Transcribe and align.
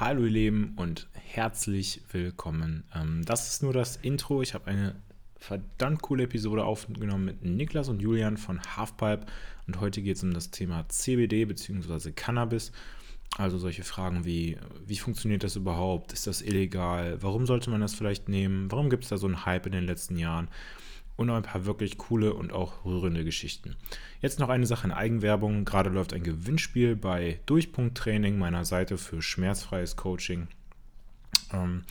Hallo 0.00 0.24
ihr 0.24 0.30
Lieben 0.30 0.72
und 0.76 1.08
herzlich 1.12 2.00
willkommen. 2.10 2.84
Ähm, 2.94 3.22
das 3.26 3.52
ist 3.52 3.62
nur 3.62 3.74
das 3.74 3.96
Intro. 3.96 4.40
Ich 4.40 4.54
habe 4.54 4.66
eine 4.66 4.94
verdammt 5.36 6.00
coole 6.00 6.22
Episode 6.22 6.64
aufgenommen 6.64 7.26
mit 7.26 7.44
Niklas 7.44 7.90
und 7.90 8.00
Julian 8.00 8.38
von 8.38 8.62
Halfpipe 8.62 9.26
und 9.66 9.78
heute 9.78 10.00
geht 10.00 10.16
es 10.16 10.22
um 10.22 10.32
das 10.32 10.50
Thema 10.50 10.88
CBD 10.88 11.44
bzw. 11.44 12.12
Cannabis. 12.12 12.72
Also 13.36 13.58
solche 13.58 13.84
Fragen 13.84 14.24
wie, 14.24 14.56
wie 14.86 14.96
funktioniert 14.96 15.44
das 15.44 15.56
überhaupt? 15.56 16.14
Ist 16.14 16.26
das 16.26 16.40
illegal? 16.40 17.22
Warum 17.22 17.44
sollte 17.44 17.68
man 17.68 17.82
das 17.82 17.92
vielleicht 17.92 18.26
nehmen? 18.26 18.72
Warum 18.72 18.88
gibt 18.88 19.04
es 19.04 19.10
da 19.10 19.18
so 19.18 19.26
einen 19.26 19.44
Hype 19.44 19.66
in 19.66 19.72
den 19.72 19.84
letzten 19.84 20.16
Jahren? 20.16 20.48
Und 21.20 21.26
noch 21.26 21.36
ein 21.36 21.42
paar 21.42 21.66
wirklich 21.66 21.98
coole 21.98 22.32
und 22.32 22.50
auch 22.50 22.82
rührende 22.86 23.24
Geschichten. 23.24 23.76
Jetzt 24.22 24.38
noch 24.38 24.48
eine 24.48 24.64
Sache 24.64 24.86
in 24.86 24.92
Eigenwerbung. 24.92 25.66
Gerade 25.66 25.90
läuft 25.90 26.14
ein 26.14 26.22
Gewinnspiel 26.22 26.96
bei 26.96 27.40
Durchpunkt 27.44 27.94
Training, 27.98 28.38
meiner 28.38 28.64
Seite 28.64 28.96
für 28.96 29.20
schmerzfreies 29.20 29.96
Coaching. 29.96 30.48
Ähm, 31.52 31.82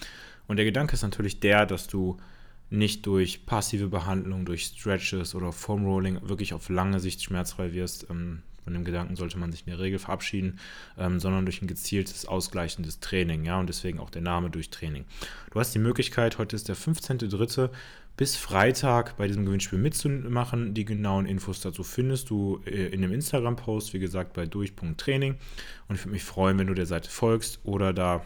und 0.47 0.55
der 0.55 0.65
Gedanke 0.65 0.93
ist 0.93 1.03
natürlich 1.03 1.39
der, 1.39 1.67
dass 1.67 1.85
du 1.85 2.17
nicht 2.71 3.05
durch 3.05 3.45
passive 3.45 3.87
Behandlung, 3.87 4.45
durch 4.45 4.63
Stretches 4.65 5.35
oder 5.35 5.51
Foam 5.51 5.85
Rolling 5.85 6.27
wirklich 6.27 6.55
auf 6.55 6.69
lange 6.69 6.99
Sicht 6.99 7.21
schmerzfrei 7.21 7.71
wirst. 7.71 8.07
Ähm, 8.09 8.41
von 8.63 8.73
dem 8.75 8.85
Gedanken 8.85 9.15
sollte 9.15 9.39
man 9.39 9.51
sich 9.51 9.61
in 9.65 9.71
der 9.71 9.79
Regel 9.79 9.97
verabschieden, 9.97 10.59
ähm, 10.97 11.19
sondern 11.19 11.45
durch 11.45 11.61
ein 11.61 11.67
gezieltes, 11.67 12.27
ausgleichendes 12.27 12.99
Training. 12.99 13.43
Ja, 13.43 13.59
und 13.59 13.67
deswegen 13.67 13.99
auch 13.99 14.11
der 14.11 14.21
Name 14.21 14.49
durch 14.51 14.69
Training. 14.69 15.05
Du 15.51 15.59
hast 15.59 15.73
die 15.73 15.79
Möglichkeit, 15.79 16.37
heute 16.37 16.55
ist 16.55 16.67
der 16.67 16.75
15.3 16.75 17.69
bis 18.19 18.35
Freitag 18.35 19.15
bei 19.15 19.27
diesem 19.27 19.45
Gewinnspiel 19.45 19.79
mitzumachen. 19.79 20.73
Die 20.73 20.83
genauen 20.83 21.25
Infos 21.25 21.61
dazu 21.61 21.85
findest 21.85 22.29
du 22.29 22.59
äh, 22.65 22.87
in 22.87 23.01
dem 23.01 23.13
Instagram-Post, 23.13 23.93
wie 23.93 23.99
gesagt, 23.99 24.33
bei 24.33 24.45
durch.training. 24.45 25.37
Und 25.87 25.95
ich 25.95 26.01
würde 26.01 26.11
mich 26.11 26.25
freuen, 26.25 26.59
wenn 26.59 26.67
du 26.67 26.73
der 26.73 26.85
Seite 26.85 27.09
folgst 27.09 27.61
oder 27.63 27.93
da 27.93 28.25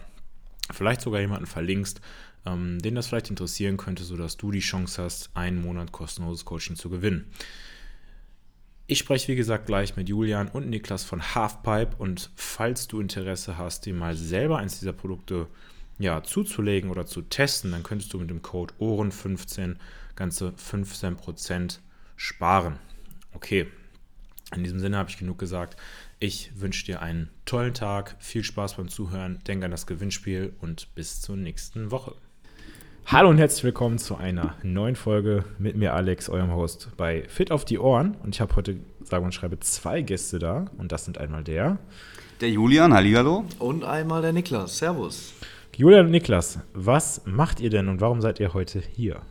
vielleicht 0.71 1.01
sogar 1.01 1.21
jemanden 1.21 1.45
verlinkst, 1.45 2.01
ähm, 2.47 2.79
den 2.79 2.95
das 2.95 3.05
vielleicht 3.05 3.29
interessieren 3.29 3.77
könnte, 3.77 4.03
sodass 4.03 4.35
du 4.35 4.49
die 4.49 4.61
Chance 4.61 4.99
hast, 4.99 5.29
einen 5.35 5.61
Monat 5.61 5.91
kostenloses 5.91 6.43
Coaching 6.43 6.75
zu 6.75 6.89
gewinnen. 6.89 7.31
Ich 8.87 8.97
spreche, 8.97 9.31
wie 9.31 9.35
gesagt, 9.35 9.67
gleich 9.67 9.95
mit 9.95 10.09
Julian 10.09 10.47
und 10.47 10.71
Niklas 10.71 11.03
von 11.03 11.35
Halfpipe 11.35 11.97
und 11.99 12.31
falls 12.35 12.87
du 12.87 12.99
Interesse 12.99 13.59
hast, 13.59 13.85
dir 13.85 13.93
mal 13.93 14.15
selber 14.15 14.57
eins 14.57 14.79
dieser 14.79 14.93
Produkte 14.93 15.45
zu 15.45 15.72
ja, 15.99 16.23
zuzulegen 16.23 16.89
oder 16.89 17.05
zu 17.05 17.21
testen, 17.21 17.71
dann 17.71 17.83
könntest 17.83 18.13
du 18.13 18.19
mit 18.19 18.29
dem 18.29 18.41
Code 18.41 18.73
OHREN15 18.79 19.75
ganze 20.15 20.49
15% 20.49 21.79
sparen. 22.15 22.77
Okay, 23.33 23.67
in 24.55 24.63
diesem 24.63 24.79
Sinne 24.79 24.97
habe 24.97 25.09
ich 25.09 25.17
genug 25.17 25.39
gesagt. 25.39 25.77
Ich 26.19 26.51
wünsche 26.59 26.85
dir 26.85 27.01
einen 27.01 27.29
tollen 27.45 27.73
Tag, 27.73 28.15
viel 28.19 28.43
Spaß 28.43 28.75
beim 28.75 28.87
Zuhören, 28.87 29.39
denk 29.47 29.63
an 29.63 29.71
das 29.71 29.87
Gewinnspiel 29.87 30.53
und 30.61 30.93
bis 30.95 31.21
zur 31.21 31.35
nächsten 31.35 31.91
Woche. 31.91 32.13
Hallo 33.05 33.29
und 33.29 33.37
herzlich 33.37 33.65
willkommen 33.65 33.97
zu 33.97 34.15
einer 34.15 34.55
neuen 34.63 34.95
Folge 34.95 35.43
mit 35.59 35.75
mir, 35.75 35.93
Alex, 35.93 36.29
eurem 36.29 36.53
Host 36.53 36.89
bei 36.95 37.27
Fit 37.27 37.51
auf 37.51 37.65
die 37.65 37.77
Ohren. 37.77 38.15
Und 38.23 38.33
ich 38.33 38.41
habe 38.41 38.55
heute, 38.55 38.77
sage 39.03 39.25
und 39.25 39.33
schreibe, 39.33 39.59
zwei 39.59 40.01
Gäste 40.01 40.39
da. 40.39 40.65
Und 40.77 40.91
das 40.91 41.03
sind 41.05 41.17
einmal 41.17 41.43
der. 41.43 41.79
Der 42.39 42.49
Julian, 42.49 42.93
Hallihallo. 42.93 43.45
Und 43.59 43.83
einmal 43.83 44.21
der 44.21 44.31
Niklas. 44.31 44.77
Servus. 44.77 45.33
Julian 45.75 46.05
und 46.05 46.11
Niklas, 46.11 46.59
was 46.73 47.23
macht 47.25 47.59
ihr 47.59 47.71
denn 47.71 47.87
und 47.87 47.99
warum 47.99 48.21
seid 48.21 48.39
ihr 48.39 48.53
heute 48.53 48.79
hier? 48.79 49.21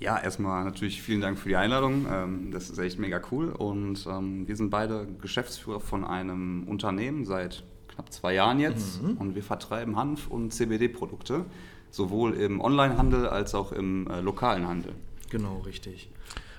Ja, 0.00 0.18
erstmal 0.18 0.64
natürlich 0.64 1.00
vielen 1.00 1.20
Dank 1.20 1.38
für 1.38 1.48
die 1.48 1.54
Einladung. 1.54 2.06
Ähm, 2.12 2.50
das 2.50 2.70
ist 2.70 2.78
echt 2.78 2.98
mega 2.98 3.20
cool. 3.30 3.50
Und 3.50 4.04
ähm, 4.10 4.48
wir 4.48 4.56
sind 4.56 4.70
beide 4.70 5.06
Geschäftsführer 5.20 5.78
von 5.78 6.04
einem 6.04 6.64
Unternehmen 6.64 7.24
seit 7.24 7.62
knapp 7.86 8.12
zwei 8.12 8.34
Jahren 8.34 8.58
jetzt. 8.58 9.00
Mhm. 9.00 9.16
Und 9.18 9.34
wir 9.36 9.44
vertreiben 9.44 9.94
Hanf- 9.96 10.26
und 10.26 10.52
CBD-Produkte, 10.52 11.44
sowohl 11.90 12.34
im 12.34 12.60
Onlinehandel 12.60 13.28
als 13.28 13.54
auch 13.54 13.70
im 13.70 14.08
äh, 14.08 14.20
lokalen 14.20 14.66
Handel. 14.66 14.92
Genau, 15.30 15.58
richtig. 15.58 16.10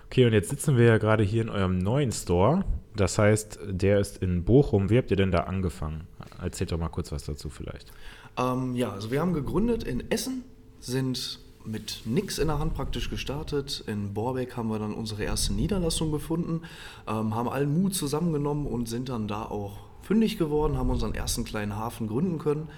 Okay, 0.06 0.25
und 0.25 0.31
jetzt 0.31 0.50
sitzen 0.50 0.78
wir 0.78 0.85
ja 0.85 0.97
gerade 1.00 1.23
hier 1.23 1.41
in 1.41 1.50
eurem 1.50 1.79
neuen 1.79 2.13
Store. 2.13 2.63
Das 2.96 3.19
heißt, 3.19 3.59
der 3.68 4.00
ist 4.00 4.23
in 4.23 4.46
Bochum. 4.46 4.90
Wie 4.90 4.97
habt 4.97 5.12
ihr 5.12 5.18
denn 5.18 5.31
da 5.31 5.41
angefangen? 5.41 6.07
Erzählt 6.41 6.72
doch 6.72 6.79
mal 6.79 6.88
kurz 6.88 7.12
was 7.12 7.25
dazu 7.25 7.50
vielleicht. 7.50 7.91
Ähm, 8.38 8.75
ja, 8.75 8.92
also 8.92 9.12
wir 9.12 9.22
haben 9.22 9.34
gegründet 9.34 9.84
in 9.84 10.12
Essen, 10.12 10.44
sind 10.80 11.40
mit 11.66 12.03
nichts 12.06 12.38
in 12.38 12.48
der 12.48 12.59
Hand 12.59 12.74
praktisch 12.74 13.09
gestartet. 13.09 13.84
In 13.88 14.14
Borbeck 14.14 14.56
haben 14.56 14.70
wir 14.70 14.80
dann 14.80 14.94
unsere 14.94 15.24
erste 15.24 15.53
Niederlassung 15.53 16.12
gefunden, 16.12 16.62
ähm, 17.08 17.36
haben 17.36 17.50
allen 17.50 17.81
Mut 17.81 17.94
zusammengenommen 17.94 18.66
und 18.66 18.88
sind 18.88 19.09
dann 19.09 19.28
da 19.28 19.44
auch 19.44 19.80
fündig 20.02 20.38
geworden, 20.38 20.78
haben 20.78 20.90
unseren 20.90 21.14
ersten 21.14 21.44
kleinen 21.44 21.76
Hafen 21.76 22.08
gründen 22.08 22.40
können 22.40 22.70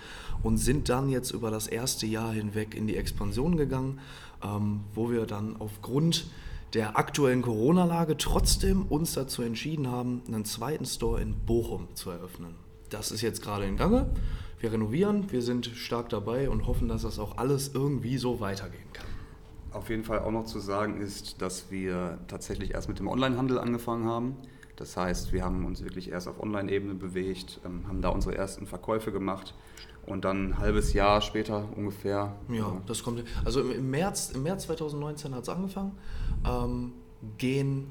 und 0.41 0.57
sind 0.57 0.89
dann 0.89 1.09
jetzt 1.09 1.31
über 1.31 1.51
das 1.51 1.67
erste 1.67 2.07
Jahr 2.07 2.33
hinweg 2.33 2.73
in 2.73 2.87
die 2.87 2.95
Expansion 2.95 3.57
gegangen, 3.57 3.99
ähm, 4.43 4.81
wo 4.95 5.11
wir 5.11 5.25
dann 5.25 5.57
aufgrund 5.59 6.25
der 6.73 6.97
aktuellen 6.97 7.41
Corona-Lage 7.41 8.17
trotzdem 8.17 8.83
uns 8.83 9.13
dazu 9.13 9.41
entschieden 9.41 9.87
haben, 9.87 10.21
einen 10.27 10.45
zweiten 10.45 10.85
Store 10.85 11.21
in 11.21 11.35
Bochum 11.45 11.87
zu 11.95 12.09
eröffnen. 12.09 12.55
Das 12.89 13.11
ist 13.11 13.21
jetzt 13.21 13.41
gerade 13.41 13.65
in 13.65 13.77
Gange 13.77 14.09
wir 14.59 14.71
renovieren, 14.71 15.31
wir 15.31 15.41
sind 15.41 15.67
stark 15.67 16.09
dabei 16.09 16.49
und 16.49 16.67
hoffen, 16.67 16.87
dass 16.87 17.03
das 17.03 17.19
auch 17.19 17.37
alles 17.37 17.73
irgendwie 17.73 18.17
so 18.17 18.39
weitergehen 18.39 18.91
kann. 18.93 19.05
Auf 19.71 19.89
jeden 19.89 20.03
Fall 20.03 20.19
auch 20.19 20.31
noch 20.31 20.45
zu 20.45 20.59
sagen 20.59 20.99
ist, 20.99 21.41
dass 21.41 21.71
wir 21.71 22.17
tatsächlich 22.27 22.73
erst 22.73 22.89
mit 22.89 22.99
dem 22.99 23.07
Onlinehandel 23.07 23.59
angefangen 23.59 24.05
haben. 24.05 24.35
Das 24.75 24.97
heißt, 24.97 25.33
wir 25.33 25.43
haben 25.43 25.65
uns 25.65 25.83
wirklich 25.83 26.09
erst 26.09 26.27
auf 26.27 26.41
Online-Ebene 26.41 26.95
bewegt, 26.95 27.59
ähm, 27.65 27.87
haben 27.87 28.01
da 28.01 28.09
unsere 28.09 28.35
ersten 28.35 28.65
Verkäufe 28.65 29.11
gemacht 29.11 29.53
und 30.05 30.25
dann 30.25 30.51
ein 30.51 30.57
halbes 30.57 30.93
Jahr 30.93 31.21
später 31.21 31.67
ungefähr. 31.75 32.35
Ja, 32.49 32.81
das 32.87 33.03
kommt. 33.03 33.23
Also 33.45 33.61
im 33.61 33.91
März, 33.91 34.31
im 34.33 34.43
März 34.43 34.63
2019 34.63 35.35
hat 35.35 35.43
es 35.43 35.49
angefangen. 35.49 35.91
Ähm, 36.45 36.93
gehen 37.37 37.87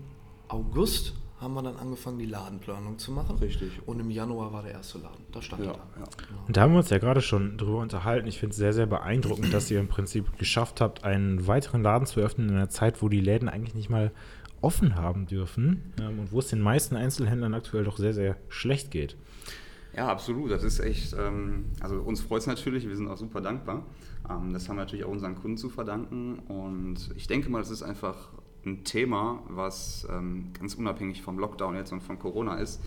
August 0.48 1.14
haben 1.40 1.54
wir 1.54 1.62
dann 1.62 1.76
angefangen, 1.76 2.18
die 2.18 2.26
Ladenplanung 2.26 2.98
zu 2.98 3.12
machen. 3.12 3.36
Richtig. 3.38 3.70
Und 3.86 4.00
im 4.00 4.10
Januar 4.10 4.52
war 4.52 4.62
der 4.62 4.72
erste 4.72 4.98
Laden. 4.98 5.24
Da 5.32 5.40
stand 5.40 5.64
ja, 5.64 5.70
er. 5.70 5.76
Ja. 6.00 6.08
Und 6.46 6.56
da 6.56 6.62
haben 6.62 6.72
wir 6.72 6.78
uns 6.78 6.90
ja 6.90 6.98
gerade 6.98 7.20
schon 7.20 7.56
drüber 7.58 7.78
unterhalten. 7.78 8.26
Ich 8.26 8.38
finde 8.38 8.52
es 8.52 8.56
sehr, 8.56 8.72
sehr 8.72 8.86
beeindruckend, 8.86 9.52
dass 9.54 9.70
ihr 9.70 9.78
im 9.78 9.88
Prinzip 9.88 10.36
geschafft 10.38 10.80
habt, 10.80 11.04
einen 11.04 11.46
weiteren 11.46 11.82
Laden 11.82 12.06
zu 12.06 12.20
öffnen 12.20 12.48
in 12.48 12.56
einer 12.56 12.68
Zeit, 12.68 13.02
wo 13.02 13.08
die 13.08 13.20
Läden 13.20 13.48
eigentlich 13.48 13.74
nicht 13.74 13.90
mal 13.90 14.10
offen 14.60 14.96
haben 14.96 15.26
dürfen 15.26 15.92
ähm, 16.00 16.18
und 16.18 16.32
wo 16.32 16.40
es 16.40 16.48
den 16.48 16.60
meisten 16.60 16.96
Einzelhändlern 16.96 17.54
aktuell 17.54 17.84
doch 17.84 17.96
sehr, 17.96 18.14
sehr 18.14 18.36
schlecht 18.48 18.90
geht. 18.90 19.16
Ja, 19.96 20.08
absolut. 20.08 20.50
Das 20.50 20.62
ist 20.64 20.80
echt, 20.80 21.14
ähm, 21.18 21.66
also 21.80 21.96
uns 21.96 22.20
freut 22.20 22.40
es 22.40 22.46
natürlich, 22.46 22.86
wir 22.86 22.96
sind 22.96 23.08
auch 23.08 23.16
super 23.16 23.40
dankbar. 23.40 23.84
Ähm, 24.28 24.52
das 24.52 24.68
haben 24.68 24.76
wir 24.76 24.82
natürlich 24.82 25.04
auch 25.04 25.10
unseren 25.10 25.34
Kunden 25.34 25.56
zu 25.56 25.68
verdanken. 25.68 26.38
Und 26.40 27.10
ich 27.16 27.26
denke 27.26 27.50
mal, 27.50 27.58
das 27.58 27.70
ist 27.70 27.82
einfach 27.82 28.28
ein 28.68 28.84
Thema, 28.84 29.42
was 29.48 30.06
ähm, 30.10 30.50
ganz 30.58 30.74
unabhängig 30.74 31.22
vom 31.22 31.38
Lockdown 31.38 31.76
jetzt 31.76 31.92
und 31.92 32.02
von 32.02 32.18
Corona 32.18 32.56
ist. 32.56 32.80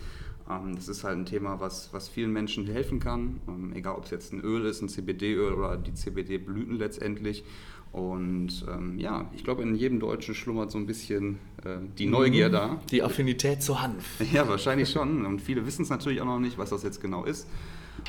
Ähm, 0.48 0.74
das 0.74 0.88
ist 0.88 1.04
halt 1.04 1.18
ein 1.18 1.26
Thema, 1.26 1.60
was, 1.60 1.92
was 1.92 2.08
vielen 2.08 2.32
Menschen 2.32 2.66
helfen 2.66 3.00
kann, 3.00 3.40
ähm, 3.48 3.72
egal 3.74 3.96
ob 3.96 4.04
es 4.04 4.10
jetzt 4.10 4.32
ein 4.32 4.40
Öl 4.40 4.64
ist, 4.66 4.82
ein 4.82 4.88
CBD-Öl 4.88 5.54
oder 5.54 5.76
die 5.76 5.94
CBD-Blüten 5.94 6.76
letztendlich. 6.76 7.44
Und 7.92 8.64
ähm, 8.72 8.98
ja, 8.98 9.30
ich 9.34 9.44
glaube, 9.44 9.62
in 9.62 9.74
jedem 9.74 10.00
Deutschen 10.00 10.34
schlummert 10.34 10.70
so 10.70 10.78
ein 10.78 10.86
bisschen 10.86 11.38
äh, 11.62 11.76
die 11.98 12.06
Neugier 12.06 12.48
mhm. 12.48 12.52
da. 12.52 12.80
Die 12.90 13.02
Affinität 13.02 13.62
zu 13.62 13.82
Hanf. 13.82 14.20
Ja, 14.32 14.48
wahrscheinlich 14.48 14.88
schon. 14.90 15.26
Und 15.26 15.42
viele 15.42 15.66
wissen 15.66 15.82
es 15.82 15.90
natürlich 15.90 16.22
auch 16.22 16.26
noch 16.26 16.38
nicht, 16.38 16.56
was 16.56 16.70
das 16.70 16.82
jetzt 16.82 17.02
genau 17.02 17.24
ist. 17.24 17.46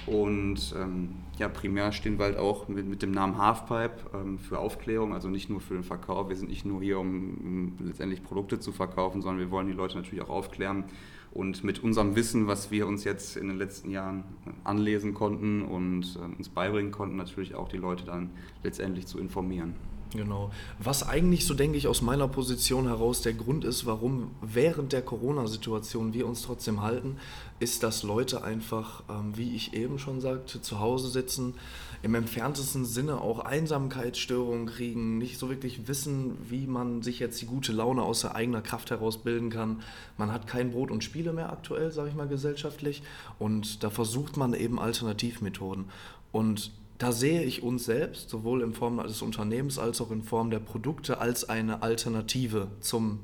Und 0.05 0.75
ähm, 0.77 1.15
ja, 1.37 1.47
primär 1.47 1.91
stehen 1.91 2.17
wir 2.19 2.25
halt 2.25 2.37
auch 2.37 2.67
mit, 2.67 2.87
mit 2.87 3.01
dem 3.01 3.11
Namen 3.11 3.37
Halfpipe 3.37 4.09
ähm, 4.13 4.37
für 4.37 4.59
Aufklärung, 4.59 5.13
also 5.13 5.29
nicht 5.29 5.49
nur 5.49 5.61
für 5.61 5.75
den 5.75 5.83
Verkauf. 5.83 6.29
Wir 6.29 6.35
sind 6.35 6.49
nicht 6.49 6.65
nur 6.65 6.81
hier, 6.81 6.99
um, 6.99 7.73
um, 7.79 7.85
letztendlich 7.85 8.23
Produkte 8.23 8.59
zu 8.59 8.71
verkaufen, 8.71 9.21
sondern 9.21 9.39
wir 9.39 9.51
wollen 9.51 9.67
die 9.67 9.73
Leute 9.73 9.95
natürlich 9.95 10.23
auch 10.23 10.29
aufklären 10.29 10.85
und 11.31 11.63
mit 11.63 11.83
unserem 11.83 12.15
Wissen, 12.15 12.47
was 12.47 12.69
wir 12.69 12.85
uns 12.85 13.03
jetzt 13.03 13.37
in 13.37 13.47
den 13.47 13.57
letzten 13.57 13.89
Jahren 13.89 14.23
anlesen 14.63 15.13
konnten 15.13 15.63
und 15.63 16.17
äh, 16.17 16.37
uns 16.37 16.49
beibringen 16.49 16.91
konnten, 16.91 17.15
natürlich 17.15 17.56
auch 17.56 17.69
die 17.69 17.77
Leute 17.77 18.06
dann 18.06 18.29
letztendlich 18.62 19.07
zu 19.07 19.19
informieren. 19.19 19.73
Genau. 20.15 20.51
Was 20.77 21.07
eigentlich, 21.07 21.45
so 21.45 21.56
denke 21.56 21.77
ich, 21.77 21.88
aus 21.88 22.04
meiner 22.04 22.27
Position 22.27 22.88
heraus 22.88 23.21
der 23.21 23.33
Grund 23.33 23.65
ist, 23.65 23.88
warum 23.88 24.30
während 24.42 24.94
der 24.94 25.01
Corona-Situation 25.01 26.13
wir 26.13 26.27
uns 26.27 26.44
trotzdem 26.44 26.81
halten, 26.81 27.18
ist, 27.60 27.81
dass 27.81 28.04
Leute 28.04 28.44
einfach, 28.44 29.04
ähm, 29.10 29.36
wie 29.36 29.56
ich 29.56 29.74
eben 29.74 29.98
schon 29.98 30.21
sagte, 30.21 30.62
zu 30.62 30.80
Hause 30.80 31.10
sitzen, 31.10 31.56
im 32.04 32.13
entferntesten 32.13 32.86
Sinne 32.86 33.21
auch 33.21 33.39
Einsamkeitsstörungen 33.39 34.68
kriegen, 34.68 35.18
nicht 35.18 35.39
so 35.39 35.50
wirklich 35.50 35.88
wissen, 35.88 36.38
wie 36.48 36.68
man 36.68 37.01
sich 37.01 37.19
jetzt 37.19 37.42
die 37.42 37.48
gute 37.48 37.71
Laune 37.71 38.04
aus 38.04 38.21
der 38.21 38.36
eigener 38.36 38.62
Kraft 38.62 38.92
heraus 38.92 39.18
bilden 39.18 39.50
kann. 39.50 39.81
Man 40.18 40.31
hat 40.31 40.45
kein 40.45 40.71
Brot 40.71 40.92
und 40.92 41.04
Spiele 41.04 41.33
mehr 41.33 41.51
aktuell, 41.51 41.92
sage 41.92 42.09
ich 42.09 42.16
mal 42.16 42.27
gesellschaftlich, 42.27 43.01
und 43.39 43.83
da 43.83 43.89
versucht 43.89 44.38
man 44.38 44.54
eben 44.54 44.80
Alternativmethoden. 44.80 45.86
Und 46.31 46.71
da 46.98 47.12
sehe 47.12 47.44
ich 47.44 47.63
uns 47.63 47.86
selbst, 47.86 48.30
sowohl 48.30 48.62
in 48.62 48.74
Form 48.74 48.98
des 49.04 49.22
Unternehmens 49.22 49.78
als 49.80 50.00
auch 50.01 50.12
in 50.12 50.22
Form 50.24 50.50
der 50.51 50.60
Produkte, 50.60 51.18
als 51.19 51.50
eine 51.50 51.81
Alternative 51.81 52.68
zum 52.80 53.19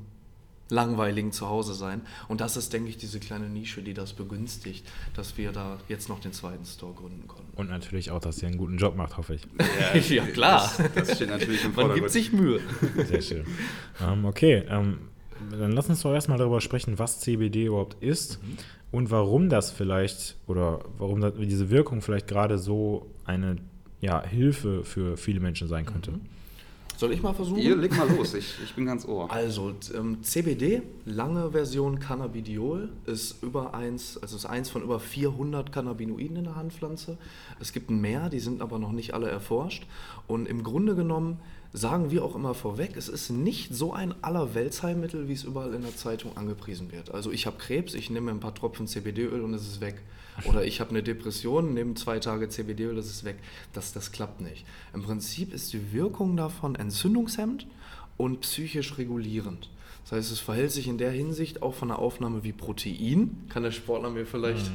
langweiligen 0.72 1.32
Zuhause 1.32 1.74
sein. 1.74 2.02
Und 2.28 2.40
das 2.40 2.56
ist, 2.56 2.72
denke 2.72 2.88
ich, 2.90 2.96
diese 2.96 3.18
kleine 3.18 3.48
Nische, 3.48 3.82
die 3.82 3.92
das 3.94 4.12
begünstigt, 4.12 4.86
dass 5.14 5.36
wir 5.36 5.50
da 5.50 5.78
jetzt 5.88 6.08
noch 6.08 6.20
den 6.20 6.32
zweiten 6.32 6.64
Store 6.64 6.92
gründen 6.94 7.26
konnten. 7.26 7.56
Und 7.56 7.68
natürlich 7.70 8.10
auch, 8.12 8.20
dass 8.20 8.40
ihr 8.40 8.48
einen 8.48 8.56
guten 8.58 8.76
Job 8.78 8.94
macht, 8.96 9.16
hoffe 9.16 9.34
ich. 9.34 10.10
Ja, 10.10 10.24
klar. 10.32 10.70
Das, 10.78 10.92
das 11.08 11.16
steht 11.16 11.28
natürlich 11.30 11.62
im 11.64 11.68
Man 11.70 11.74
Vordergrund. 11.74 12.00
gibt 12.02 12.10
sich 12.12 12.32
Mühe. 12.32 12.60
Sehr 13.08 13.20
schön. 13.22 13.44
ähm, 14.00 14.24
okay, 14.24 14.64
ähm, 14.68 14.98
dann 15.50 15.72
lass 15.72 15.88
uns 15.88 16.02
doch 16.02 16.12
erstmal 16.12 16.38
darüber 16.38 16.60
sprechen, 16.60 16.98
was 17.00 17.18
CBD 17.20 17.64
überhaupt 17.64 18.00
ist 18.02 18.40
Mhm. 18.42 18.56
Und 18.92 19.10
warum 19.10 19.48
das 19.48 19.70
vielleicht 19.70 20.36
oder 20.46 20.80
warum 20.98 21.20
das, 21.20 21.34
diese 21.36 21.70
Wirkung 21.70 22.02
vielleicht 22.02 22.26
gerade 22.26 22.58
so 22.58 23.06
eine 23.24 23.56
ja, 24.00 24.22
Hilfe 24.22 24.84
für 24.84 25.16
viele 25.16 25.40
Menschen 25.40 25.68
sein 25.68 25.86
könnte. 25.86 26.12
Mhm. 26.12 26.20
Soll 27.00 27.12
ich 27.12 27.22
mal 27.22 27.32
versuchen? 27.32 27.62
Ihr, 27.62 27.76
leg 27.76 27.96
mal 27.96 28.10
los, 28.14 28.34
ich, 28.34 28.56
ich 28.62 28.74
bin 28.74 28.84
ganz 28.84 29.08
ohr. 29.08 29.30
Also 29.30 29.72
ähm, 29.96 30.22
CBD, 30.22 30.82
lange 31.06 31.52
Version 31.52 31.98
Cannabidiol, 31.98 32.90
ist 33.06 33.42
über 33.42 33.72
eins, 33.72 34.18
also 34.18 34.36
ist 34.36 34.44
eins 34.44 34.68
von 34.68 34.82
über 34.82 35.00
400 35.00 35.72
Cannabinoiden 35.72 36.36
in 36.36 36.44
der 36.44 36.56
Handpflanze. 36.56 37.16
Es 37.58 37.72
gibt 37.72 37.90
mehr, 37.90 38.28
die 38.28 38.38
sind 38.38 38.60
aber 38.60 38.78
noch 38.78 38.92
nicht 38.92 39.14
alle 39.14 39.30
erforscht. 39.30 39.86
Und 40.26 40.46
im 40.46 40.62
Grunde 40.62 40.94
genommen 40.94 41.38
sagen 41.72 42.10
wir 42.10 42.24
auch 42.24 42.34
immer 42.34 42.54
vorweg, 42.54 42.96
es 42.96 43.08
ist 43.08 43.30
nicht 43.30 43.74
so 43.74 43.92
ein 43.92 44.14
Allerweltsheilmittel, 44.22 45.28
wie 45.28 45.32
es 45.32 45.44
überall 45.44 45.72
in 45.74 45.82
der 45.82 45.96
Zeitung 45.96 46.36
angepriesen 46.36 46.90
wird. 46.92 47.12
Also 47.12 47.30
ich 47.30 47.46
habe 47.46 47.58
Krebs, 47.58 47.94
ich 47.94 48.10
nehme 48.10 48.30
ein 48.30 48.40
paar 48.40 48.54
Tropfen 48.54 48.86
CBD-Öl 48.86 49.42
und 49.42 49.54
es 49.54 49.66
ist 49.66 49.80
weg. 49.80 50.02
Oder 50.44 50.64
ich 50.64 50.80
habe 50.80 50.90
eine 50.90 51.02
Depression, 51.02 51.74
nehme 51.74 51.94
zwei 51.94 52.18
Tage 52.18 52.48
CBD-Öl, 52.48 52.96
das 52.96 53.06
ist 53.06 53.24
weg. 53.24 53.36
Das, 53.72 53.92
das 53.92 54.10
klappt 54.10 54.40
nicht. 54.40 54.64
Im 54.94 55.02
Prinzip 55.02 55.52
ist 55.52 55.72
die 55.72 55.92
Wirkung 55.92 56.36
davon 56.36 56.74
entzündungshemmend 56.74 57.66
und 58.16 58.40
psychisch 58.40 58.98
regulierend. 58.98 59.68
Das 60.04 60.12
heißt, 60.12 60.32
es 60.32 60.40
verhält 60.40 60.72
sich 60.72 60.88
in 60.88 60.98
der 60.98 61.10
Hinsicht 61.10 61.62
auch 61.62 61.74
von 61.74 61.88
der 61.88 61.98
Aufnahme 61.98 62.42
wie 62.42 62.52
Protein. 62.52 63.44
Kann 63.48 63.62
der 63.62 63.70
Sportler 63.70 64.10
mir 64.10 64.26
vielleicht 64.26 64.70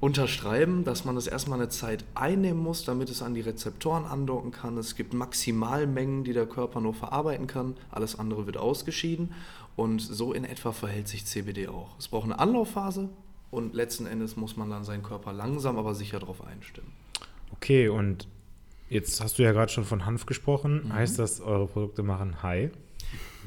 unterschreiben, 0.00 0.84
dass 0.84 1.04
man 1.04 1.16
das 1.16 1.26
erstmal 1.26 1.58
eine 1.58 1.68
Zeit 1.68 2.04
einnehmen 2.14 2.62
muss, 2.62 2.84
damit 2.84 3.10
es 3.10 3.22
an 3.22 3.34
die 3.34 3.40
Rezeptoren 3.40 4.04
andocken 4.04 4.52
kann. 4.52 4.78
Es 4.78 4.94
gibt 4.94 5.12
Maximalmengen, 5.12 6.24
die 6.24 6.32
der 6.32 6.46
Körper 6.46 6.80
nur 6.80 6.94
verarbeiten 6.94 7.46
kann. 7.46 7.76
Alles 7.90 8.18
andere 8.18 8.46
wird 8.46 8.56
ausgeschieden. 8.56 9.32
Und 9.74 10.00
so 10.00 10.32
in 10.32 10.44
etwa 10.44 10.72
verhält 10.72 11.08
sich 11.08 11.24
CBD 11.24 11.68
auch. 11.68 11.98
Es 11.98 12.08
braucht 12.08 12.24
eine 12.24 12.38
Anlaufphase 12.38 13.08
und 13.50 13.74
letzten 13.74 14.06
Endes 14.06 14.36
muss 14.36 14.56
man 14.56 14.70
dann 14.70 14.84
seinen 14.84 15.02
Körper 15.02 15.32
langsam, 15.32 15.78
aber 15.78 15.94
sicher 15.94 16.18
darauf 16.18 16.44
einstimmen. 16.46 16.92
Okay, 17.52 17.88
und 17.88 18.28
jetzt 18.88 19.20
hast 19.20 19.38
du 19.38 19.42
ja 19.42 19.52
gerade 19.52 19.72
schon 19.72 19.84
von 19.84 20.04
Hanf 20.06 20.26
gesprochen. 20.26 20.84
Mhm. 20.86 20.92
Heißt 20.92 21.18
das, 21.18 21.40
eure 21.40 21.66
Produkte 21.66 22.02
machen 22.02 22.42
High? 22.42 22.70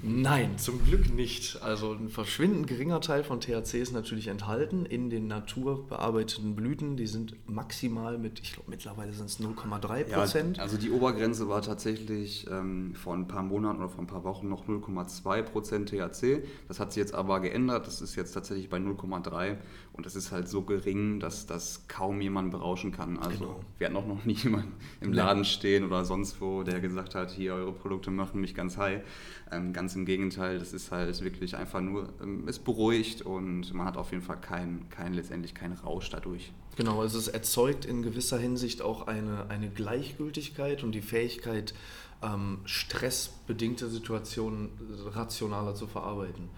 Nein, 0.03 0.57
zum 0.57 0.83
Glück 0.83 1.13
nicht. 1.13 1.61
Also 1.61 1.93
ein 1.93 2.09
verschwindend 2.09 2.65
geringer 2.65 3.01
Teil 3.01 3.23
von 3.23 3.39
THC 3.39 3.75
ist 3.75 3.91
natürlich 3.93 4.29
enthalten 4.29 4.85
in 4.87 5.11
den 5.11 5.27
naturbearbeiteten 5.27 6.55
Blüten. 6.55 6.97
Die 6.97 7.05
sind 7.05 7.35
maximal 7.47 8.17
mit, 8.17 8.39
ich 8.39 8.53
glaube 8.53 8.71
mittlerweile 8.71 9.13
sind 9.13 9.27
es 9.29 9.39
0,3 9.39 10.09
Ja, 10.09 10.17
Prozent. 10.17 10.59
also 10.59 10.77
die 10.77 10.89
Obergrenze 10.89 11.47
war 11.49 11.61
tatsächlich 11.61 12.47
ähm, 12.49 12.95
vor 12.95 13.13
ein 13.13 13.27
paar 13.27 13.43
Monaten 13.43 13.77
oder 13.77 13.89
vor 13.89 13.99
ein 13.99 14.07
paar 14.07 14.23
Wochen 14.23 14.49
noch 14.49 14.65
0,2 14.67 15.43
Prozent 15.43 15.89
THC. 15.89 16.43
Das 16.67 16.79
hat 16.79 16.93
sich 16.93 17.01
jetzt 17.01 17.13
aber 17.13 17.39
geändert. 17.39 17.85
Das 17.85 18.01
ist 18.01 18.15
jetzt 18.15 18.31
tatsächlich 18.31 18.69
bei 18.69 18.77
0,3 18.77 19.57
und 20.01 20.07
das 20.07 20.15
ist 20.15 20.31
halt 20.31 20.47
so 20.47 20.63
gering, 20.63 21.19
dass 21.19 21.45
das 21.45 21.87
kaum 21.87 22.21
jemand 22.21 22.49
berauschen 22.49 22.91
kann. 22.91 23.19
Also 23.19 23.45
Genau. 23.45 23.59
wir 23.77 23.85
hatten 23.85 23.95
auch 23.97 24.07
noch 24.07 24.25
nie 24.25 24.33
jemanden 24.43 24.73
im 24.99 25.13
Laden 25.13 25.45
stehen 25.45 25.85
oder 25.85 26.05
sonst 26.05 26.41
wo, 26.41 26.63
der 26.63 26.79
gesagt 26.79 27.13
hat, 27.13 27.29
hier 27.29 27.53
eure 27.53 27.71
Produkte 27.71 28.09
machen 28.09 28.41
mich 28.41 28.55
ganz 28.55 28.77
high. 28.77 29.03
Ähm, 29.51 29.73
ganz 29.73 29.95
im 29.95 30.05
Gegenteil, 30.05 30.57
das 30.57 30.73
ist 30.73 30.91
halt 30.91 31.23
wirklich 31.23 31.55
einfach 31.55 31.81
nur, 31.81 32.09
ähm, 32.19 32.47
es 32.47 32.57
beruhigt 32.57 33.21
und 33.21 33.75
man 33.75 33.85
hat 33.85 33.95
auf 33.95 34.09
jeden 34.09 34.23
Fall 34.23 34.41
keinen, 34.41 34.89
keinen 34.89 35.13
letztendlich 35.13 35.53
keinen 35.53 35.73
Rausch 35.73 36.09
dadurch. 36.09 36.51
Genau, 36.77 36.99
also 37.01 37.19
es 37.19 37.27
erzeugt 37.27 37.85
in 37.85 38.01
gewisser 38.01 38.39
Hinsicht 38.39 38.81
auch 38.81 39.05
eine, 39.05 39.51
eine 39.51 39.69
Gleichgültigkeit 39.69 40.83
und 40.83 40.93
die 40.93 41.01
Fähigkeit, 41.01 41.75
ähm, 42.23 42.57
stressbedingte 42.65 43.87
Situationen 43.87 44.69
rationaler 45.13 45.75
zu 45.75 45.85
verarbeiten. 45.85 46.49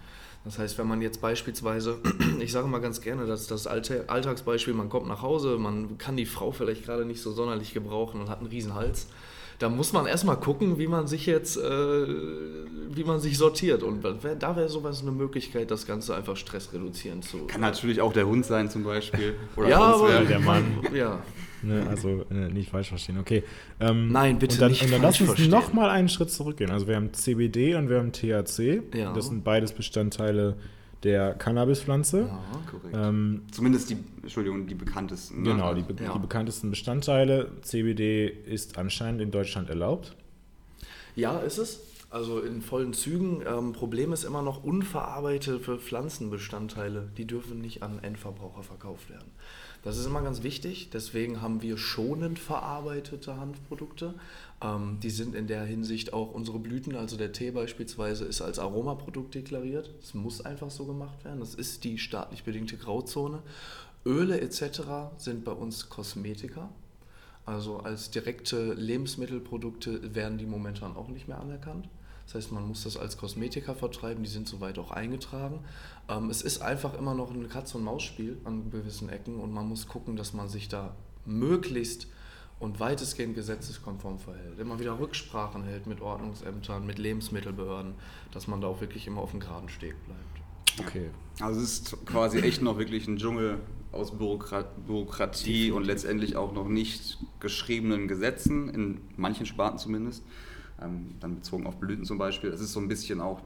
Das 0.44 0.58
heißt, 0.58 0.76
wenn 0.78 0.86
man 0.86 1.00
jetzt 1.00 1.20
beispielsweise, 1.20 1.98
ich 2.40 2.52
sage 2.52 2.66
mal 2.68 2.80
ganz 2.80 3.00
gerne, 3.00 3.26
dass 3.26 3.46
das 3.46 3.66
alte 3.66 4.04
Alltagsbeispiel, 4.08 4.74
man 4.74 4.88
kommt 4.90 5.06
nach 5.08 5.22
Hause, 5.22 5.56
man 5.58 5.96
kann 5.98 6.16
die 6.16 6.26
Frau 6.26 6.52
vielleicht 6.52 6.84
gerade 6.84 7.04
nicht 7.04 7.22
so 7.22 7.32
sonderlich 7.32 7.72
gebrauchen 7.72 8.20
und 8.20 8.28
hat 8.28 8.38
einen 8.40 8.48
riesen 8.48 8.74
Hals. 8.74 9.06
Da 9.60 9.68
muss 9.68 9.92
man 9.92 10.06
erstmal 10.06 10.36
gucken, 10.38 10.78
wie 10.78 10.88
man 10.88 11.06
sich 11.06 11.26
jetzt, 11.26 11.56
äh, 11.56 11.60
wie 11.62 13.04
man 13.04 13.20
sich 13.20 13.38
sortiert. 13.38 13.82
Und 13.84 14.02
wär- 14.02 14.34
da 14.34 14.56
wäre 14.56 14.68
sowas 14.68 15.00
eine 15.02 15.12
Möglichkeit, 15.12 15.70
das 15.70 15.86
Ganze 15.86 16.14
einfach 16.16 16.36
stressreduzierend 16.36 17.24
zu. 17.24 17.46
Kann 17.46 17.60
natürlich 17.60 18.00
auch 18.00 18.12
der 18.12 18.26
Hund 18.26 18.44
sein 18.44 18.68
zum 18.68 18.82
Beispiel. 18.82 19.36
Oder 19.56 19.68
ja, 19.68 19.78
sonst 19.78 19.94
aber 20.00 20.08
wer. 20.08 20.24
der 20.24 20.40
Mann. 20.40 20.64
Ja. 20.92 21.22
Ne, 21.66 21.86
also 21.88 22.24
äh, 22.30 22.48
nicht 22.48 22.70
falsch 22.70 22.88
verstehen. 22.88 23.18
Okay. 23.18 23.42
Ähm, 23.80 24.12
Nein, 24.12 24.38
bitte 24.38 24.54
und 24.56 24.60
dann, 24.62 24.70
nicht 24.72 24.82
Und 24.82 24.92
dann 24.92 25.00
falsch 25.00 25.20
lass 25.20 25.28
uns 25.28 25.36
verstehen. 25.38 25.50
noch 25.50 25.72
mal 25.72 25.90
einen 25.90 26.08
Schritt 26.08 26.30
zurückgehen. 26.30 26.70
Also 26.70 26.86
wir 26.88 26.96
haben 26.96 27.12
CBD 27.12 27.74
und 27.76 27.88
wir 27.88 27.98
haben 27.98 28.12
THC. 28.12 28.82
Ja. 28.94 29.12
Das 29.12 29.26
sind 29.28 29.44
beides 29.44 29.72
Bestandteile 29.72 30.56
der 31.02 31.34
Cannabispflanze. 31.34 32.20
ja. 32.20 32.40
Korrekt. 32.70 32.94
Ähm, 32.96 33.42
Zumindest 33.52 33.90
die, 33.90 33.96
Entschuldigung, 34.22 34.66
die 34.66 34.74
bekanntesten. 34.74 35.42
ne? 35.42 35.50
genau, 35.50 35.74
die, 35.74 35.82
be 35.82 35.94
Ja. 36.02 36.12
die 36.14 36.18
bekanntesten 36.18 36.70
Bestandteile. 36.70 37.50
CBD 37.62 38.26
ist 38.28 38.78
anscheinend 38.78 39.20
in 39.20 39.30
Deutschland 39.30 39.68
erlaubt. 39.68 40.14
Ja, 41.16 41.38
ist 41.40 41.58
es. 41.58 41.80
Also 42.10 42.40
in 42.40 42.62
vollen 42.62 42.92
Zügen. 42.92 43.42
Ähm, 43.46 43.72
Problem 43.72 44.12
ist 44.12 44.22
immer 44.24 44.40
noch 44.42 44.62
unverarbeitete 44.62 45.78
Pflanzenbestandteile. 45.78 47.08
Die 47.16 47.26
dürfen 47.26 47.60
nicht 47.60 47.82
an 47.82 47.98
Endverbraucher 48.02 48.62
verkauft 48.62 49.10
werden. 49.10 49.30
Das 49.84 49.98
ist 49.98 50.06
immer 50.06 50.22
ganz 50.22 50.42
wichtig. 50.42 50.88
Deswegen 50.90 51.42
haben 51.42 51.60
wir 51.60 51.76
schonend 51.76 52.38
verarbeitete 52.38 53.36
Hanfprodukte. 53.36 54.14
Ähm, 54.62 54.98
die 55.02 55.10
sind 55.10 55.34
in 55.34 55.46
der 55.46 55.64
Hinsicht 55.64 56.14
auch 56.14 56.32
unsere 56.32 56.58
Blüten, 56.58 56.96
also 56.96 57.18
der 57.18 57.32
Tee 57.32 57.50
beispielsweise, 57.50 58.24
ist 58.24 58.40
als 58.40 58.58
Aromaprodukt 58.58 59.34
deklariert. 59.34 59.90
Das 60.00 60.14
muss 60.14 60.40
einfach 60.40 60.70
so 60.70 60.86
gemacht 60.86 61.22
werden. 61.24 61.40
Das 61.40 61.54
ist 61.54 61.84
die 61.84 61.98
staatlich 61.98 62.44
bedingte 62.44 62.78
Grauzone. 62.78 63.42
Öle 64.06 64.40
etc. 64.40 64.80
sind 65.18 65.44
bei 65.44 65.52
uns 65.52 65.90
Kosmetika. 65.90 66.70
Also 67.44 67.78
als 67.78 68.10
direkte 68.10 68.72
Lebensmittelprodukte 68.72 70.14
werden 70.14 70.38
die 70.38 70.46
momentan 70.46 70.96
auch 70.96 71.08
nicht 71.08 71.28
mehr 71.28 71.40
anerkannt. 71.40 71.88
Das 72.26 72.36
heißt, 72.36 72.52
man 72.52 72.66
muss 72.66 72.84
das 72.84 72.96
als 72.96 73.18
Kosmetika 73.18 73.74
vertreiben, 73.74 74.24
die 74.24 74.30
sind 74.30 74.48
soweit 74.48 74.78
auch 74.78 74.90
eingetragen. 74.90 75.60
Ähm, 76.08 76.30
es 76.30 76.42
ist 76.42 76.60
einfach 76.60 76.94
immer 76.94 77.14
noch 77.14 77.30
ein 77.30 77.48
Katz- 77.48 77.74
und 77.74 77.84
Maus-Spiel 77.84 78.38
an 78.44 78.70
gewissen 78.70 79.08
Ecken 79.08 79.40
und 79.40 79.52
man 79.52 79.68
muss 79.68 79.88
gucken, 79.88 80.16
dass 80.16 80.32
man 80.32 80.48
sich 80.48 80.68
da 80.68 80.94
möglichst 81.24 82.08
und 82.58 82.80
weitestgehend 82.80 83.34
gesetzeskonform 83.34 84.18
verhält. 84.18 84.58
Immer 84.58 84.78
wieder 84.78 84.98
Rücksprachen 84.98 85.64
hält 85.64 85.86
mit 85.86 86.00
Ordnungsämtern, 86.00 86.86
mit 86.86 86.98
Lebensmittelbehörden, 86.98 87.94
dass 88.32 88.46
man 88.46 88.60
da 88.60 88.68
auch 88.68 88.80
wirklich 88.80 89.06
immer 89.06 89.20
auf 89.20 89.32
dem 89.32 89.40
geraden 89.40 89.68
Steg 89.68 89.94
bleibt. 90.04 90.88
Okay. 90.88 91.10
Also 91.40 91.60
es 91.60 91.80
ist 91.80 92.06
quasi 92.06 92.38
echt 92.38 92.62
noch 92.62 92.78
wirklich 92.78 93.06
ein 93.06 93.16
Dschungel 93.16 93.58
aus 93.92 94.16
Bürokra 94.16 94.64
Bürokratie 94.86 95.70
und 95.70 95.84
letztendlich 95.84 96.36
auch 96.36 96.52
noch 96.52 96.68
nicht 96.68 97.18
geschriebenen 97.40 98.08
Gesetzen, 98.08 98.68
in 98.68 99.00
manchen 99.16 99.46
Sparten 99.46 99.78
zumindest, 99.78 100.24
ähm, 100.82 101.14
dann 101.20 101.36
bezogen 101.36 101.66
auf 101.66 101.76
Blüten 101.76 102.04
zum 102.04 102.18
Beispiel. 102.18 102.50
Es 102.50 102.60
ist 102.60 102.72
so 102.72 102.80
ein 102.80 102.88
bisschen 102.88 103.20
auch 103.20 103.40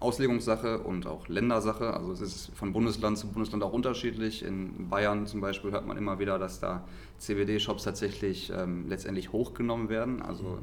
Auslegungssache 0.00 0.78
und 0.80 1.06
auch 1.06 1.28
Ländersache. 1.28 1.92
Also 1.92 2.12
es 2.12 2.20
ist 2.22 2.50
von 2.54 2.72
Bundesland 2.72 3.18
zu 3.18 3.28
Bundesland 3.28 3.62
auch 3.62 3.72
unterschiedlich. 3.72 4.42
In 4.42 4.88
Bayern 4.88 5.26
zum 5.26 5.42
Beispiel 5.42 5.70
hört 5.70 5.86
man 5.86 5.98
immer 5.98 6.18
wieder, 6.18 6.38
dass 6.38 6.58
da 6.58 6.84
CBD-Shops 7.18 7.84
tatsächlich 7.84 8.50
ähm, 8.56 8.88
letztendlich 8.88 9.32
hochgenommen 9.32 9.90
werden. 9.90 10.22
Also 10.22 10.58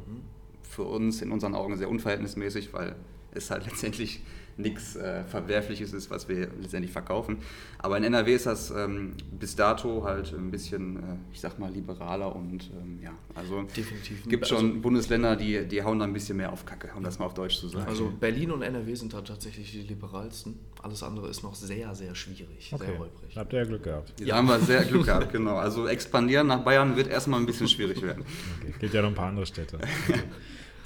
für 0.63 0.83
uns 0.83 1.21
in 1.21 1.31
unseren 1.31 1.53
Augen 1.53 1.77
sehr 1.77 1.89
unverhältnismäßig, 1.89 2.73
weil 2.73 2.95
es 3.31 3.51
halt 3.51 3.65
letztendlich 3.69 4.23
nichts 4.57 4.95
äh, 4.95 5.23
Verwerfliches 5.25 5.93
ist, 5.93 6.09
was 6.09 6.27
wir 6.27 6.47
letztendlich 6.61 6.91
verkaufen. 6.91 7.37
Aber 7.79 7.97
in 7.97 8.03
NRW 8.03 8.33
ist 8.33 8.45
das 8.47 8.71
ähm, 8.71 9.13
bis 9.39 9.55
dato 9.55 10.03
halt 10.03 10.33
ein 10.33 10.49
bisschen, 10.51 10.97
äh, 10.97 11.01
ich 11.31 11.39
sag 11.39 11.59
mal, 11.59 11.71
liberaler 11.71 12.35
und 12.35 12.69
ähm, 12.81 12.99
ja, 13.03 13.11
also 13.35 13.63
Definitiv. 13.75 14.27
gibt 14.27 14.43
Also- 14.43 14.55
schon 14.57 14.81
Bundesländer, 14.81 15.35
die, 15.35 15.65
die 15.67 15.83
hauen 15.83 15.99
da 15.99 16.05
ein 16.05 16.13
bisschen 16.13 16.37
mehr 16.37 16.51
auf 16.51 16.65
Kacke, 16.65 16.89
um 16.95 17.03
das 17.03 17.19
mal 17.19 17.25
auf 17.25 17.33
Deutsch 17.35 17.57
zu 17.59 17.67
sagen. 17.67 17.85
Also 17.87 18.11
Berlin 18.19 18.51
und 18.51 18.61
NRW 18.63 18.95
sind 18.95 19.13
da 19.13 19.21
tatsächlich 19.21 19.71
die 19.71 19.81
liberalsten. 19.83 20.57
Alles 20.81 21.03
andere 21.03 21.27
ist 21.29 21.43
noch 21.43 21.55
sehr, 21.55 21.93
sehr 21.95 22.15
schwierig, 22.15 22.71
Okay. 22.73 22.85
sehr 22.85 22.99
holprig. 22.99 23.35
Habt 23.37 23.53
ihr 23.53 23.59
ja 23.59 23.65
Glück 23.65 23.83
gehabt. 23.83 24.13
da 24.25 24.35
haben 24.37 24.47
wir 24.47 24.59
sehr 24.59 24.83
Glück 24.85 25.05
gehabt, 25.05 25.31
genau. 25.31 25.57
Also 25.57 25.87
expandieren 25.87 26.47
nach 26.47 26.63
Bayern 26.63 26.95
wird 26.95 27.07
erstmal 27.07 27.39
ein 27.39 27.45
bisschen 27.45 27.67
schwierig 27.67 28.01
werden. 28.01 28.23
Okay. 28.61 28.73
Gibt 28.79 28.93
ja 28.93 29.01
noch 29.01 29.09
ein 29.09 29.15
paar 29.15 29.29
andere 29.29 29.45
Städte. 29.45 29.77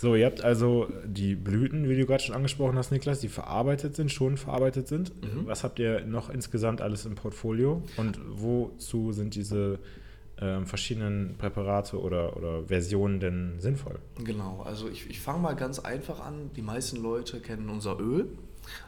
So, 0.02 0.16
ihr 0.16 0.26
habt 0.26 0.44
also 0.44 0.88
die 1.06 1.36
Blüten, 1.36 1.88
wie 1.88 1.96
du 1.96 2.08
gerade 2.08 2.24
schon 2.24 2.34
angesprochen 2.34 2.76
hast, 2.76 2.92
Niklas, 2.92 3.20
die 3.20 3.28
verarbeitet 3.28 3.96
sind, 3.96 4.12
schon 4.12 4.36
verarbeitet 4.36 4.88
sind. 4.88 5.12
Mhm. 5.22 5.46
Was 5.46 5.64
habt 5.64 5.78
ihr 5.78 6.04
noch 6.06 6.32
insgesamt 6.32 6.82
alles 6.82 7.06
im 7.06 7.14
Portfolio 7.14 7.84
und 7.98 8.20
wozu 8.28 9.12
sind 9.12 9.36
diese 9.36 9.78
ähm, 10.40 10.66
verschiedenen 10.66 11.36
Präparate 11.38 12.02
oder, 12.02 12.36
oder 12.36 12.64
Versionen 12.64 13.20
denn 13.20 13.60
sinnvoll? 13.60 14.00
Genau, 14.24 14.64
also 14.66 14.90
ich, 14.90 15.08
ich 15.08 15.20
fange 15.20 15.38
mal 15.38 15.56
ganz 15.56 15.78
einfach 15.78 16.20
an. 16.20 16.50
Die 16.56 16.64
meisten 16.64 16.98
Leute 16.98 17.40
kennen 17.40 17.70
unser 17.70 18.00
Öl. 18.00 18.26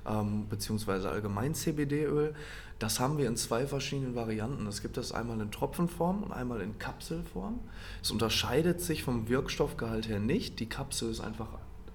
ähm, 0.10 0.48
beziehungsweise 0.50 1.12
allgemein 1.12 1.54
CBD-Öl. 1.54 2.34
Das 2.84 3.00
haben 3.00 3.18
wir 3.18 3.30
in 3.30 3.38
zwei 3.38 3.66
verschiedenen 3.66 4.14
Varianten. 4.14 4.68
Es 4.68 4.82
gibt 4.82 4.98
das 4.98 5.14
einmal 5.14 5.40
in 5.40 5.52
Tropfenform 5.52 6.22
und 6.22 6.34
einmal 6.34 6.60
in 6.60 6.78
Kapselform. 6.80 7.62
Es 8.02 8.12
unterscheidet 8.12 8.82
sich 8.82 9.04
vom 9.04 9.30
Wirkstoffgehalt 9.30 10.10
her 10.10 10.20
nicht. 10.20 10.60
Die 10.60 10.66
Kapsel 10.66 11.10
ist 11.10 11.22
einfach 11.22 11.48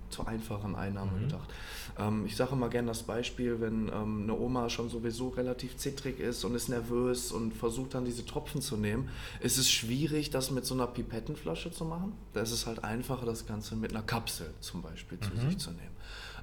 zur 0.09 0.26
einfachen 0.26 0.76
Einnahme 0.76 1.12
mhm. 1.12 1.21
gedacht. 1.25 1.50
Ähm, 1.99 2.25
ich 2.25 2.37
sage 2.37 2.52
immer 2.52 2.71
gerne 2.71 2.88
das 2.88 3.02
Beispiel, 3.02 3.61
wenn 3.61 3.88
ähm, 3.88 4.23
eine 4.23 4.33
Oma 4.33 4.71
schon 4.71 4.88
sowieso 4.88 5.28
relativ 5.28 5.76
zittrig 5.76 6.21
ist 6.21 6.42
und 6.45 6.54
ist 6.54 6.71
nervös 6.71 7.33
und 7.33 7.52
versucht 7.52 7.92
dann 7.92 8.07
diese 8.07 8.25
Tropfen 8.25 8.62
zu 8.62 8.78
nehmen, 8.78 9.11
ist 9.40 9.59
es 9.59 9.71
schwierig, 9.71 10.30
das 10.30 10.50
mit 10.50 10.64
so 10.64 10.73
einer 10.73 10.87
Pipettenflasche 10.87 11.71
zu 11.71 11.85
machen. 11.85 12.14
Da 12.33 12.40
ist 12.40 12.52
es 12.52 12.66
halt 12.66 12.83
einfacher, 12.83 13.26
das 13.26 13.45
Ganze 13.45 13.76
mit 13.76 13.90
einer 13.90 14.04
Kapsel 14.04 14.54
zum 14.61 14.80
Beispiel 14.80 15.21
zu 15.21 15.35
mhm. 15.35 15.50
sich 15.50 15.59
zu 15.59 15.71
nehmen. 15.73 15.99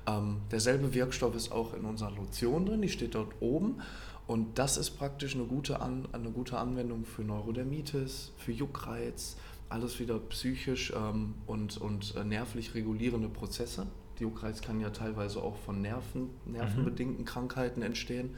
Ähm, 0.08 0.42
derselbe 0.52 0.94
Wirkstoff 0.94 1.36
ist 1.36 1.52
auch 1.52 1.74
in 1.74 1.84
unserer 1.84 2.12
Lotion 2.12 2.68
drin, 2.68 2.84
die 2.84 2.90
steht 2.90 3.16
dort 3.16 3.34
oben. 3.40 3.82
Und 4.28 4.58
das 4.58 4.78
ist 4.78 4.92
praktisch 4.92 5.36
eine 5.36 5.46
gute, 5.46 5.82
An 5.82 6.08
eine 6.12 6.32
gute 6.32 6.58
Anwendung 6.58 7.06
für 7.06 7.24
Neurodermitis, 7.24 8.32
für 8.38 8.52
Juckreiz, 8.52 9.38
alles 9.70 10.00
wieder 10.00 10.20
psychisch 10.20 10.94
ähm, 10.96 11.36
und, 11.46 11.78
und 11.78 12.16
äh, 12.16 12.24
nervlich 12.24 12.74
regulierende 12.74 13.30
Prozesse. 13.30 13.88
Juckreiz 14.20 14.62
kann 14.62 14.80
ja 14.80 14.92
teilweise 14.92 15.42
auch 15.42 15.58
von 15.58 15.82
Nerven, 15.82 16.30
nervenbedingten 16.46 17.22
mhm. 17.22 17.26
Krankheiten 17.26 17.82
entstehen. 17.82 18.36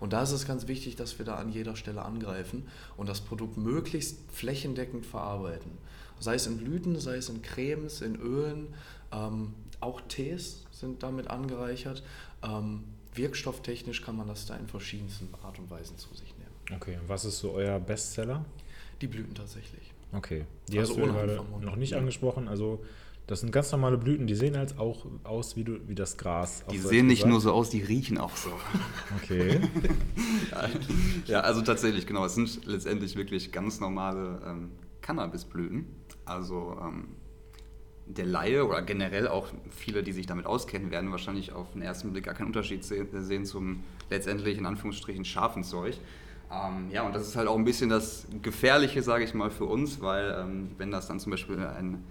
Und 0.00 0.12
da 0.12 0.22
ist 0.22 0.32
es 0.32 0.46
ganz 0.46 0.66
wichtig, 0.66 0.96
dass 0.96 1.18
wir 1.18 1.24
da 1.24 1.36
an 1.36 1.52
jeder 1.52 1.76
Stelle 1.76 2.02
angreifen 2.02 2.66
und 2.96 3.08
das 3.08 3.20
Produkt 3.20 3.56
möglichst 3.56 4.18
flächendeckend 4.32 5.06
verarbeiten. 5.06 5.72
Sei 6.18 6.34
es 6.34 6.46
in 6.46 6.58
Blüten, 6.58 6.98
sei 6.98 7.16
es 7.16 7.28
in 7.28 7.42
Cremes, 7.42 8.00
in 8.00 8.16
Ölen, 8.16 8.74
ähm, 9.12 9.54
auch 9.80 10.00
Tees 10.02 10.64
sind 10.72 11.02
damit 11.02 11.28
angereichert. 11.28 12.02
Ähm, 12.42 12.84
wirkstofftechnisch 13.20 14.02
kann 14.02 14.16
man 14.16 14.28
das 14.28 14.46
da 14.46 14.56
in 14.56 14.66
verschiedensten 14.66 15.28
Art 15.42 15.58
und 15.58 15.70
Weisen 15.70 15.98
zu 15.98 16.14
sich 16.14 16.34
nehmen. 16.38 16.76
Okay, 16.76 16.96
und 17.00 17.08
was 17.08 17.24
ist 17.24 17.38
so 17.38 17.52
euer 17.52 17.78
Bestseller? 17.78 18.44
Die 19.00 19.06
Blüten 19.06 19.34
tatsächlich. 19.34 19.92
Okay, 20.12 20.44
die 20.68 20.78
also 20.78 20.92
hast 20.92 21.00
du 21.00 21.12
gerade 21.12 21.42
noch 21.60 21.76
nicht 21.76 21.90
ja. 21.90 21.98
angesprochen. 21.98 22.48
Also 22.48 22.84
das 23.26 23.40
sind 23.40 23.52
ganz 23.52 23.70
normale 23.70 23.96
Blüten, 23.96 24.26
die 24.26 24.34
sehen 24.34 24.56
halt 24.56 24.78
auch 24.78 25.06
aus 25.22 25.54
wie, 25.54 25.62
du, 25.62 25.78
wie 25.86 25.94
das 25.94 26.16
Gras. 26.16 26.64
Die 26.70 26.78
sehen 26.78 27.06
nicht 27.06 27.26
nur 27.26 27.40
so 27.40 27.52
aus, 27.52 27.70
die 27.70 27.80
riechen 27.80 28.18
auch 28.18 28.36
so. 28.36 28.50
Okay. 29.22 29.60
ja, 31.26 31.40
also 31.40 31.62
tatsächlich, 31.62 32.08
genau. 32.08 32.24
Es 32.24 32.34
sind 32.34 32.66
letztendlich 32.66 33.14
wirklich 33.14 33.52
ganz 33.52 33.78
normale 33.78 34.42
ähm, 34.44 34.72
Cannabisblüten. 35.00 35.86
Also 36.24 36.76
ähm, 36.82 37.08
der 38.14 38.26
Laie 38.26 38.66
oder 38.66 38.82
generell 38.82 39.28
auch 39.28 39.48
viele, 39.70 40.02
die 40.02 40.12
sich 40.12 40.26
damit 40.26 40.46
auskennen, 40.46 40.90
werden 40.90 41.10
wahrscheinlich 41.10 41.52
auf 41.52 41.72
den 41.72 41.82
ersten 41.82 42.12
Blick 42.12 42.24
gar 42.24 42.34
keinen 42.34 42.48
Unterschied 42.48 42.84
sehen 42.84 43.44
zum 43.44 43.84
letztendlich 44.08 44.58
in 44.58 44.66
Anführungsstrichen 44.66 45.24
scharfen 45.24 45.64
Zeug. 45.64 45.98
Ähm, 46.52 46.90
ja, 46.90 47.02
und 47.02 47.14
das 47.14 47.26
ist 47.28 47.36
halt 47.36 47.48
auch 47.48 47.56
ein 47.56 47.64
bisschen 47.64 47.90
das 47.90 48.26
Gefährliche, 48.42 49.02
sage 49.02 49.24
ich 49.24 49.34
mal, 49.34 49.50
für 49.50 49.66
uns, 49.66 50.00
weil 50.00 50.36
ähm, 50.40 50.70
wenn 50.78 50.90
das 50.90 51.06
dann 51.06 51.20
zum 51.20 51.30
Beispiel 51.30 51.58
ein, 51.58 52.02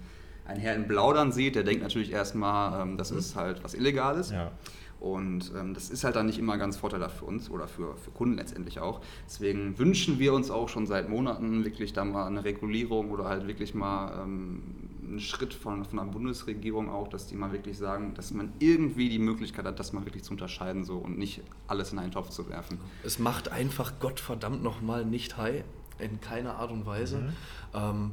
ein 0.46 0.58
Herr 0.58 0.74
in 0.74 0.88
Blau 0.88 1.12
dann 1.12 1.30
sieht, 1.30 1.56
der 1.56 1.62
denkt 1.62 1.82
natürlich 1.82 2.10
erstmal, 2.10 2.82
ähm, 2.82 2.96
das 2.96 3.10
mhm. 3.10 3.18
ist 3.18 3.36
halt 3.36 3.62
was 3.62 3.74
Illegales. 3.74 4.30
Ja. 4.30 4.50
Und 4.98 5.52
ähm, 5.58 5.72
das 5.72 5.88
ist 5.88 6.04
halt 6.04 6.16
dann 6.16 6.26
nicht 6.26 6.38
immer 6.38 6.58
ganz 6.58 6.76
vorteilhaft 6.76 7.18
für 7.18 7.24
uns 7.24 7.50
oder 7.50 7.66
für, 7.66 7.96
für 7.96 8.10
Kunden 8.10 8.36
letztendlich 8.36 8.80
auch. 8.80 9.00
Deswegen 9.26 9.78
wünschen 9.78 10.18
wir 10.18 10.34
uns 10.34 10.50
auch 10.50 10.68
schon 10.68 10.86
seit 10.86 11.08
Monaten 11.08 11.64
wirklich 11.64 11.94
da 11.94 12.04
mal 12.04 12.26
eine 12.26 12.44
Regulierung 12.44 13.10
oder 13.10 13.24
halt 13.24 13.46
wirklich 13.46 13.74
mal 13.74 14.22
ähm, 14.22 14.89
einen 15.10 15.20
Schritt 15.20 15.52
von, 15.52 15.84
von 15.84 15.98
der 15.98 16.04
Bundesregierung 16.04 16.88
auch, 16.88 17.08
dass 17.08 17.26
die 17.26 17.34
mal 17.34 17.52
wirklich 17.52 17.76
sagen, 17.76 18.14
dass 18.14 18.30
man 18.30 18.52
irgendwie 18.60 19.08
die 19.08 19.18
Möglichkeit 19.18 19.64
hat, 19.64 19.78
das 19.80 19.92
mal 19.92 20.04
wirklich 20.06 20.22
zu 20.22 20.32
unterscheiden 20.32 20.84
so 20.84 20.96
und 20.98 21.18
nicht 21.18 21.42
alles 21.66 21.92
in 21.92 21.98
einen 21.98 22.12
Topf 22.12 22.30
zu 22.30 22.48
werfen. 22.48 22.78
Es 23.04 23.18
macht 23.18 23.50
einfach 23.50 23.98
Gottverdammt 24.00 24.62
nochmal 24.62 25.04
nicht 25.04 25.36
high, 25.36 25.64
in 25.98 26.20
keiner 26.20 26.56
Art 26.56 26.70
und 26.70 26.86
Weise. 26.86 27.18
Mhm. 27.18 27.32
Ähm, 27.74 28.12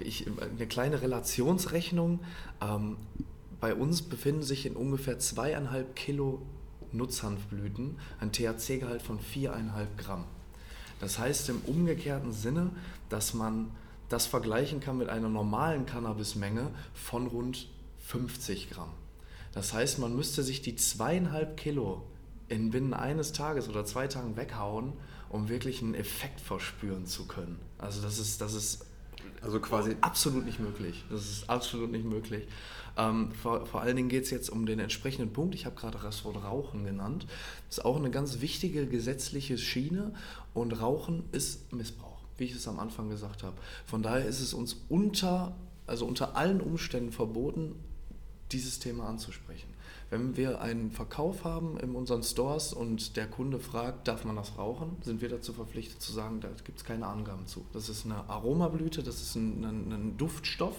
ich, 0.00 0.26
eine 0.40 0.66
kleine 0.66 1.02
Relationsrechnung. 1.02 2.20
Ähm, 2.60 2.96
bei 3.60 3.74
uns 3.74 4.02
befinden 4.02 4.42
sich 4.42 4.66
in 4.66 4.74
ungefähr 4.74 5.18
zweieinhalb 5.18 5.96
Kilo 5.96 6.42
Nutzhanfblüten 6.92 7.98
ein 8.20 8.32
THC-Gehalt 8.32 9.02
von 9.02 9.20
viereinhalb 9.20 9.98
Gramm. 9.98 10.24
Das 11.00 11.18
heißt 11.18 11.48
im 11.50 11.60
umgekehrten 11.66 12.32
Sinne, 12.32 12.70
dass 13.08 13.34
man 13.34 13.70
das 14.08 14.26
vergleichen 14.26 14.80
kann 14.80 14.98
mit 14.98 15.08
einer 15.08 15.28
normalen 15.28 15.86
Cannabismenge 15.86 16.70
von 16.94 17.26
rund 17.26 17.68
50 18.06 18.70
Gramm. 18.70 18.92
Das 19.52 19.72
heißt, 19.72 19.98
man 19.98 20.14
müsste 20.14 20.42
sich 20.42 20.62
die 20.62 20.76
zweieinhalb 20.76 21.56
Kilo 21.56 22.02
in 22.48 22.70
binnen 22.70 22.94
eines 22.94 23.32
Tages 23.32 23.68
oder 23.68 23.84
zwei 23.84 24.06
Tagen 24.06 24.36
weghauen, 24.36 24.92
um 25.28 25.48
wirklich 25.48 25.82
einen 25.82 25.94
Effekt 25.94 26.40
verspüren 26.40 27.06
zu 27.06 27.26
können. 27.26 27.58
Also 27.76 28.00
das 28.00 28.18
ist, 28.18 28.40
das 28.40 28.54
ist 28.54 28.86
also 29.42 29.60
quasi 29.60 29.96
absolut 30.00 30.44
nicht 30.44 30.58
möglich. 30.58 31.04
Das 31.10 31.28
ist 31.28 31.50
absolut 31.50 31.90
nicht 31.92 32.04
möglich. 32.04 32.48
Ähm, 32.96 33.30
vor, 33.32 33.66
vor 33.66 33.82
allen 33.82 33.96
Dingen 33.96 34.08
geht 34.08 34.24
es 34.24 34.30
jetzt 34.30 34.48
um 34.48 34.66
den 34.66 34.80
entsprechenden 34.80 35.32
Punkt. 35.32 35.54
Ich 35.54 35.66
habe 35.66 35.76
gerade 35.76 35.98
das 36.02 36.24
Wort 36.24 36.42
Rauchen 36.42 36.84
genannt. 36.84 37.26
Das 37.68 37.78
ist 37.78 37.84
auch 37.84 37.96
eine 37.96 38.10
ganz 38.10 38.40
wichtige 38.40 38.86
gesetzliche 38.86 39.58
Schiene 39.58 40.12
und 40.54 40.80
Rauchen 40.80 41.24
ist 41.32 41.72
Missbrauch 41.72 42.07
wie 42.38 42.44
ich 42.44 42.54
es 42.54 42.66
am 42.66 42.78
Anfang 42.78 43.10
gesagt 43.10 43.42
habe. 43.42 43.56
Von 43.84 44.02
daher 44.02 44.26
ist 44.26 44.40
es 44.40 44.54
uns 44.54 44.76
unter, 44.88 45.54
also 45.86 46.06
unter 46.06 46.36
allen 46.36 46.60
Umständen 46.60 47.12
verboten, 47.12 47.74
dieses 48.52 48.78
Thema 48.78 49.08
anzusprechen. 49.08 49.68
Wenn 50.10 50.38
wir 50.38 50.62
einen 50.62 50.90
Verkauf 50.90 51.44
haben 51.44 51.78
in 51.78 51.94
unseren 51.94 52.22
Stores 52.22 52.72
und 52.72 53.16
der 53.16 53.26
Kunde 53.26 53.58
fragt, 53.58 54.08
darf 54.08 54.24
man 54.24 54.36
das 54.36 54.56
rauchen, 54.56 54.96
sind 55.02 55.20
wir 55.20 55.28
dazu 55.28 55.52
verpflichtet 55.52 56.00
zu 56.00 56.12
sagen, 56.12 56.40
da 56.40 56.48
gibt 56.64 56.78
es 56.78 56.84
keine 56.84 57.06
Angaben 57.06 57.46
zu. 57.46 57.66
Das 57.74 57.90
ist 57.90 58.06
eine 58.06 58.28
Aromablüte, 58.28 59.02
das 59.02 59.20
ist 59.20 59.34
ein, 59.34 59.64
ein, 59.64 59.92
ein 59.92 60.16
Duftstoff. 60.16 60.76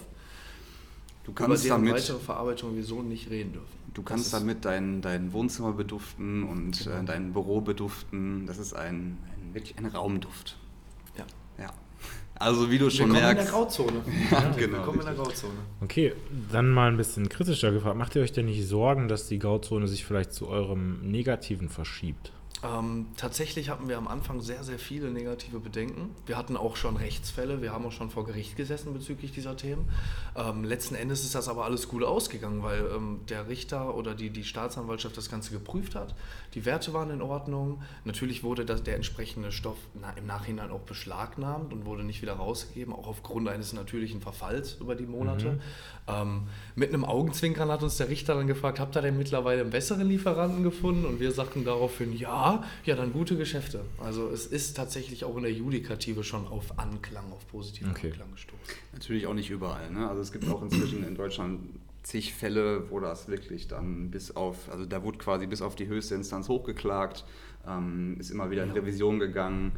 Du 1.26 1.34
kannst 1.34 1.66
über 1.66 1.76
damit 1.76 1.94
weitere 1.94 2.18
Verarbeitung 2.18 2.76
wir 2.76 2.84
so 2.84 3.04
nicht 3.04 3.30
reden 3.30 3.54
dürfen. 3.54 3.80
Du 3.94 4.02
kannst 4.02 4.34
damit 4.34 4.66
dein, 4.66 5.02
dein 5.02 5.32
Wohnzimmer 5.32 5.74
beduften 5.74 6.44
und 6.44 6.84
genau. 6.84 6.98
äh, 6.98 7.04
dein 7.04 7.34
Büro 7.34 7.62
beduften. 7.62 8.48
Das 8.48 8.58
ist 8.58 8.74
ein, 8.74 9.18
ein 9.36 9.54
wirklich 9.54 9.78
ein 9.78 9.86
Raumduft. 9.86 10.58
Also 12.40 12.72
wie 12.72 12.78
du 12.78 12.90
schon 12.90 13.14
wir 13.14 13.20
merkst. 13.20 13.52
Kommen 13.52 13.68
in 13.68 13.76
der 13.76 13.92
Grauzone. 13.92 14.02
ja, 14.32 14.52
genau. 14.56 14.78
Wir 14.78 14.84
kommen 14.86 15.00
in 15.02 15.06
der 15.06 15.16
Grauzone. 15.16 15.54
Okay, 15.82 16.14
dann 16.52 16.72
mal 16.72 16.90
ein 16.90 16.98
bisschen 16.98 17.28
kritischer 17.28 17.72
gefragt. 17.72 17.98
Macht 17.98 18.16
ihr 18.16 18.22
euch 18.22 18.32
denn 18.32 18.46
nicht 18.46 18.66
Sorgen, 18.66 19.10
dass 19.10 19.28
die 19.28 19.40
Grauzone 19.40 19.88
sich 19.88 20.06
vielleicht 20.06 20.34
zu 20.34 20.48
eurem 20.48 21.00
Negativen 21.12 21.68
verschiebt? 21.68 22.32
Ähm, 22.62 23.08
tatsächlich 23.16 23.70
hatten 23.70 23.88
wir 23.88 23.98
am 23.98 24.08
Anfang 24.08 24.42
sehr, 24.42 24.64
sehr 24.64 24.80
viele 24.80 25.12
negative 25.12 25.60
Bedenken. 25.60 26.14
Wir 26.26 26.38
hatten 26.38 26.58
auch 26.58 26.76
schon 26.76 26.98
Rechtsfälle, 26.98 27.62
wir 27.62 27.72
haben 27.72 27.86
auch 27.86 27.92
schon 27.92 28.10
vor 28.10 28.26
Gericht 28.26 28.58
gesessen 28.58 28.94
bezüglich 28.94 29.32
dieser 29.32 29.56
Themen. 29.56 29.88
Ähm, 30.36 30.66
letzten 30.66 30.96
Endes 30.96 31.24
ist 31.24 31.36
das 31.36 31.48
aber 31.48 31.64
alles 31.64 31.88
gut 31.88 32.04
ausgegangen, 32.04 32.62
weil 32.62 32.86
ähm, 32.94 33.22
der 33.30 33.48
Richter 33.48 33.96
oder 33.96 34.14
die, 34.14 34.30
die 34.30 34.44
Staatsanwaltschaft 34.44 35.16
das 35.16 35.30
Ganze 35.30 35.52
geprüft 35.52 35.96
hat. 35.96 36.16
Die 36.54 36.66
Werte 36.66 36.94
waren 36.94 37.12
in 37.12 37.22
Ordnung. 37.22 37.82
Natürlich 38.04 38.44
wurde 38.44 38.66
das, 38.66 38.84
der 38.84 38.96
entsprechende 38.96 39.54
Stoff 39.54 39.78
na, 39.94 40.12
im 40.12 40.26
Nachhinein 40.26 40.72
auch 40.72 40.82
beschlagnahmt 40.82 41.72
und 41.72 41.86
wurde 41.86 42.04
nicht 42.04 42.22
wieder 42.22 42.34
rausgegeben, 42.34 42.94
auch 42.94 43.08
aufgrund 43.08 43.48
eines 43.48 43.72
natürlichen 43.72 44.20
Verfalls 44.20 44.74
über 44.82 44.96
die 44.96 45.06
Monate. 45.06 45.52
Mhm. 45.52 45.60
Ähm, 46.08 46.42
mit 46.76 46.90
einem 46.90 47.06
Augenzwinkern 47.06 47.72
hat 47.72 47.84
uns 47.84 47.98
der 47.98 48.10
Richter 48.10 48.36
dann 48.36 48.48
gefragt, 48.48 48.80
habt 48.82 48.98
ihr 48.98 49.02
denn 49.02 49.18
mittlerweile 49.18 49.62
einen 49.62 49.70
besseren 49.70 50.08
Lieferanten 50.08 50.64
gefunden? 50.64 51.06
Und 51.06 51.20
wir 51.20 51.32
sagten 51.32 51.64
daraufhin, 51.64 52.18
ja, 52.18 52.49
ja, 52.86 52.96
dann 52.96 53.14
gute 53.14 53.38
Geschäfte. 53.38 53.86
Also 53.98 54.30
es 54.30 54.46
ist 54.46 54.76
tatsächlich 54.76 55.24
auch 55.26 55.36
in 55.38 55.44
der 55.44 55.54
Judikative 55.54 56.24
schon 56.24 56.48
auf 56.48 56.78
Anklang, 56.78 57.32
auf 57.32 57.48
positiven 57.48 57.92
okay. 57.92 58.08
Anklang 58.08 58.32
gestoßen. 58.32 58.60
Natürlich 58.94 59.28
auch 59.28 59.34
nicht 59.34 59.50
überall. 59.50 59.90
Ne? 59.92 60.08
Also 60.08 60.22
es 60.22 60.32
gibt 60.32 60.48
auch 60.50 60.62
inzwischen 60.62 61.04
in 61.06 61.16
Deutschland 61.16 61.62
zig 62.04 62.34
Fälle, 62.34 62.90
wo 62.90 63.00
das 63.00 63.28
wirklich 63.28 63.68
dann 63.68 64.10
bis 64.12 64.36
auf, 64.36 64.70
also 64.72 64.86
da 64.86 65.04
wurde 65.04 65.18
quasi 65.18 65.48
bis 65.48 65.62
auf 65.62 65.76
die 65.76 65.88
höchste 65.88 66.16
Instanz 66.16 66.48
hochgeklagt, 66.48 67.26
ähm, 67.68 68.18
ist 68.20 68.32
immer 68.32 68.50
wieder 68.52 68.64
in 68.64 68.72
Revision 68.72 69.20
gegangen. 69.20 69.74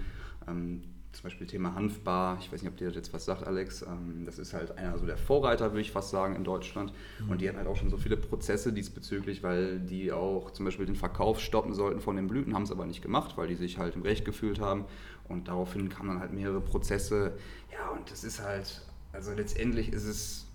Ähm, 0.47 0.81
zum 1.12 1.24
Beispiel 1.24 1.46
Thema 1.46 1.75
Hanfbar, 1.75 2.38
ich 2.39 2.51
weiß 2.51 2.62
nicht, 2.62 2.72
ob 2.72 2.77
dir 2.77 2.88
das 2.88 2.96
jetzt 2.96 3.13
was 3.13 3.25
sagt, 3.25 3.46
Alex, 3.46 3.82
ähm, 3.82 4.24
das 4.25 4.39
ist 4.39 4.53
halt 4.53 4.77
einer 4.77 4.98
so 4.98 5.06
der 5.06 5.18
Vorreiter, 5.18 5.72
würde 5.72 5.82
ich 5.82 5.91
fast 5.91 6.10
sagen, 6.10 6.36
in 6.36 6.44
Deutschland. 6.44 6.94
Mhm. 7.20 7.30
Und 7.30 7.41
die 7.41 7.50
haben 7.50 7.58
halt 7.58 7.68
auch 7.68 7.75
schon 7.75 7.89
so 7.89 7.98
viele 7.98 8.15
Prozesse 8.15 8.72
diesbezüglich, 8.72 9.44
weil 9.44 9.80
die 9.80 10.12
auch 10.12 10.51
zum 10.51 10.65
Beispiel 10.65 10.86
den 10.86 10.96
Verkauf 10.96 11.39
stoppen 11.39 11.74
sollten 11.74 12.00
von 12.00 12.15
den 12.15 12.27
Blüten, 12.27 12.53
haben 12.53 12.63
es 12.63 12.72
aber 12.72 12.86
nicht 12.86 13.01
gemacht, 13.01 13.38
weil 13.38 13.48
die 13.48 13.56
sich 13.56 13.77
halt 13.77 13.96
im 13.96 14.03
Recht 14.03 14.24
gefühlt 14.24 14.60
haben. 14.60 14.86
Und 15.27 15.48
daraufhin 15.48 15.89
kamen 15.89 16.10
dann 16.10 16.20
halt 16.20 16.34
mehrere 16.34 16.62
Prozesse. 16.62 17.34
Ja, 17.72 17.89
und 17.89 18.10
das 18.10 18.24
ist 18.24 18.41
halt, 18.41 18.82
also 19.12 19.34
letztendlich 19.34 19.91
ist 19.91 20.06
es, 20.06 20.48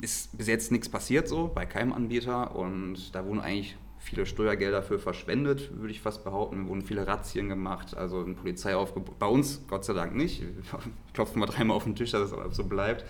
ist 0.00 0.36
bis 0.36 0.46
jetzt 0.46 0.70
nichts 0.70 0.88
passiert 0.88 1.28
so, 1.28 1.48
bei 1.48 1.66
keinem 1.66 1.92
Anbieter. 1.92 2.54
Und 2.54 3.14
da 3.14 3.26
wurden 3.26 3.40
eigentlich 3.40 3.76
viele 4.02 4.26
Steuergelder 4.26 4.82
für 4.82 4.98
verschwendet, 4.98 5.70
würde 5.78 5.92
ich 5.92 6.00
fast 6.00 6.24
behaupten. 6.24 6.68
Wurden 6.68 6.82
viele 6.82 7.06
Razzien 7.06 7.48
gemacht, 7.48 7.96
also 7.96 8.20
ein 8.20 8.34
Polizeiaufgebot. 8.34 9.18
Bei 9.18 9.26
uns 9.26 9.62
Gott 9.68 9.84
sei 9.84 9.92
Dank 9.92 10.14
nicht. 10.14 10.42
Wir 10.42 10.80
klopfen 11.14 11.40
mal 11.40 11.46
dreimal 11.46 11.76
auf 11.76 11.84
den 11.84 11.94
Tisch, 11.94 12.10
dass 12.10 12.32
es 12.32 12.56
so 12.56 12.64
bleibt. 12.64 13.04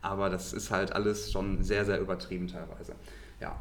Aber 0.00 0.30
das 0.30 0.52
ist 0.52 0.70
halt 0.70 0.92
alles 0.92 1.32
schon 1.32 1.62
sehr, 1.62 1.84
sehr 1.84 2.00
übertrieben 2.00 2.46
teilweise. 2.46 2.94
Ja. 3.40 3.60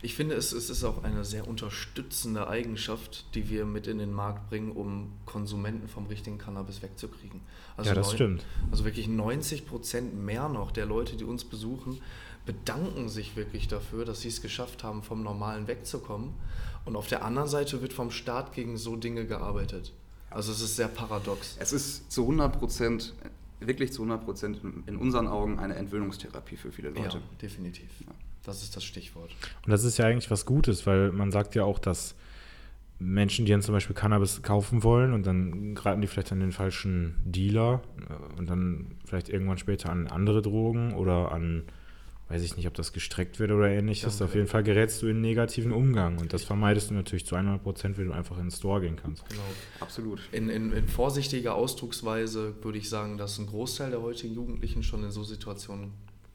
Ich 0.00 0.14
finde, 0.14 0.34
es, 0.34 0.52
es 0.52 0.70
ist 0.70 0.82
auch 0.82 1.04
eine 1.04 1.26
sehr 1.26 1.46
unterstützende 1.46 2.48
Eigenschaft, 2.48 3.26
die 3.34 3.50
wir 3.50 3.66
mit 3.66 3.86
in 3.86 3.98
den 3.98 4.12
Markt 4.14 4.48
bringen, 4.48 4.72
um 4.72 5.12
Konsumenten 5.26 5.88
vom 5.88 6.06
richtigen 6.06 6.38
Cannabis 6.38 6.80
wegzukriegen. 6.80 7.42
Also 7.76 7.90
ja, 7.90 7.94
das 7.94 8.06
neun, 8.06 8.14
stimmt. 8.14 8.46
Also 8.70 8.86
wirklich 8.86 9.08
90 9.08 9.66
Prozent 9.66 10.14
mehr 10.14 10.48
noch 10.48 10.70
der 10.70 10.86
Leute, 10.86 11.16
die 11.16 11.24
uns 11.24 11.44
besuchen, 11.44 12.00
bedanken 12.46 13.08
sich 13.08 13.36
wirklich 13.36 13.68
dafür, 13.68 14.04
dass 14.04 14.20
sie 14.20 14.28
es 14.28 14.42
geschafft 14.42 14.84
haben, 14.84 15.02
vom 15.02 15.22
Normalen 15.22 15.66
wegzukommen. 15.66 16.34
Und 16.84 16.96
auf 16.96 17.06
der 17.06 17.24
anderen 17.24 17.48
Seite 17.48 17.80
wird 17.80 17.92
vom 17.92 18.10
Staat 18.10 18.52
gegen 18.52 18.76
so 18.76 18.96
Dinge 18.96 19.26
gearbeitet. 19.26 19.92
Also 20.30 20.52
es 20.52 20.60
ist 20.60 20.76
sehr 20.76 20.88
paradox. 20.88 21.56
Es 21.58 21.72
ist 21.72 22.10
zu 22.10 22.22
100 22.22 22.58
Prozent, 22.58 23.14
wirklich 23.60 23.92
zu 23.92 24.02
100 24.02 24.24
Prozent 24.24 24.60
in 24.86 24.96
unseren 24.96 25.26
Augen 25.26 25.58
eine 25.58 25.76
Entwöhnungstherapie 25.76 26.56
für 26.56 26.72
viele 26.72 26.90
Leute. 26.90 27.18
Ja, 27.18 27.22
definitiv. 27.40 27.88
Ja. 28.00 28.12
Das 28.42 28.62
ist 28.62 28.76
das 28.76 28.84
Stichwort. 28.84 29.30
Und 29.64 29.70
das 29.70 29.84
ist 29.84 29.96
ja 29.96 30.06
eigentlich 30.06 30.30
was 30.30 30.44
Gutes, 30.44 30.86
weil 30.86 31.12
man 31.12 31.30
sagt 31.30 31.54
ja 31.54 31.64
auch, 31.64 31.78
dass 31.78 32.14
Menschen, 32.98 33.44
die 33.44 33.52
dann 33.52 33.62
zum 33.62 33.74
Beispiel 33.74 33.96
Cannabis 33.96 34.42
kaufen 34.42 34.82
wollen 34.82 35.12
und 35.12 35.26
dann 35.26 35.74
geraten 35.74 36.00
die 36.00 36.06
vielleicht 36.06 36.32
an 36.32 36.40
den 36.40 36.52
falschen 36.52 37.16
Dealer 37.24 37.82
äh, 38.08 38.38
und 38.38 38.50
dann 38.50 38.96
vielleicht 39.04 39.28
irgendwann 39.28 39.58
später 39.58 39.90
an 39.90 40.06
andere 40.06 40.42
Drogen 40.42 40.94
oder 40.94 41.32
an 41.32 41.64
weiß 42.28 42.42
ich 42.42 42.56
nicht, 42.56 42.66
ob 42.66 42.74
das 42.74 42.92
gestreckt 42.92 43.38
wird 43.38 43.50
oder 43.50 43.68
ähnliches. 43.68 44.22
Auf 44.22 44.34
jeden 44.34 44.46
Fall 44.46 44.62
gerätst 44.62 45.02
du 45.02 45.06
in 45.08 45.20
negativen 45.20 45.72
Umgang 45.72 46.18
und 46.18 46.32
das 46.32 46.42
vermeidest 46.42 46.90
du 46.90 46.94
natürlich 46.94 47.26
zu 47.26 47.36
100 47.36 47.62
Prozent, 47.62 47.98
wenn 47.98 48.06
du 48.06 48.12
einfach 48.12 48.36
in 48.38 48.44
den 48.44 48.50
Store 48.50 48.80
gehen 48.80 48.96
kannst. 48.96 49.28
Genau, 49.28 49.42
absolut. 49.80 50.20
In, 50.32 50.48
in, 50.48 50.72
in, 50.72 50.88
vorsichtiger 50.88 51.54
Ausdrucksweise 51.54 52.54
würde 52.62 52.78
ich 52.78 52.88
sagen, 52.88 53.18
dass 53.18 53.38
ein 53.38 53.46
Großteil 53.46 53.90
der 53.90 54.02
heutigen 54.02 54.34
Jugendlichen 54.34 54.82
schon 54.82 55.04
in 55.04 55.10
so 55.10 55.22
Situationen 55.22 55.92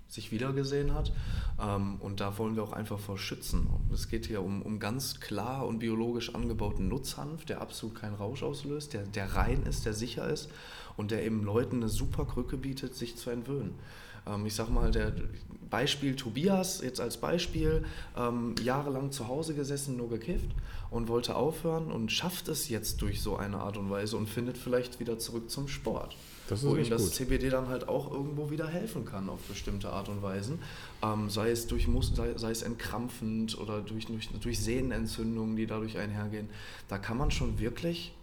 sich 0.08 0.32
wiedergesehen 0.32 0.94
hat. 0.94 1.12
Ähm, 1.60 1.98
und 2.00 2.20
da 2.20 2.38
wollen 2.38 2.56
wir 2.56 2.64
auch 2.64 2.74
einfach 2.74 3.00
vor 3.00 3.18
schützen. 3.18 3.68
Es 3.94 4.10
geht 4.10 4.26
hier 4.26 4.42
um, 4.42 4.62
um 4.62 4.80
ganz 4.80 5.20
klar 5.20 5.68
und 5.68 5.80
biologisch 5.80 6.34
angebauten 6.36 6.88
Nutzhanf, 6.88 7.46
der 7.46 7.62
absolut 7.62 7.96
keinen 7.96 8.16
Rausch 8.16 8.44
auslöst, 8.44 8.94
der, 8.94 9.04
der 9.04 9.36
rein 9.36 9.64
ist, 9.64 9.86
der 9.86 9.94
sicher 9.94 10.28
ist 10.28 10.50
und 10.98 11.12
der 11.12 11.24
eben 11.24 11.44
Leuten 11.44 11.78
eine 11.78 11.90
super 11.90 12.26
Krücke 12.26 12.58
bietet, 12.58 12.96
sich 12.96 13.16
zu 13.16 13.30
entwöhnen. 13.30 13.76
Ähm, 14.30 14.46
ich 14.46 14.56
sag 14.56 14.70
mal, 14.70 14.92
der 14.92 15.14
Beispiel 15.70 16.16
Tobias, 16.16 16.82
jetzt 16.82 17.00
als 17.00 17.18
Beispiel, 17.18 17.84
ähm, 18.18 18.56
jahrelang 18.64 19.12
zu 19.12 19.28
Hause 19.28 19.54
gesessen, 19.54 19.98
nur 19.98 20.10
gekifft 20.10 20.50
und 20.90 21.08
wollte 21.08 21.36
aufhören 21.36 21.92
und 21.92 22.12
schafft 22.12 22.48
es 22.48 22.70
jetzt 22.70 23.02
durch 23.02 23.22
so 23.22 23.38
eine 23.38 23.58
Art 23.58 23.78
und 23.78 23.90
Weise 23.90 24.18
und 24.18 24.28
findet 24.28 24.58
vielleicht 24.58 25.00
wieder 25.00 25.20
zurück 25.20 25.50
zum 25.50 25.68
Sport. 25.68 26.16
Das 26.48 26.66
wo 26.66 26.76
ihm 26.76 26.90
das 26.90 27.04
gut. 27.04 27.14
CBD 27.14 27.50
dann 27.50 27.68
halt 27.68 27.88
auch 27.88 28.12
irgendwo 28.12 28.50
wieder 28.50 28.68
helfen 28.68 29.06
kann 29.06 29.30
auf 29.30 29.40
bestimmte 29.42 29.92
Art 29.92 30.10
und 30.10 30.24
Weisen. 30.24 30.58
Ähm, 31.04 31.30
sei, 31.30 31.52
es 31.52 31.68
durch 31.68 31.88
sei, 32.16 32.36
sei, 32.36 32.50
es 32.50 32.64
entkrampfend 32.64 33.60
oder 33.60 33.82
durch, 33.82 34.08
durch, 34.08 34.30
durch 34.30 34.60
Sehnenentzündungen, 34.60 35.56
die 35.56 35.68
dadurch 35.68 36.00
einhergehen. 36.00 36.50
Da 36.88 36.98
kann 36.98 37.18
man 37.18 37.30
schon 37.30 37.60
wirklich 37.60 38.16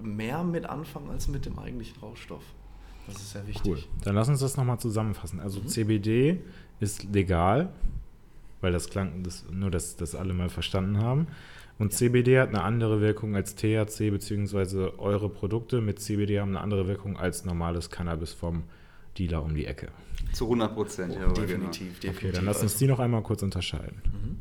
mehr 0.00 0.44
mit 0.44 0.64
anfangen 0.64 1.10
als 1.10 1.28
mit 1.28 1.44
dem 1.44 1.58
eigentlichen 1.58 2.00
Rauschstoff. 2.00 2.42
Das 3.08 3.16
ist 3.16 3.32
sehr 3.32 3.46
wichtig. 3.46 3.66
Cool. 3.66 3.78
Dann 4.04 4.14
lass 4.14 4.28
uns 4.28 4.40
das 4.40 4.56
nochmal 4.56 4.78
zusammenfassen. 4.78 5.40
Also 5.40 5.60
mhm. 5.60 5.68
CBD 5.68 6.40
ist 6.80 7.04
legal, 7.04 7.70
weil 8.60 8.72
das 8.72 8.90
klang, 8.90 9.22
das, 9.22 9.44
nur 9.50 9.70
dass 9.70 9.96
das 9.96 10.14
alle 10.14 10.34
mal 10.34 10.48
verstanden 10.48 10.98
haben. 10.98 11.26
Und 11.78 11.92
ja. 11.92 11.98
CBD 11.98 12.40
hat 12.40 12.48
eine 12.48 12.62
andere 12.62 13.00
Wirkung 13.00 13.36
als 13.36 13.54
THC, 13.54 14.10
beziehungsweise 14.10 14.98
eure 14.98 15.28
Produkte 15.28 15.80
mit 15.80 16.00
CBD 16.00 16.40
haben 16.40 16.50
eine 16.50 16.60
andere 16.60 16.88
Wirkung 16.88 17.16
als 17.16 17.44
normales 17.44 17.90
Cannabis 17.90 18.32
vom 18.32 18.64
Dealer 19.16 19.42
um 19.42 19.54
die 19.54 19.66
Ecke. 19.66 19.88
Zu 20.32 20.44
100 20.44 20.74
Prozent, 20.74 21.14
oh, 21.16 21.20
ja. 21.20 21.28
Definitiv, 21.28 22.00
genau. 22.00 22.14
definitiv. 22.14 22.16
Okay, 22.16 22.32
dann 22.32 22.44
lass 22.44 22.62
uns 22.62 22.76
die 22.76 22.86
noch 22.86 22.98
einmal 22.98 23.22
kurz 23.22 23.42
unterscheiden. 23.42 24.02
Mhm. 24.04 24.36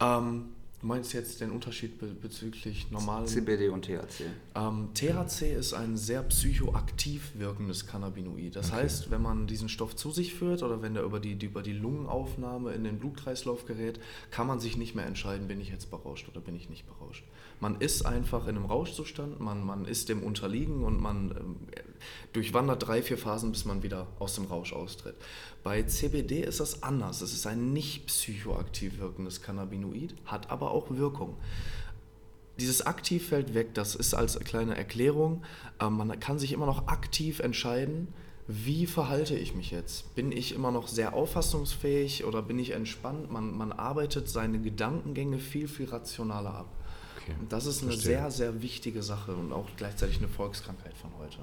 Ähm, 0.00 0.44
Du 0.82 0.88
meinst 0.88 1.12
jetzt 1.12 1.40
den 1.40 1.52
Unterschied 1.52 1.96
be 1.98 2.08
bezüglich 2.08 2.90
normalen... 2.90 3.28
CBD 3.28 3.68
und 3.68 3.84
THC. 3.84 4.24
Ähm, 4.56 4.88
THC 4.94 5.54
ist 5.56 5.74
ein 5.74 5.96
sehr 5.96 6.24
psychoaktiv 6.24 7.30
wirkendes 7.34 7.86
Cannabinoid. 7.86 8.56
Das 8.56 8.72
okay. 8.72 8.82
heißt, 8.82 9.12
wenn 9.12 9.22
man 9.22 9.46
diesen 9.46 9.68
Stoff 9.68 9.94
zu 9.94 10.10
sich 10.10 10.34
führt 10.34 10.64
oder 10.64 10.82
wenn 10.82 10.94
der 10.94 11.04
über 11.04 11.20
die, 11.20 11.36
die, 11.36 11.46
über 11.46 11.62
die 11.62 11.72
Lungenaufnahme 11.72 12.72
in 12.72 12.82
den 12.82 12.98
Blutkreislauf 12.98 13.64
gerät, 13.64 14.00
kann 14.32 14.48
man 14.48 14.58
sich 14.58 14.76
nicht 14.76 14.96
mehr 14.96 15.06
entscheiden, 15.06 15.46
bin 15.46 15.60
ich 15.60 15.70
jetzt 15.70 15.88
berauscht 15.88 16.28
oder 16.28 16.40
bin 16.40 16.56
ich 16.56 16.68
nicht 16.68 16.84
berauscht. 16.84 17.24
Man 17.62 17.76
ist 17.76 18.04
einfach 18.04 18.48
in 18.48 18.56
einem 18.56 18.64
Rauschzustand, 18.64 19.38
man, 19.38 19.64
man 19.64 19.84
ist 19.84 20.08
dem 20.08 20.24
unterliegen 20.24 20.82
und 20.82 21.00
man 21.00 21.30
ähm, 21.30 21.56
durchwandert 22.32 22.88
drei, 22.88 23.02
vier 23.02 23.16
Phasen, 23.16 23.52
bis 23.52 23.64
man 23.64 23.84
wieder 23.84 24.08
aus 24.18 24.34
dem 24.34 24.46
Rausch 24.46 24.72
austritt. 24.72 25.14
Bei 25.62 25.80
CBD 25.84 26.40
ist 26.40 26.58
das 26.58 26.82
anders. 26.82 27.20
Es 27.20 27.32
ist 27.32 27.46
ein 27.46 27.72
nicht 27.72 28.08
psychoaktiv 28.08 28.98
wirkendes 28.98 29.42
Cannabinoid, 29.42 30.12
hat 30.24 30.50
aber 30.50 30.72
auch 30.72 30.90
Wirkung. 30.90 31.36
Dieses 32.58 32.84
aktiv 32.84 33.28
fällt 33.28 33.54
weg, 33.54 33.74
das 33.74 33.94
ist 33.94 34.12
als 34.12 34.40
kleine 34.40 34.76
Erklärung. 34.76 35.44
Ähm, 35.80 35.98
man 35.98 36.18
kann 36.18 36.40
sich 36.40 36.50
immer 36.50 36.66
noch 36.66 36.88
aktiv 36.88 37.38
entscheiden, 37.38 38.08
wie 38.48 38.86
verhalte 38.86 39.36
ich 39.36 39.54
mich 39.54 39.70
jetzt? 39.70 40.16
Bin 40.16 40.32
ich 40.32 40.52
immer 40.52 40.72
noch 40.72 40.88
sehr 40.88 41.14
auffassungsfähig 41.14 42.24
oder 42.24 42.42
bin 42.42 42.58
ich 42.58 42.72
entspannt? 42.72 43.30
Man, 43.30 43.56
man 43.56 43.70
arbeitet 43.70 44.28
seine 44.28 44.58
Gedankengänge 44.58 45.38
viel, 45.38 45.68
viel 45.68 45.88
rationaler 45.88 46.54
ab. 46.54 46.81
Okay, 47.22 47.36
und 47.40 47.52
das 47.52 47.66
ist 47.66 47.82
eine 47.82 47.92
verstehe. 47.92 48.18
sehr, 48.18 48.30
sehr 48.30 48.62
wichtige 48.62 49.02
Sache 49.02 49.34
und 49.34 49.52
auch 49.52 49.68
gleichzeitig 49.76 50.18
eine 50.18 50.28
Volkskrankheit 50.28 50.96
von 50.96 51.10
heute. 51.18 51.38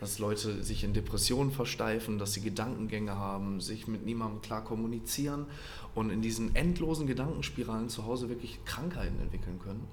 Dass 0.00 0.18
Leute 0.18 0.64
sich 0.64 0.82
in 0.82 0.94
Depressionen 0.94 1.52
versteifen, 1.52 2.18
dass 2.18 2.32
sie 2.32 2.40
Gedankengänge 2.40 3.14
haben, 3.14 3.60
sich 3.60 3.86
mit 3.86 4.04
niemandem 4.04 4.42
klar 4.42 4.64
kommunizieren 4.64 5.46
und 5.94 6.10
in 6.10 6.22
diesen 6.22 6.56
endlosen 6.56 7.06
Gedankenspiralen 7.06 7.88
zu 7.88 8.04
Hause 8.04 8.28
wirklich 8.28 8.64
Krankheiten 8.64 9.20
entwickeln 9.20 9.60
können. 9.60 9.86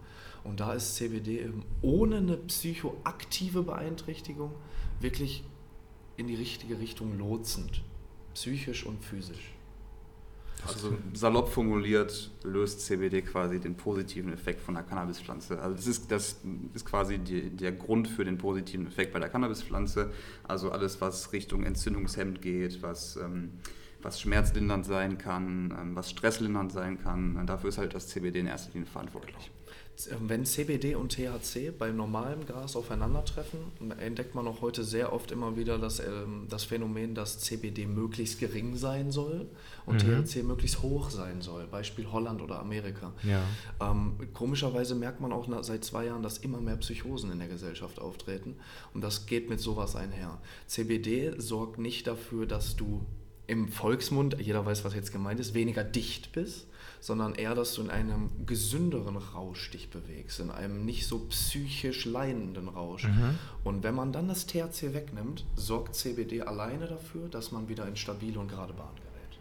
Und 0.43 0.61
da 0.61 0.73
ist 0.73 0.95
CBD 0.95 1.41
eben 1.41 1.63
ohne 1.81 2.17
eine 2.17 2.37
psychoaktive 2.37 3.61
Beeinträchtigung 3.61 4.51
wirklich 4.99 5.43
in 6.17 6.27
die 6.27 6.35
richtige 6.35 6.79
Richtung 6.79 7.17
lotsend, 7.17 7.83
psychisch 8.33 8.85
und 8.85 9.03
physisch. 9.03 9.53
Also 10.67 10.97
salopp 11.13 11.49
formuliert 11.49 12.31
löst 12.43 12.81
CBD 12.81 13.21
quasi 13.21 13.59
den 13.59 13.75
positiven 13.75 14.33
Effekt 14.33 14.61
von 14.61 14.73
der 14.73 14.83
Cannabispflanze. 14.83 15.59
Also 15.61 15.75
das 15.75 15.87
ist, 15.87 16.11
das 16.11 16.37
ist 16.73 16.85
quasi 16.85 17.17
die, 17.17 17.49
der 17.49 17.71
Grund 17.71 18.07
für 18.07 18.25
den 18.25 18.37
positiven 18.37 18.87
Effekt 18.87 19.13
bei 19.13 19.19
der 19.19 19.29
Cannabispflanze. 19.29 20.11
Also 20.43 20.71
alles, 20.71 21.01
was 21.01 21.31
Richtung 21.33 21.63
Entzündungshemd 21.63 22.41
geht, 22.41 22.83
was, 22.83 23.15
ähm, 23.15 23.53
was 24.01 24.19
schmerzlindernd 24.19 24.85
sein 24.85 25.17
kann, 25.17 25.73
ähm, 25.79 25.95
was 25.95 26.09
stresslindernd 26.09 26.71
sein 26.71 27.01
kann, 27.01 27.45
dafür 27.45 27.69
ist 27.69 27.77
halt 27.77 27.93
das 27.93 28.07
CBD 28.07 28.39
in 28.39 28.47
erster 28.47 28.73
Linie 28.73 28.87
verantwortlich. 28.87 29.51
Ähm, 30.07 30.29
wenn 30.29 30.45
CBD 30.45 30.95
und 30.95 31.11
THC 31.13 31.71
bei 31.77 31.91
normalem 31.91 32.45
Gras 32.45 32.75
aufeinandertreffen, 32.75 33.59
entdeckt 33.99 34.35
man 34.35 34.47
auch 34.47 34.61
heute 34.61 34.83
sehr 34.83 35.11
oft 35.11 35.31
immer 35.31 35.57
wieder 35.57 35.77
das, 35.77 35.99
ähm, 35.99 36.47
das 36.49 36.63
Phänomen, 36.63 37.15
dass 37.15 37.39
CBD 37.39 37.85
möglichst 37.85 38.39
gering 38.39 38.77
sein 38.77 39.11
soll 39.11 39.47
und 39.85 40.05
mhm. 40.05 40.25
THC 40.25 40.43
möglichst 40.43 40.81
hoch 40.81 41.09
sein 41.09 41.41
soll. 41.41 41.67
Beispiel 41.67 42.09
Holland 42.11 42.41
oder 42.41 42.59
Amerika. 42.59 43.13
Ja. 43.23 43.43
Ähm, 43.81 44.17
komischerweise 44.33 44.95
merkt 44.95 45.19
man 45.19 45.33
auch 45.33 45.47
nach, 45.47 45.63
seit 45.63 45.83
zwei 45.83 46.05
Jahren, 46.05 46.23
dass 46.23 46.37
immer 46.37 46.61
mehr 46.61 46.77
Psychosen 46.77 47.31
in 47.31 47.39
der 47.39 47.47
Gesellschaft 47.47 47.99
auftreten 47.99 48.55
und 48.93 49.01
das 49.01 49.25
geht 49.25 49.49
mit 49.49 49.59
sowas 49.59 49.95
einher. 49.95 50.39
CBD 50.67 51.33
sorgt 51.37 51.77
nicht 51.77 52.07
dafür, 52.07 52.45
dass 52.45 52.75
du 52.75 53.05
im 53.47 53.67
Volksmund, 53.67 54.37
jeder 54.39 54.65
weiß, 54.65 54.85
was 54.85 54.93
jetzt 54.93 55.11
gemeint 55.11 55.39
ist, 55.39 55.55
weniger 55.55 55.83
dicht 55.83 56.31
bist, 56.31 56.67
sondern 56.99 57.35
eher, 57.35 57.55
dass 57.55 57.73
du 57.73 57.81
in 57.81 57.89
einem 57.89 58.29
gesünderen 58.45 59.17
Rausch 59.17 59.71
dich 59.71 59.89
bewegst, 59.89 60.39
in 60.39 60.51
einem 60.51 60.85
nicht 60.85 61.07
so 61.07 61.19
psychisch 61.29 62.05
leidenden 62.05 62.67
Rausch. 62.67 63.05
Mhm. 63.05 63.37
Und 63.63 63.83
wenn 63.83 63.95
man 63.95 64.11
dann 64.11 64.27
das 64.27 64.45
THC 64.45 64.93
wegnimmt, 64.93 65.45
sorgt 65.55 65.95
CBD 65.95 66.41
alleine 66.41 66.87
dafür, 66.87 67.29
dass 67.29 67.51
man 67.51 67.69
wieder 67.69 67.87
in 67.87 67.95
stabile 67.95 68.39
und 68.39 68.49
gerade 68.49 68.73
Bahn 68.73 68.95
gerät. 68.95 69.39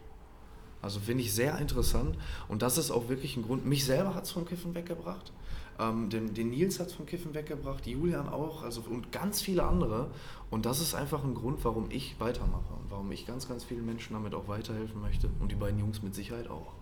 Also 0.80 1.00
finde 1.00 1.24
ich 1.24 1.34
sehr 1.34 1.58
interessant 1.58 2.16
und 2.48 2.62
das 2.62 2.78
ist 2.78 2.90
auch 2.90 3.08
wirklich 3.08 3.36
ein 3.36 3.42
Grund. 3.42 3.66
Mich 3.66 3.84
selber 3.84 4.14
hat 4.14 4.24
es 4.24 4.30
vom 4.30 4.46
Kiffen 4.46 4.74
weggebracht. 4.74 5.32
Ähm, 5.80 6.10
den, 6.10 6.34
den, 6.34 6.50
Nils 6.50 6.80
hat 6.80 6.88
es 6.88 6.94
vom 6.94 7.06
Kiffen 7.06 7.34
weggebracht, 7.34 7.86
Julian 7.86 8.28
auch, 8.28 8.62
also 8.64 8.82
und 8.82 9.12
ganz 9.12 9.40
viele 9.40 9.64
andere. 9.64 10.10
Und 10.50 10.66
das 10.66 10.80
ist 10.80 10.94
einfach 10.94 11.22
ein 11.24 11.34
Grund, 11.34 11.64
warum 11.64 11.90
ich 11.90 12.18
weitermache 12.18 12.74
und 12.74 12.90
warum 12.90 13.10
ich 13.12 13.26
ganz, 13.26 13.48
ganz 13.48 13.64
vielen 13.64 13.86
Menschen 13.86 14.14
damit 14.14 14.34
auch 14.34 14.48
weiterhelfen 14.48 15.00
möchte 15.00 15.28
und 15.40 15.52
die 15.52 15.56
beiden 15.56 15.78
Jungs 15.78 16.02
mit 16.02 16.14
Sicherheit 16.14 16.48
auch. 16.48 16.77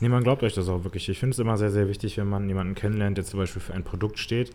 Nee, 0.00 0.08
man 0.08 0.22
glaubt 0.22 0.42
euch 0.42 0.54
das 0.54 0.68
auch 0.68 0.84
wirklich. 0.84 1.08
Ich 1.08 1.18
finde 1.18 1.32
es 1.32 1.38
immer 1.38 1.56
sehr, 1.56 1.70
sehr 1.70 1.88
wichtig, 1.88 2.16
wenn 2.18 2.28
man 2.28 2.48
jemanden 2.48 2.74
kennenlernt, 2.74 3.18
der 3.18 3.24
zum 3.24 3.40
Beispiel 3.40 3.62
für 3.62 3.74
ein 3.74 3.84
Produkt 3.84 4.18
steht, 4.18 4.50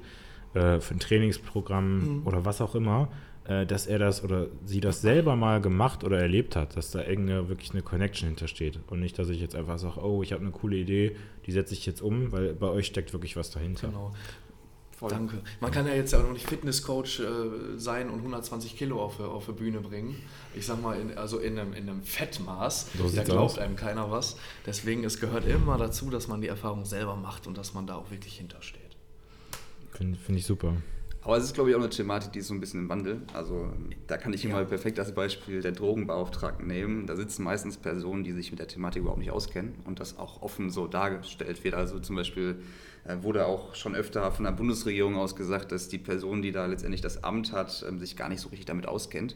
äh, 0.53 0.79
für 0.79 0.93
ein 0.93 0.99
Trainingsprogramm 0.99 2.19
mhm. 2.19 2.27
oder 2.27 2.45
was 2.45 2.61
auch 2.61 2.75
immer, 2.75 3.09
äh, 3.45 3.65
dass 3.65 3.87
er 3.87 3.99
das 3.99 4.23
oder 4.23 4.47
sie 4.65 4.79
das 4.79 5.01
selber 5.01 5.35
mal 5.35 5.59
gemacht 5.59 6.03
oder 6.03 6.19
erlebt 6.19 6.55
hat, 6.55 6.77
dass 6.77 6.91
da 6.91 7.03
irgendeine 7.03 7.49
wirklich 7.49 7.71
eine 7.71 7.81
Connection 7.81 8.27
hintersteht. 8.29 8.79
Und 8.87 8.99
nicht, 8.99 9.19
dass 9.19 9.29
ich 9.29 9.41
jetzt 9.41 9.55
einfach 9.55 9.79
sage, 9.79 9.99
oh, 10.01 10.23
ich 10.23 10.31
habe 10.31 10.41
eine 10.41 10.51
coole 10.51 10.77
Idee, 10.77 11.15
die 11.45 11.51
setze 11.51 11.73
ich 11.73 11.85
jetzt 11.85 12.01
um, 12.01 12.31
weil 12.31 12.53
bei 12.53 12.67
euch 12.67 12.85
steckt 12.85 13.11
wirklich 13.11 13.35
was 13.35 13.51
dahinter. 13.51 13.87
Genau 13.87 14.13
Voll. 15.03 15.09
Danke. 15.09 15.41
Man 15.59 15.69
kann 15.69 15.85
ja 15.85 15.93
jetzt 15.93 16.13
ja 16.13 16.19
auch 16.19 16.23
noch 16.23 16.31
nicht 16.31 16.47
Fitnesscoach 16.47 17.19
äh, 17.19 17.77
sein 17.77 18.09
und 18.09 18.19
120 18.19 18.77
Kilo 18.77 19.01
auf, 19.01 19.19
auf 19.19 19.47
die 19.47 19.51
Bühne 19.51 19.81
bringen. 19.81 20.15
Ich 20.55 20.65
sag 20.65 20.81
mal, 20.81 20.97
in, 20.97 21.17
also 21.17 21.39
in 21.39 21.59
einem, 21.59 21.73
in 21.73 21.89
einem 21.89 22.03
Fettmaß. 22.03 22.91
So 22.97 23.09
da 23.09 23.23
glaubt 23.23 23.41
aus. 23.41 23.57
einem 23.57 23.75
keiner 23.75 24.09
was. 24.11 24.37
Deswegen, 24.65 25.03
es 25.03 25.19
gehört 25.19 25.45
immer 25.45 25.77
dazu, 25.77 26.09
dass 26.09 26.29
man 26.29 26.39
die 26.39 26.47
Erfahrung 26.47 26.85
selber 26.85 27.17
macht 27.17 27.47
und 27.47 27.57
dass 27.57 27.73
man 27.73 27.85
da 27.85 27.95
auch 27.95 28.11
wirklich 28.11 28.37
hintersteht. 28.37 28.95
Finde 29.91 30.17
find 30.17 30.39
ich 30.39 30.45
super. 30.45 30.73
Aber 31.21 31.35
es 31.35 31.43
ist, 31.43 31.53
glaube 31.53 31.69
ich, 31.69 31.75
auch 31.75 31.81
eine 31.81 31.89
Thematik, 31.89 32.31
die 32.31 32.39
ist 32.39 32.47
so 32.47 32.53
ein 32.53 32.61
bisschen 32.61 32.81
im 32.81 32.89
Wandel. 32.89 33.23
Also 33.33 33.73
da 34.07 34.15
kann 34.15 34.31
ich 34.31 34.45
immer 34.45 34.59
ja. 34.59 34.63
perfekt 34.63 34.99
als 34.99 35.13
Beispiel 35.13 35.61
der 35.61 35.73
Drogenbeauftragten 35.73 36.65
nehmen. 36.65 37.07
Da 37.07 37.17
sitzen 37.17 37.43
meistens 37.43 37.75
Personen, 37.75 38.23
die 38.23 38.31
sich 38.31 38.51
mit 38.51 38.59
der 38.61 38.69
Thematik 38.69 39.01
überhaupt 39.01 39.19
nicht 39.19 39.31
auskennen 39.31 39.75
und 39.83 39.99
das 39.99 40.17
auch 40.17 40.41
offen 40.41 40.69
so 40.69 40.87
dargestellt 40.87 41.63
wird. 41.65 41.75
Also 41.75 41.99
zum 41.99 42.15
Beispiel 42.15 42.61
wurde 43.21 43.45
auch 43.45 43.75
schon 43.75 43.95
öfter 43.95 44.31
von 44.31 44.45
der 44.45 44.51
Bundesregierung 44.51 45.17
aus 45.17 45.35
gesagt, 45.35 45.71
dass 45.71 45.89
die 45.89 45.97
Person, 45.97 46.41
die 46.41 46.51
da 46.51 46.65
letztendlich 46.65 47.01
das 47.01 47.23
Amt 47.23 47.51
hat, 47.51 47.85
ähm, 47.87 47.99
sich 47.99 48.15
gar 48.15 48.29
nicht 48.29 48.41
so 48.41 48.49
richtig 48.49 48.65
damit 48.65 48.87
auskennt. 48.87 49.35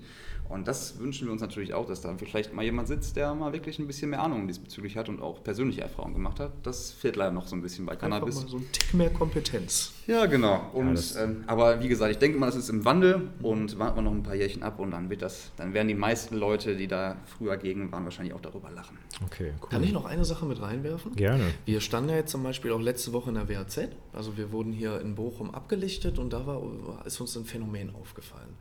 Und 0.50 0.68
das 0.68 1.00
wünschen 1.00 1.28
wir 1.28 1.32
uns 1.32 1.42
natürlich 1.42 1.74
auch, 1.74 1.86
dass 1.86 2.02
da 2.02 2.16
vielleicht 2.18 2.54
mal 2.54 2.64
jemand 2.64 2.88
sitzt, 2.88 3.16
der 3.16 3.34
mal 3.34 3.54
wirklich 3.54 3.80
ein 3.80 3.88
bisschen 3.88 4.10
mehr 4.10 4.22
Ahnung 4.22 4.48
diesbezüglich 4.48 4.98
hat 4.98 5.10
und 5.10 5.22
auch 5.22 5.44
persönliche 5.44 5.82
Erfahrungen 5.82 6.14
gemacht 6.14 6.40
hat. 6.40 6.52
Das 6.64 6.92
fehlt 6.92 7.16
leider 7.16 7.32
noch 7.32 7.48
so 7.48 7.56
ein 7.56 7.62
bisschen 7.62 7.86
bei 7.86 7.96
Cannabis. 7.96 8.38
Einfach 8.38 8.52
mal 8.52 8.60
so 8.60 8.66
ein 8.66 8.72
Tick 8.72 8.94
mehr 8.94 9.10
Kompetenz. 9.10 9.94
Ja, 10.08 10.26
genau. 10.26 10.70
Und, 10.74 11.16
ja, 11.16 11.24
ähm, 11.24 11.44
aber 11.48 11.82
wie 11.84 11.90
gesagt, 11.90 12.12
ich 12.12 12.18
denke 12.18 12.38
mal, 12.38 12.46
das 12.46 12.56
ist 12.56 12.70
im 12.70 12.86
Wandel 12.86 13.30
und 13.42 13.78
warten 13.78 13.98
wir 13.98 14.02
noch 14.04 14.12
ein 14.12 14.24
paar 14.24 14.36
Jährchen 14.36 14.64
ab 14.64 14.80
und 14.80 14.92
dann 14.92 15.10
wird 15.10 15.22
das, 15.22 15.52
dann 15.58 15.74
werden 15.74 15.90
die 15.90 15.96
meisten 15.96 16.36
Leute, 16.36 16.78
die 16.78 16.88
da 16.88 17.18
früher 17.26 17.58
gegen 17.58 17.92
waren, 17.92 18.06
wahrscheinlich 18.06 18.34
auch 18.34 18.42
darüber 18.42 18.72
lachen. 18.72 18.98
Okay, 19.26 19.54
cool. 19.62 19.70
Kann 19.70 19.84
ich 19.84 19.92
noch 19.92 20.06
eine 20.06 20.24
Sache 20.24 20.46
mit 20.46 20.62
reinwerfen? 20.62 21.16
Gerne. 21.16 21.44
Wir 21.66 21.82
standen 21.82 22.10
ja 22.12 22.16
jetzt 22.16 22.32
zum 22.32 22.44
Beispiel 22.44 22.72
auch 22.72 22.80
letzte 22.80 23.12
Woche 23.12 23.30
in 23.30 23.36
der 23.36 23.50
WAZ. 23.50 23.90
Also 24.14 24.38
wir 24.38 24.52
wurden 24.52 24.72
hier 24.72 25.02
in 25.02 25.16
Bochum 25.16 25.54
abgelichtet 25.54 26.20
und 26.20 26.32
da 26.32 26.48
war, 26.48 26.62
ist 27.06 27.20
uns 27.20 27.36
ein 27.36 27.46
Phänomen 27.46 27.94
aufgefallen 27.94 28.56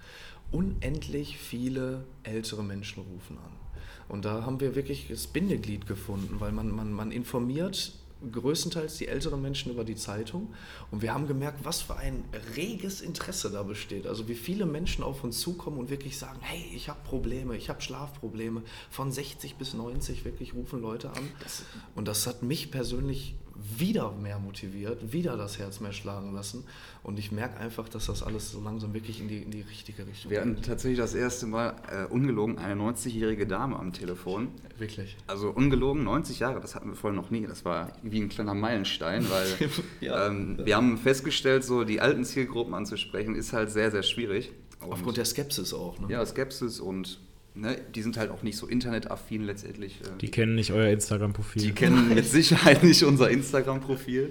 unendlich 0.53 1.39
viele 1.39 2.05
ältere 2.23 2.63
Menschen 2.63 3.03
rufen 3.03 3.39
an. 3.39 3.53
Und 4.09 4.25
da 4.25 4.45
haben 4.45 4.61
wir 4.61 4.75
wirklich 4.75 5.09
das 5.09 5.27
Bindeglied 5.27 5.87
gefunden, 5.87 6.37
weil 6.39 6.53
man, 6.53 6.71
man, 6.71 6.93
man 6.93 7.11
informiert 7.11 7.93
größtenteils 8.33 8.97
die 8.97 9.09
älteren 9.09 9.43
Menschen 9.43 9.73
über 9.73 9.85
die 9.85 9.95
Zeitung. 9.95 10.55
Und 10.91 11.03
wir 11.03 11.13
haben 11.13 11.27
gemerkt, 11.27 11.65
was 11.65 11.83
für 11.83 11.97
ein 11.97 12.25
reges 12.57 13.01
Interesse 13.01 13.51
da 13.51 13.63
besteht. 13.63 14.07
Also 14.07 14.27
wie 14.29 14.35
viele 14.35 14.67
Menschen 14.67 15.05
auf 15.05 15.23
uns 15.23 15.41
zukommen 15.41 15.79
und 15.79 15.91
wirklich 15.91 16.19
sagen, 16.19 16.39
hey, 16.41 16.65
ich 16.75 16.89
habe 16.89 16.99
Probleme, 17.05 17.57
ich 17.57 17.69
habe 17.69 17.83
Schlafprobleme. 17.83 18.63
Von 18.91 19.13
60 19.13 19.57
bis 19.57 19.75
90 19.75 20.25
wirklich 20.25 20.55
rufen 20.55 20.81
Leute 20.81 21.11
an. 21.11 21.29
Und 21.95 22.09
das 22.09 22.27
hat 22.27 22.43
mich 22.43 22.71
persönlich 22.71 23.35
wieder 23.79 24.13
mehr 24.13 24.39
motiviert, 24.39 25.13
wieder 25.13 25.37
das 25.37 25.59
Herz 25.59 25.81
mehr 25.81 25.93
schlagen 25.93 26.35
lassen. 26.35 26.65
Und 27.03 27.19
ich 27.19 27.33
merke 27.33 27.59
einfach, 27.59 27.89
dass 27.89 28.07
das 28.07 28.23
alles 28.23 28.51
so 28.51 28.61
langsam 28.61 28.95
wirklich 28.95 29.21
in 29.21 29.29
die, 29.29 29.43
in 29.43 29.51
die 29.51 29.63
richtige 29.63 30.07
Richtung 30.07 30.31
geht. 30.31 30.39
Wir 30.39 30.41
hatten 30.41 30.63
tatsächlich 30.63 30.99
das 30.99 31.15
erste 31.15 31.47
Mal 31.47 31.77
äh, 31.91 32.05
ungelogen 32.07 32.59
eine 32.59 32.81
90-jährige 32.81 33.47
Dame 33.47 33.79
am 33.79 33.93
Telefon. 33.93 34.49
Wirklich? 34.79 35.17
Also 35.27 35.51
ungelogen 35.51 36.05
90 36.05 36.41
Jahre, 36.41 36.61
das 36.61 36.75
hatten 36.75 36.89
wir 36.89 36.97
vorher 36.97 37.21
noch 37.21 37.31
nie. 37.31 37.47
Das 37.47 37.65
war 37.65 37.93
wie 38.03 38.21
ein 38.21 38.29
kleiner 38.29 38.55
Meilenstein, 38.55 39.29
weil 39.31 39.47
ja. 40.01 40.27
ähm, 40.27 40.59
wir 40.63 40.77
haben 40.77 40.99
festgestellt, 40.99 41.65
so 41.65 41.85
die 41.85 42.01
alten 42.01 42.25
Zielgruppen 42.25 42.75
anzusprechen, 42.75 43.35
ist 43.35 43.53
halt 43.53 43.71
sehr, 43.71 43.91
sehr 43.91 44.03
schwierig. 44.03 44.53
Und 44.81 44.93
Aufgrund 44.93 45.17
der 45.17 45.25
Skepsis 45.25 45.73
auch. 45.73 45.99
Ne? 45.99 46.09
Ja, 46.11 46.25
Skepsis 46.25 46.81
und 46.81 47.21
Ne, 47.59 47.81
die 47.95 48.03
sind 48.03 48.19
halt 48.19 48.31
auch 48.31 48.43
nicht 48.43 48.59
so 48.59 48.67
internetaffin 48.67 49.43
letztendlich. 49.43 50.03
Äh, 50.03 50.19
die 50.21 50.31
kennen 50.31 50.57
nicht 50.57 50.73
euer 50.73 50.91
Instagram-Profil. 50.91 51.63
Die 51.63 51.73
kennen 51.73 52.15
mit 52.15 52.27
Sicherheit 52.27 52.85
nicht 52.85 53.03
unser 53.03 53.31
Instagram-Profil. 53.31 54.31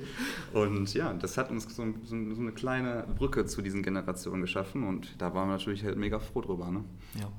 Und 0.53 0.93
ja, 0.93 1.11
das 1.11 1.35
hat 1.35 1.49
uns 1.49 1.63
so, 1.75 1.85
so, 2.03 2.35
so, 2.35 2.41
eine 2.41 2.51
kleine 2.51 3.07
Brücke 3.17 3.47
zu 3.47 3.63
diesen 3.63 3.81
Generationen 3.81 4.41
geschaffen 4.41 4.83
und 4.87 5.15
da 5.17 5.33
waren 5.33 5.47
wir 5.47 5.53
natürlich 5.53 5.83
halt 5.83 5.97
mega 5.97 6.19
froh 6.19 6.41
drüber. 6.41 6.69
Ne? 6.69 6.83
Ja. 7.19 7.31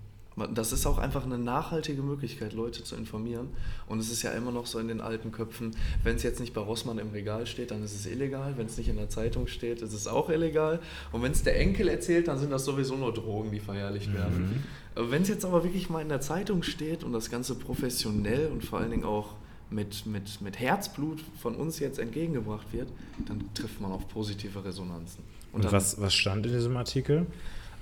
Das 0.52 0.70
ist 0.72 0.84
auch 0.84 0.98
einfach 0.98 1.24
eine 1.24 1.38
nachhaltige 1.38 2.02
Möglichkeit, 2.02 2.52
Leute 2.52 2.84
zu 2.84 2.94
informieren. 2.94 3.48
Und 3.86 4.00
es 4.00 4.10
ist 4.10 4.22
ja 4.22 4.32
immer 4.32 4.52
noch 4.52 4.66
so 4.66 4.78
in 4.78 4.88
den 4.88 5.00
alten 5.00 5.32
Köpfen, 5.32 5.74
wenn 6.04 6.16
es 6.16 6.22
jetzt 6.22 6.40
nicht 6.40 6.52
bei 6.52 6.60
Rossmann 6.60 6.98
im 6.98 7.10
Regal 7.10 7.46
steht, 7.46 7.70
dann 7.70 7.82
ist 7.82 7.94
es 7.94 8.04
illegal. 8.04 8.54
Wenn 8.58 8.66
es 8.66 8.76
nicht 8.76 8.88
in 8.88 8.96
der 8.96 9.08
Zeitung 9.08 9.46
steht, 9.46 9.80
ist 9.80 9.94
es 9.94 10.06
auch 10.06 10.28
illegal. 10.28 10.80
Und 11.10 11.22
wenn 11.22 11.32
es 11.32 11.42
der 11.42 11.58
Enkel 11.58 11.88
erzählt, 11.88 12.28
dann 12.28 12.38
sind 12.38 12.50
das 12.50 12.66
sowieso 12.66 12.96
nur 12.96 13.14
Drogen, 13.14 13.50
die 13.50 13.60
verherrlicht 13.60 14.12
werden. 14.12 14.62
Mhm. 14.94 15.10
Wenn 15.10 15.22
es 15.22 15.28
jetzt 15.28 15.46
aber 15.46 15.64
wirklich 15.64 15.88
mal 15.88 16.02
in 16.02 16.10
der 16.10 16.20
Zeitung 16.20 16.62
steht 16.62 17.02
und 17.02 17.12
das 17.12 17.30
Ganze 17.30 17.54
professionell 17.54 18.48
und 18.52 18.62
vor 18.62 18.80
allen 18.80 18.90
Dingen 18.90 19.04
auch 19.04 19.34
mit, 19.70 20.06
mit, 20.06 20.40
mit 20.42 20.58
Herzblut 20.58 21.22
von 21.40 21.54
uns 21.56 21.78
jetzt 21.78 21.98
entgegengebracht 21.98 22.66
wird, 22.72 22.88
dann 23.26 23.42
trifft 23.54 23.80
man 23.80 23.90
auf 23.90 24.06
positive 24.08 24.64
Resonanzen. 24.64 25.24
Und, 25.52 25.64
und 25.64 25.72
was, 25.72 26.00
was 26.00 26.14
stand 26.14 26.46
in 26.46 26.52
diesem 26.52 26.76
Artikel? 26.76 27.26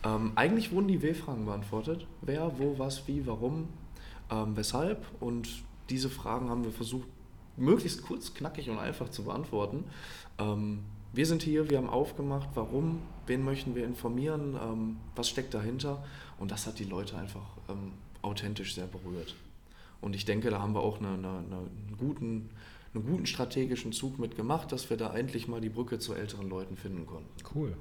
Ähm, 0.04 0.32
eigentlich 0.34 0.70
wurden 0.72 0.88
die 0.88 1.02
W-Fragen 1.02 1.46
beantwortet. 1.46 2.06
Wer, 2.20 2.58
wo, 2.58 2.78
was, 2.78 3.08
wie, 3.08 3.26
warum, 3.26 3.68
ähm, 4.30 4.56
weshalb. 4.56 5.04
Und 5.20 5.48
diese 5.90 6.10
Fragen 6.10 6.50
haben 6.50 6.64
wir 6.64 6.72
versucht, 6.72 7.08
möglichst 7.56 8.02
kurz, 8.02 8.34
knackig 8.34 8.68
und 8.68 8.78
einfach 8.78 9.08
zu 9.08 9.24
beantworten. 9.24 9.84
Ähm, 10.38 10.80
wir 11.12 11.26
sind 11.26 11.42
hier, 11.42 11.70
wir 11.70 11.78
haben 11.78 11.88
aufgemacht, 11.88 12.48
warum, 12.54 13.00
wen 13.26 13.44
möchten 13.44 13.74
wir 13.74 13.84
informieren, 13.84 14.58
ähm, 14.60 14.96
was 15.14 15.28
steckt 15.28 15.54
dahinter. 15.54 16.04
Und 16.38 16.50
das 16.50 16.66
hat 16.66 16.78
die 16.78 16.84
Leute 16.84 17.16
einfach 17.16 17.46
ähm, 17.68 17.92
authentisch 18.22 18.74
sehr 18.74 18.86
berührt. 18.86 19.36
Und 20.00 20.14
ich 20.14 20.24
denke, 20.24 20.50
da 20.50 20.60
haben 20.60 20.74
wir 20.74 20.80
auch 20.80 20.98
eine, 20.98 21.14
eine, 21.14 21.28
einen, 21.28 21.96
guten, 21.96 22.50
einen 22.92 23.06
guten 23.06 23.26
strategischen 23.26 23.92
Zug 23.92 24.18
mitgemacht, 24.18 24.72
dass 24.72 24.90
wir 24.90 24.96
da 24.96 25.14
endlich 25.14 25.48
mal 25.48 25.60
die 25.60 25.70
Brücke 25.70 25.98
zu 25.98 26.14
älteren 26.14 26.48
Leuten 26.48 26.76
finden 26.76 27.06
konnten. 27.06 27.30
Cool. 27.54 27.76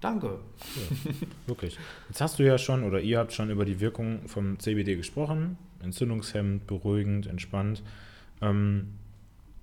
Danke. 0.00 0.38
Ja, 0.76 1.12
wirklich. 1.46 1.78
Jetzt 2.08 2.20
hast 2.20 2.38
du 2.38 2.44
ja 2.44 2.58
schon 2.58 2.84
oder 2.84 3.00
ihr 3.00 3.18
habt 3.18 3.32
schon 3.32 3.50
über 3.50 3.64
die 3.64 3.80
Wirkung 3.80 4.28
vom 4.28 4.58
CBD 4.58 4.96
gesprochen. 4.96 5.58
Entzündungshemmend, 5.82 6.66
beruhigend, 6.66 7.26
entspannt. 7.26 7.82
Ähm, 8.40 8.88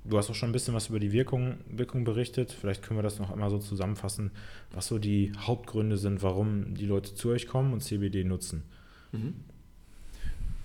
du 0.03 0.17
hast 0.17 0.29
auch 0.29 0.35
schon 0.35 0.49
ein 0.49 0.53
bisschen 0.53 0.73
was 0.73 0.89
über 0.89 0.99
die 0.99 1.11
Wirkung, 1.11 1.57
Wirkung 1.67 2.03
berichtet. 2.03 2.51
Vielleicht 2.51 2.83
können 2.83 2.97
wir 2.97 3.03
das 3.03 3.19
noch 3.19 3.31
einmal 3.31 3.49
so 3.49 3.57
zusammenfassen, 3.57 4.31
was 4.71 4.87
so 4.87 4.99
die 4.99 5.31
Hauptgründe 5.37 5.97
sind, 5.97 6.23
warum 6.23 6.73
die 6.73 6.85
Leute 6.85 7.15
zu 7.15 7.29
euch 7.29 7.47
kommen 7.47 7.73
und 7.73 7.81
CBD 7.81 8.23
nutzen. 8.23 8.63
Mhm. 9.11 9.35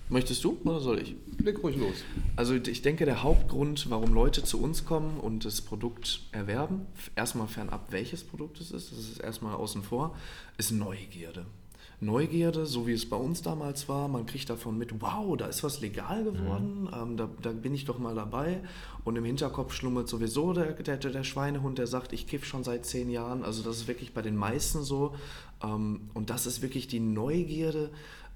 Möchtest 0.09 0.43
du 0.43 0.57
oder 0.63 0.79
soll 0.79 0.99
ich? 0.99 1.15
Leg 1.37 1.61
ruhig 1.63 1.77
los. 1.77 2.03
Also 2.35 2.55
ich 2.55 2.81
denke, 2.81 3.05
der 3.05 3.21
Hauptgrund, 3.21 3.91
warum 3.91 4.13
Leute 4.13 4.43
zu 4.43 4.59
uns 4.59 4.83
kommen 4.83 5.19
und 5.19 5.45
das 5.45 5.61
Produkt 5.61 6.21
erwerben, 6.31 6.87
erstmal 7.15 7.47
fernab, 7.47 7.91
welches 7.91 8.23
Produkt 8.23 8.59
es 8.59 8.71
ist, 8.71 8.91
das 8.91 8.99
ist 8.99 9.19
erstmal 9.19 9.55
außen 9.55 9.83
vor, 9.83 10.15
ist 10.57 10.71
Neugierde. 10.71 11.45
Neugierde, 12.01 12.65
so 12.65 12.87
wie 12.87 12.93
es 12.93 13.07
bei 13.07 13.17
uns 13.17 13.41
damals 13.41 13.89
war, 13.89 14.07
man 14.07 14.25
kriegt 14.25 14.49
davon 14.49 14.77
mit, 14.77 15.01
wow, 15.01 15.35
da 15.35 15.47
ist 15.47 15.63
was 15.63 15.81
legal 15.81 16.23
geworden, 16.23 16.83
mhm. 16.83 16.89
ähm, 16.93 17.17
da, 17.17 17.29
da, 17.41 17.51
bin 17.51 17.75
ich 17.75 17.83
doch 17.85 17.99
mal 17.99 18.15
dabei. 18.15 18.61
Und 19.03 19.17
im 19.17 19.25
Hinterkopf 19.25 19.73
schlummert 19.73 20.07
sowieso 20.07 20.53
der, 20.53 20.71
der, 20.73 20.97
der 20.97 21.23
Schweinehund, 21.23 21.77
der 21.77 21.87
sagt, 21.87 22.13
ich 22.13 22.25
kiff 22.25 22.45
schon 22.45 22.63
seit 22.63 22.85
zehn 22.85 23.09
Jahren. 23.09 23.43
Also 23.43 23.63
das 23.63 23.77
ist 23.77 23.87
wirklich 23.87 24.13
bei 24.13 24.21
den 24.21 24.37
meisten 24.37 24.81
so. 24.83 25.13
Ähm, 25.61 26.09
und 26.13 26.29
das 26.29 26.45
ist 26.45 26.61
wirklich 26.61 26.87
die 26.87 27.01
Neugierde, 27.01 27.89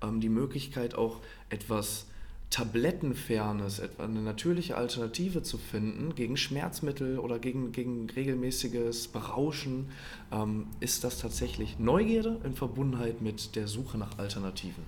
ähm, 0.04 0.20
die 0.20 0.30
Möglichkeit 0.30 0.96
auch 0.96 1.22
etwas 1.50 2.08
Tablettenfernes, 2.54 3.80
etwa 3.80 4.04
eine 4.04 4.22
natürliche 4.22 4.78
Alternative 4.78 5.42
zu 5.42 5.58
finden 5.58 6.14
gegen 6.14 6.38
Schmerzmittel 6.38 7.18
oder 7.18 7.40
gegen, 7.40 7.72
gegen 7.72 8.08
regelmäßiges 8.08 9.08
Berauschen, 9.08 9.90
ähm, 10.32 10.68
ist 10.80 11.04
das 11.04 11.18
tatsächlich 11.18 11.80
Neugierde 11.80 12.40
in 12.44 12.54
Verbundenheit 12.54 13.22
mit 13.22 13.56
der 13.56 13.68
Suche 13.68 13.98
nach 13.98 14.20
Alternativen. 14.20 14.84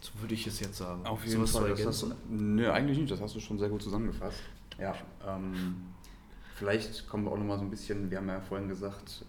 So 0.00 0.12
würde 0.20 0.34
ich 0.34 0.46
es 0.46 0.60
jetzt 0.60 0.76
sagen. 0.76 1.04
Auf 1.06 1.26
jeden 1.26 1.44
Fall. 1.44 1.70
Das 1.70 1.84
hast 1.84 2.02
du, 2.02 2.12
nö, 2.30 2.70
eigentlich 2.70 2.98
nicht, 2.98 3.10
das 3.10 3.20
hast 3.20 3.34
du 3.34 3.40
schon 3.40 3.58
sehr 3.58 3.68
gut 3.68 3.82
zusammengefasst. 3.82 4.38
Ja, 4.78 4.94
ähm, 5.26 5.74
vielleicht 6.54 7.08
kommen 7.08 7.24
wir 7.24 7.32
auch 7.32 7.38
nochmal 7.38 7.58
so 7.58 7.64
ein 7.64 7.70
bisschen, 7.70 8.12
wir 8.12 8.18
haben 8.18 8.28
ja 8.28 8.40
vorhin 8.40 8.68
gesagt, 8.68 9.24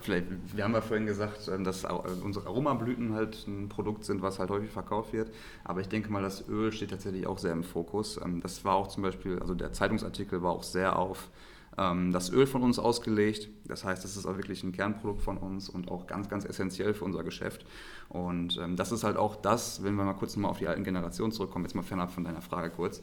vielleicht, 0.00 0.26
wir 0.54 0.64
haben 0.64 0.74
ja 0.74 0.80
vorhin 0.80 1.06
gesagt, 1.06 1.48
ähm, 1.48 1.64
dass 1.64 1.84
unsere 2.22 2.46
Aromablüten 2.46 3.14
halt 3.14 3.46
ein 3.46 3.68
Produkt 3.68 4.04
sind, 4.04 4.22
was 4.22 4.38
halt 4.38 4.50
häufig 4.50 4.70
verkauft 4.70 5.12
wird. 5.12 5.30
Aber 5.64 5.80
ich 5.80 5.88
denke 5.88 6.10
mal, 6.10 6.22
das 6.22 6.48
Öl 6.48 6.72
steht 6.72 6.90
tatsächlich 6.90 7.26
auch 7.26 7.38
sehr 7.38 7.52
im 7.52 7.64
Fokus. 7.64 8.20
Ähm, 8.22 8.40
das 8.40 8.64
war 8.64 8.74
auch 8.74 8.88
zum 8.88 9.02
Beispiel, 9.02 9.38
also 9.38 9.54
der 9.54 9.72
Zeitungsartikel 9.72 10.42
war 10.42 10.52
auch 10.52 10.62
sehr 10.62 10.98
auf 10.98 11.30
ähm, 11.78 12.12
das 12.12 12.30
Öl 12.32 12.46
von 12.46 12.62
uns 12.62 12.78
ausgelegt. 12.78 13.48
Das 13.66 13.84
heißt, 13.84 14.02
das 14.02 14.16
ist 14.16 14.26
auch 14.26 14.36
wirklich 14.36 14.64
ein 14.64 14.72
Kernprodukt 14.72 15.22
von 15.22 15.38
uns 15.38 15.68
und 15.68 15.90
auch 15.90 16.06
ganz, 16.06 16.28
ganz 16.28 16.44
essentiell 16.44 16.92
für 16.92 17.04
unser 17.04 17.22
Geschäft. 17.22 17.64
Und 18.08 18.58
ähm, 18.60 18.76
das 18.76 18.90
ist 18.92 19.04
halt 19.04 19.16
auch 19.16 19.36
das, 19.36 19.84
wenn 19.84 19.94
wir 19.94 20.04
mal 20.04 20.14
kurz 20.14 20.34
nochmal 20.34 20.50
auf 20.50 20.58
die 20.58 20.66
alten 20.66 20.84
Generationen 20.84 21.32
zurückkommen, 21.32 21.64
jetzt 21.64 21.74
mal 21.74 21.82
fernab 21.82 22.10
von 22.10 22.24
deiner 22.24 22.42
Frage 22.42 22.70
kurz, 22.70 23.00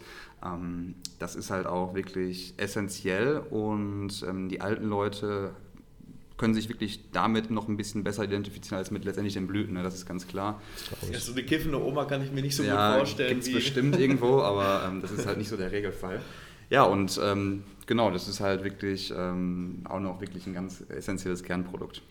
das 1.19 1.35
ist 1.35 1.49
halt 1.49 1.65
auch 1.65 1.95
wirklich 1.95 2.53
essentiell 2.57 3.39
und 3.49 4.09
die 4.49 4.61
alten 4.61 4.85
Leute 4.85 5.55
können 6.37 6.53
sich 6.53 6.69
wirklich 6.69 6.99
damit 7.11 7.49
noch 7.49 7.67
ein 7.67 7.77
bisschen 7.77 8.03
besser 8.03 8.23
identifizieren 8.23 8.77
als 8.77 8.91
mit 8.91 9.05
letztendlich 9.05 9.33
den 9.33 9.47
Blüten, 9.47 9.73
ne? 9.73 9.83
das 9.83 9.95
ist 9.95 10.05
ganz 10.05 10.27
klar. 10.27 10.61
Ja, 11.11 11.19
so 11.19 11.31
eine 11.31 11.43
kiffende 11.43 11.83
Oma 11.83 12.05
kann 12.05 12.23
ich 12.23 12.31
mir 12.31 12.41
nicht 12.41 12.55
so 12.55 12.63
ja, 12.63 12.91
gut 12.91 12.99
vorstellen. 12.99 13.29
Gibt 13.29 13.47
es 13.47 13.53
bestimmt 13.53 13.99
irgendwo, 13.99 14.41
aber 14.41 14.87
ähm, 14.87 15.01
das 15.01 15.11
ist 15.11 15.25
halt 15.25 15.37
nicht 15.37 15.49
so 15.49 15.57
der 15.57 15.71
Regelfall. 15.71 16.21
Ja, 16.69 16.83
und 16.83 17.19
ähm, 17.23 17.63
genau, 17.85 18.11
das 18.11 18.27
ist 18.27 18.39
halt 18.39 18.63
wirklich 18.63 19.13
ähm, 19.15 19.81
auch 19.85 19.99
noch 19.99 20.21
wirklich 20.21 20.45
ein 20.47 20.53
ganz 20.53 20.83
essentielles 20.89 21.43
Kernprodukt. 21.43 22.01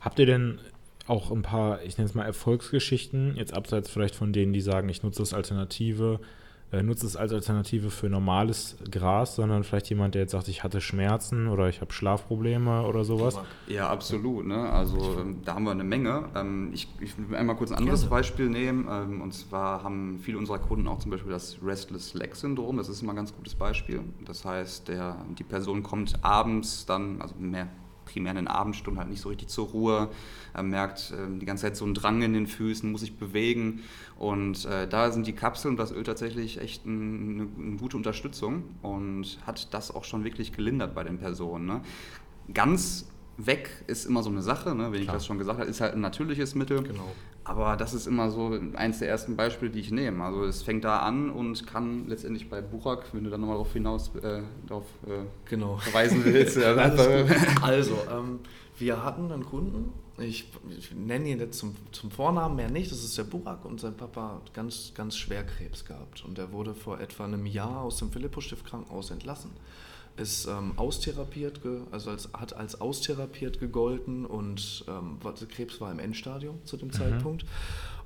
Habt 0.00 0.18
ihr 0.18 0.26
denn 0.26 0.60
auch 1.06 1.30
ein 1.30 1.42
paar, 1.42 1.82
ich 1.82 1.98
nenne 1.98 2.08
es 2.08 2.14
mal 2.14 2.24
Erfolgsgeschichten, 2.24 3.36
jetzt 3.36 3.52
abseits 3.52 3.90
vielleicht 3.90 4.14
von 4.14 4.32
denen, 4.32 4.52
die 4.52 4.60
sagen, 4.60 4.88
ich 4.88 5.02
nutze 5.02 5.20
das 5.20 5.34
Alternative, 5.34 6.20
äh, 6.72 6.82
nutze 6.82 7.06
es 7.06 7.16
als 7.16 7.32
Alternative 7.32 7.90
für 7.90 8.08
normales 8.08 8.76
Gras, 8.90 9.36
sondern 9.36 9.62
vielleicht 9.62 9.90
jemand, 9.90 10.14
der 10.14 10.22
jetzt 10.22 10.32
sagt, 10.32 10.48
ich 10.48 10.64
hatte 10.64 10.80
Schmerzen 10.80 11.48
oder 11.48 11.68
ich 11.68 11.80
habe 11.82 11.92
Schlafprobleme 11.92 12.82
oder 12.86 13.04
sowas. 13.04 13.38
Ja, 13.66 13.90
absolut. 13.90 14.46
Ne? 14.46 14.70
Also 14.70 15.18
ähm, 15.20 15.42
da 15.44 15.54
haben 15.54 15.64
wir 15.64 15.72
eine 15.72 15.84
Menge. 15.84 16.30
Ähm, 16.34 16.70
ich, 16.72 16.88
ich 17.00 17.16
will 17.18 17.36
einmal 17.36 17.56
kurz 17.56 17.70
ein 17.70 17.78
anderes. 17.78 18.06
Beispiel 18.06 18.48
nehmen. 18.48 18.88
Ähm, 18.90 19.20
und 19.20 19.32
zwar 19.32 19.82
haben 19.82 20.18
viele 20.18 20.38
unserer 20.38 20.58
Kunden 20.58 20.88
auch 20.88 20.98
zum 20.98 21.10
Beispiel 21.10 21.30
das 21.30 21.58
Restless 21.62 22.14
Leg 22.14 22.34
Syndrom. 22.34 22.78
Das 22.78 22.88
ist 22.88 23.02
immer 23.02 23.12
ein 23.12 23.16
ganz 23.16 23.34
gutes 23.34 23.54
Beispiel. 23.54 24.00
Das 24.24 24.44
heißt, 24.44 24.88
der, 24.88 25.16
die 25.38 25.44
Person 25.44 25.82
kommt 25.82 26.24
abends 26.24 26.86
dann, 26.86 27.20
also 27.20 27.34
mehr 27.38 27.68
primär 28.04 28.32
in 28.32 28.36
den 28.36 28.48
Abendstunden 28.48 28.98
halt 28.98 29.10
nicht 29.10 29.20
so 29.20 29.28
richtig 29.28 29.48
zur 29.48 29.68
Ruhe. 29.68 30.08
Er 30.54 30.62
merkt 30.62 31.12
äh, 31.12 31.38
die 31.38 31.46
ganze 31.46 31.62
Zeit 31.62 31.76
so 31.76 31.84
einen 31.84 31.94
Drang 31.94 32.22
in 32.22 32.32
den 32.32 32.46
Füßen, 32.46 32.90
muss 32.90 33.02
sich 33.02 33.16
bewegen. 33.16 33.80
Und 34.18 34.64
äh, 34.64 34.86
da 34.88 35.10
sind 35.10 35.26
die 35.26 35.32
Kapseln 35.32 35.72
und 35.72 35.78
das 35.78 35.92
Öl 35.92 36.04
tatsächlich 36.04 36.60
echt 36.60 36.86
ein, 36.86 37.40
eine, 37.40 37.68
eine, 37.68 37.76
gute 37.76 37.96
Unterstützung 37.96 38.64
und 38.82 39.38
hat 39.46 39.72
das 39.74 39.94
auch 39.94 40.04
schon 40.04 40.24
wirklich 40.24 40.52
gelindert 40.52 40.94
bei 40.94 41.04
den 41.04 41.18
Personen. 41.18 41.66
Ne? 41.66 41.80
Ganz 42.52 43.08
weg 43.36 43.70
ist 43.86 44.04
immer 44.04 44.22
so 44.22 44.30
eine 44.30 44.42
Sache, 44.42 44.74
ne? 44.74 44.92
wenn 44.92 45.00
ich 45.00 45.08
das 45.08 45.26
schon 45.26 45.38
gesagt 45.38 45.58
habe, 45.58 45.68
ist 45.68 45.80
halt 45.80 45.94
ein 45.94 46.00
natürliches 46.00 46.54
Mittel. 46.54 46.82
Genau. 46.82 47.10
Aber 47.44 47.76
das 47.76 47.92
ist 47.92 48.06
immer 48.06 48.30
so 48.30 48.56
eins 48.74 49.00
der 49.00 49.08
ersten 49.08 49.34
Beispiele, 49.34 49.70
die 49.70 49.80
ich 49.80 49.90
nehme. 49.90 50.22
Also 50.22 50.44
es 50.44 50.62
fängt 50.62 50.84
da 50.84 51.00
an 51.00 51.30
und 51.30 51.66
kann 51.66 52.06
letztendlich 52.06 52.48
bei 52.48 52.60
Burak, 52.60 53.06
wenn 53.12 53.24
du 53.24 53.30
dann 53.30 53.40
nochmal 53.40 53.56
darauf 53.56 53.72
hinaus 53.72 54.14
äh, 54.22 54.42
darauf, 54.66 54.84
äh, 55.06 55.24
genau. 55.44 55.76
verweisen 55.78 56.24
willst. 56.24 56.56
Äh, 56.56 56.62
also, 57.62 57.98
ähm, 58.10 58.40
wir 58.78 59.04
hatten 59.04 59.30
einen 59.32 59.44
Kunden, 59.44 59.92
ich, 60.18 60.48
ich 60.78 60.94
nenne 60.94 61.28
ihn 61.28 61.40
jetzt 61.40 61.58
zum, 61.58 61.74
zum 61.90 62.10
Vornamen 62.10 62.54
mehr 62.54 62.70
nicht, 62.70 62.92
das 62.92 63.02
ist 63.02 63.18
der 63.18 63.24
Burak 63.24 63.64
und 63.64 63.80
sein 63.80 63.96
Papa 63.96 64.40
hat 64.40 64.54
ganz, 64.54 64.92
ganz 64.94 65.16
schwer 65.16 65.44
Krebs 65.44 65.84
gehabt. 65.84 66.24
Und 66.24 66.38
er 66.38 66.52
wurde 66.52 66.74
vor 66.74 67.00
etwa 67.00 67.24
einem 67.24 67.46
Jahr 67.46 67.80
aus 67.80 67.96
dem 67.96 68.12
Philippus-Stift 68.12 68.64
Krankenhaus 68.64 69.10
entlassen 69.10 69.50
ist 70.16 70.46
ähm, 70.46 70.72
austherapiert, 70.76 71.60
also 71.90 72.10
als, 72.10 72.28
hat 72.32 72.54
als 72.54 72.80
austherapiert 72.80 73.60
gegolten 73.60 74.26
und 74.26 74.84
ähm, 74.88 75.18
Krebs 75.48 75.80
war 75.80 75.90
im 75.90 75.98
Endstadium 75.98 76.58
zu 76.64 76.76
dem 76.76 76.88
mhm. 76.88 76.92
Zeitpunkt. 76.92 77.44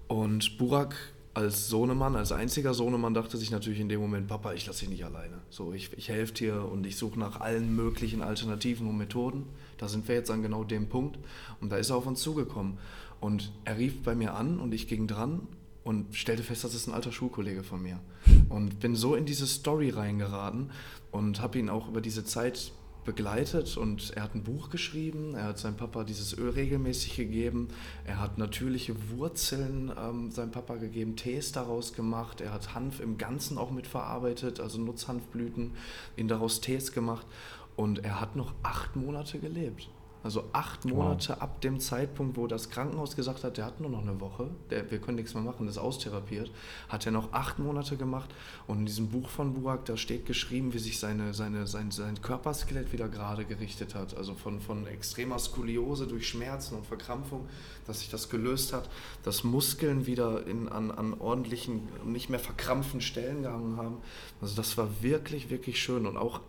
Und 0.08 0.58
Burak 0.58 0.94
als 1.34 1.68
Sohnemann, 1.68 2.16
als 2.16 2.32
einziger 2.32 2.72
Sohnemann 2.72 3.12
dachte 3.12 3.36
sich 3.36 3.50
natürlich 3.50 3.80
in 3.80 3.90
dem 3.90 4.00
Moment, 4.00 4.26
Papa, 4.26 4.54
ich 4.54 4.66
lasse 4.66 4.80
dich 4.80 4.88
nicht 4.88 5.04
alleine. 5.04 5.34
So, 5.50 5.74
ich, 5.74 5.92
ich 5.94 6.08
helfe 6.08 6.32
dir 6.32 6.64
und 6.64 6.86
ich 6.86 6.96
suche 6.96 7.18
nach 7.18 7.40
allen 7.40 7.76
möglichen 7.76 8.22
Alternativen 8.22 8.88
und 8.88 8.96
Methoden. 8.96 9.44
Da 9.76 9.86
sind 9.86 10.08
wir 10.08 10.14
jetzt 10.14 10.30
an 10.30 10.40
genau 10.40 10.64
dem 10.64 10.88
Punkt. 10.88 11.18
Und 11.60 11.70
da 11.70 11.76
ist 11.76 11.90
er 11.90 11.96
auf 11.96 12.06
uns 12.06 12.22
zugekommen. 12.22 12.78
Und 13.20 13.52
er 13.64 13.76
rief 13.76 14.02
bei 14.02 14.14
mir 14.14 14.34
an 14.34 14.58
und 14.58 14.72
ich 14.72 14.88
ging 14.88 15.06
dran 15.06 15.46
und 15.86 16.16
stellte 16.16 16.42
fest, 16.42 16.64
das 16.64 16.74
ist 16.74 16.88
ein 16.88 16.94
alter 16.94 17.12
Schulkollege 17.12 17.62
von 17.62 17.80
mir. 17.80 18.00
Und 18.48 18.80
bin 18.80 18.96
so 18.96 19.14
in 19.14 19.24
diese 19.24 19.46
Story 19.46 19.90
reingeraten 19.90 20.72
und 21.12 21.40
habe 21.40 21.60
ihn 21.60 21.70
auch 21.70 21.88
über 21.88 22.00
diese 22.00 22.24
Zeit 22.24 22.72
begleitet 23.04 23.76
und 23.76 24.10
er 24.16 24.24
hat 24.24 24.34
ein 24.34 24.42
Buch 24.42 24.68
geschrieben, 24.68 25.36
er 25.36 25.44
hat 25.44 25.60
seinem 25.60 25.76
Papa 25.76 26.02
dieses 26.02 26.36
Öl 26.36 26.50
regelmäßig 26.50 27.14
gegeben, 27.14 27.68
er 28.04 28.18
hat 28.18 28.36
natürliche 28.36 28.96
Wurzeln 29.10 29.92
ähm, 29.96 30.32
seinem 30.32 30.50
Papa 30.50 30.74
gegeben, 30.74 31.14
Tees 31.14 31.52
daraus 31.52 31.92
gemacht, 31.92 32.40
er 32.40 32.52
hat 32.52 32.74
Hanf 32.74 32.98
im 32.98 33.16
Ganzen 33.16 33.56
auch 33.56 33.70
mitverarbeitet, 33.70 34.58
also 34.58 34.80
Nutzhanfblüten, 34.80 35.70
ihn 36.16 36.26
daraus 36.26 36.60
Tees 36.60 36.90
gemacht 36.90 37.28
und 37.76 38.04
er 38.04 38.20
hat 38.20 38.34
noch 38.34 38.54
acht 38.64 38.96
Monate 38.96 39.38
gelebt. 39.38 39.88
Also 40.26 40.42
acht 40.52 40.84
Monate 40.84 41.34
wow. 41.34 41.40
ab 41.40 41.60
dem 41.60 41.78
Zeitpunkt, 41.78 42.36
wo 42.36 42.48
das 42.48 42.68
Krankenhaus 42.68 43.14
gesagt 43.14 43.44
hat, 43.44 43.58
der 43.58 43.64
hat 43.64 43.80
nur 43.80 43.88
noch 43.88 44.02
eine 44.02 44.20
Woche, 44.20 44.50
der, 44.70 44.90
wir 44.90 44.98
können 44.98 45.18
nichts 45.18 45.34
mehr 45.34 45.42
machen, 45.44 45.66
das 45.66 45.76
ist 45.76 45.82
austherapiert, 45.82 46.50
hat 46.88 47.06
er 47.06 47.12
noch 47.12 47.32
acht 47.32 47.60
Monate 47.60 47.96
gemacht. 47.96 48.34
Und 48.66 48.80
in 48.80 48.86
diesem 48.86 49.08
Buch 49.08 49.28
von 49.28 49.54
Burak, 49.54 49.84
da 49.84 49.96
steht 49.96 50.26
geschrieben, 50.26 50.74
wie 50.74 50.80
sich 50.80 50.98
seine, 50.98 51.32
seine, 51.32 51.68
sein, 51.68 51.92
sein 51.92 52.20
Körperskelett 52.20 52.92
wieder 52.92 53.08
gerade 53.08 53.44
gerichtet 53.44 53.94
hat. 53.94 54.16
Also 54.16 54.34
von, 54.34 54.58
von 54.58 54.88
extremer 54.88 55.38
Skoliose 55.38 56.08
durch 56.08 56.28
Schmerzen 56.28 56.74
und 56.74 56.86
Verkrampfung, 56.88 57.46
dass 57.86 58.00
sich 58.00 58.10
das 58.10 58.28
gelöst 58.28 58.72
hat, 58.72 58.90
dass 59.22 59.44
Muskeln 59.44 60.06
wieder 60.06 60.44
in, 60.44 60.68
an, 60.68 60.90
an 60.90 61.14
ordentlichen, 61.20 61.82
nicht 62.04 62.30
mehr 62.30 62.40
verkrampften 62.40 63.00
Stellen 63.00 63.42
gehangen 63.42 63.76
haben. 63.76 63.98
Also 64.40 64.56
das 64.56 64.76
war 64.76 64.88
wirklich, 65.02 65.50
wirklich 65.50 65.80
schön. 65.80 66.04
Und 66.04 66.16
auch 66.16 66.40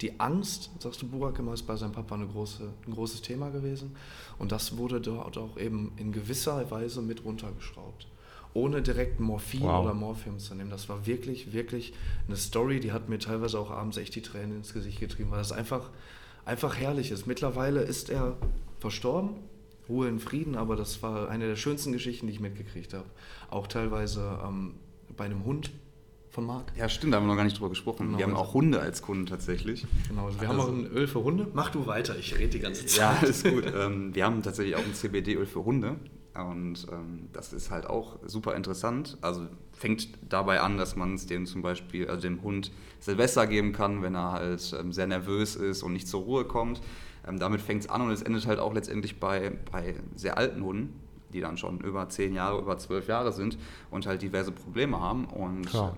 die 0.00 0.18
Angst, 0.20 0.70
sagst 0.78 1.02
du 1.02 1.06
Burak 1.06 1.38
immer, 1.38 1.52
ist 1.52 1.66
bei 1.66 1.76
seinem 1.76 1.92
Papa 1.92 2.14
eine 2.14 2.26
große, 2.26 2.72
ein 2.86 2.94
großes 2.94 3.25
Thema 3.26 3.50
gewesen. 3.50 3.96
Und 4.38 4.52
das 4.52 4.76
wurde 4.76 5.00
dort 5.00 5.36
auch 5.38 5.58
eben 5.58 5.92
in 5.96 6.12
gewisser 6.12 6.70
Weise 6.70 7.02
mit 7.02 7.24
runtergeschraubt. 7.24 8.06
Ohne 8.54 8.80
direkt 8.80 9.20
Morphin 9.20 9.62
wow. 9.62 9.84
oder 9.84 9.94
Morphium 9.94 10.38
zu 10.38 10.54
nehmen. 10.54 10.70
Das 10.70 10.88
war 10.88 11.06
wirklich, 11.06 11.52
wirklich 11.52 11.92
eine 12.26 12.36
Story, 12.36 12.80
die 12.80 12.92
hat 12.92 13.08
mir 13.08 13.18
teilweise 13.18 13.58
auch 13.58 13.70
abends 13.70 13.98
echt 13.98 14.14
die 14.14 14.22
Tränen 14.22 14.56
ins 14.56 14.72
Gesicht 14.72 14.98
getrieben, 15.00 15.30
weil 15.30 15.38
das 15.38 15.52
einfach, 15.52 15.90
einfach 16.46 16.76
herrlich 16.76 17.10
ist. 17.10 17.26
Mittlerweile 17.26 17.82
ist 17.82 18.08
er 18.08 18.36
verstorben, 18.78 19.30
Ruhe 19.88 20.08
in 20.08 20.18
Frieden, 20.18 20.56
aber 20.56 20.74
das 20.74 21.02
war 21.02 21.28
eine 21.28 21.46
der 21.46 21.56
schönsten 21.56 21.92
Geschichten, 21.92 22.26
die 22.26 22.32
ich 22.32 22.40
mitgekriegt 22.40 22.94
habe. 22.94 23.04
Auch 23.50 23.66
teilweise 23.66 24.40
ähm, 24.44 24.74
bei 25.16 25.24
einem 25.24 25.44
Hund, 25.44 25.70
von 26.36 26.44
Marc. 26.44 26.70
Ja, 26.76 26.86
stimmt, 26.90 27.14
da 27.14 27.16
haben 27.16 27.24
wir 27.24 27.28
noch 27.28 27.36
gar 27.36 27.44
nicht 27.44 27.56
drüber 27.56 27.70
gesprochen. 27.70 28.08
Genau, 28.08 28.18
wir 28.18 28.26
haben 28.26 28.36
auch 28.36 28.52
Hunde 28.52 28.78
als 28.78 29.00
Kunden 29.00 29.24
tatsächlich. 29.24 29.86
Genau, 30.06 30.28
wir 30.28 30.48
also, 30.48 30.48
haben 30.48 30.60
auch 30.60 30.68
ein 30.68 30.86
Öl 30.86 31.08
für 31.08 31.24
Hunde. 31.24 31.48
Mach 31.54 31.70
du 31.70 31.86
weiter, 31.86 32.14
ich 32.18 32.36
rede 32.36 32.48
die 32.48 32.58
ganze 32.58 32.84
Zeit. 32.84 33.22
Ja, 33.22 33.26
ist 33.26 33.42
gut. 33.44 33.64
ähm, 33.74 34.14
wir 34.14 34.26
haben 34.26 34.42
tatsächlich 34.42 34.76
auch 34.76 34.84
ein 34.84 34.92
CBD-Öl 34.92 35.46
für 35.46 35.64
Hunde. 35.64 35.96
Und 36.34 36.86
ähm, 36.92 37.30
das 37.32 37.54
ist 37.54 37.70
halt 37.70 37.86
auch 37.86 38.18
super 38.26 38.54
interessant. 38.54 39.16
Also 39.22 39.46
fängt 39.72 40.10
dabei 40.28 40.60
an, 40.60 40.76
dass 40.76 40.94
man 40.94 41.14
es 41.14 41.24
dem 41.24 41.46
zum 41.46 41.62
Beispiel, 41.62 42.06
also 42.06 42.20
dem 42.20 42.42
Hund 42.42 42.70
Silvester 43.00 43.46
geben 43.46 43.72
kann, 43.72 44.02
wenn 44.02 44.14
er 44.14 44.32
halt 44.32 44.76
ähm, 44.78 44.92
sehr 44.92 45.06
nervös 45.06 45.56
ist 45.56 45.82
und 45.82 45.94
nicht 45.94 46.06
zur 46.06 46.20
Ruhe 46.20 46.44
kommt. 46.44 46.82
Ähm, 47.26 47.38
damit 47.38 47.62
fängt 47.62 47.84
es 47.84 47.88
an 47.88 48.02
und 48.02 48.10
es 48.10 48.20
endet 48.20 48.46
halt 48.46 48.58
auch 48.58 48.74
letztendlich 48.74 49.18
bei, 49.18 49.52
bei 49.72 49.94
sehr 50.14 50.36
alten 50.36 50.62
Hunden 50.62 51.05
die 51.32 51.40
dann 51.40 51.56
schon 51.56 51.80
über 51.80 52.08
zehn 52.08 52.34
Jahre, 52.34 52.60
über 52.60 52.78
zwölf 52.78 53.08
Jahre 53.08 53.32
sind 53.32 53.58
und 53.90 54.06
halt 54.06 54.22
diverse 54.22 54.52
Probleme 54.52 55.00
haben. 55.00 55.26
Und 55.26 55.66
Klar. 55.66 55.96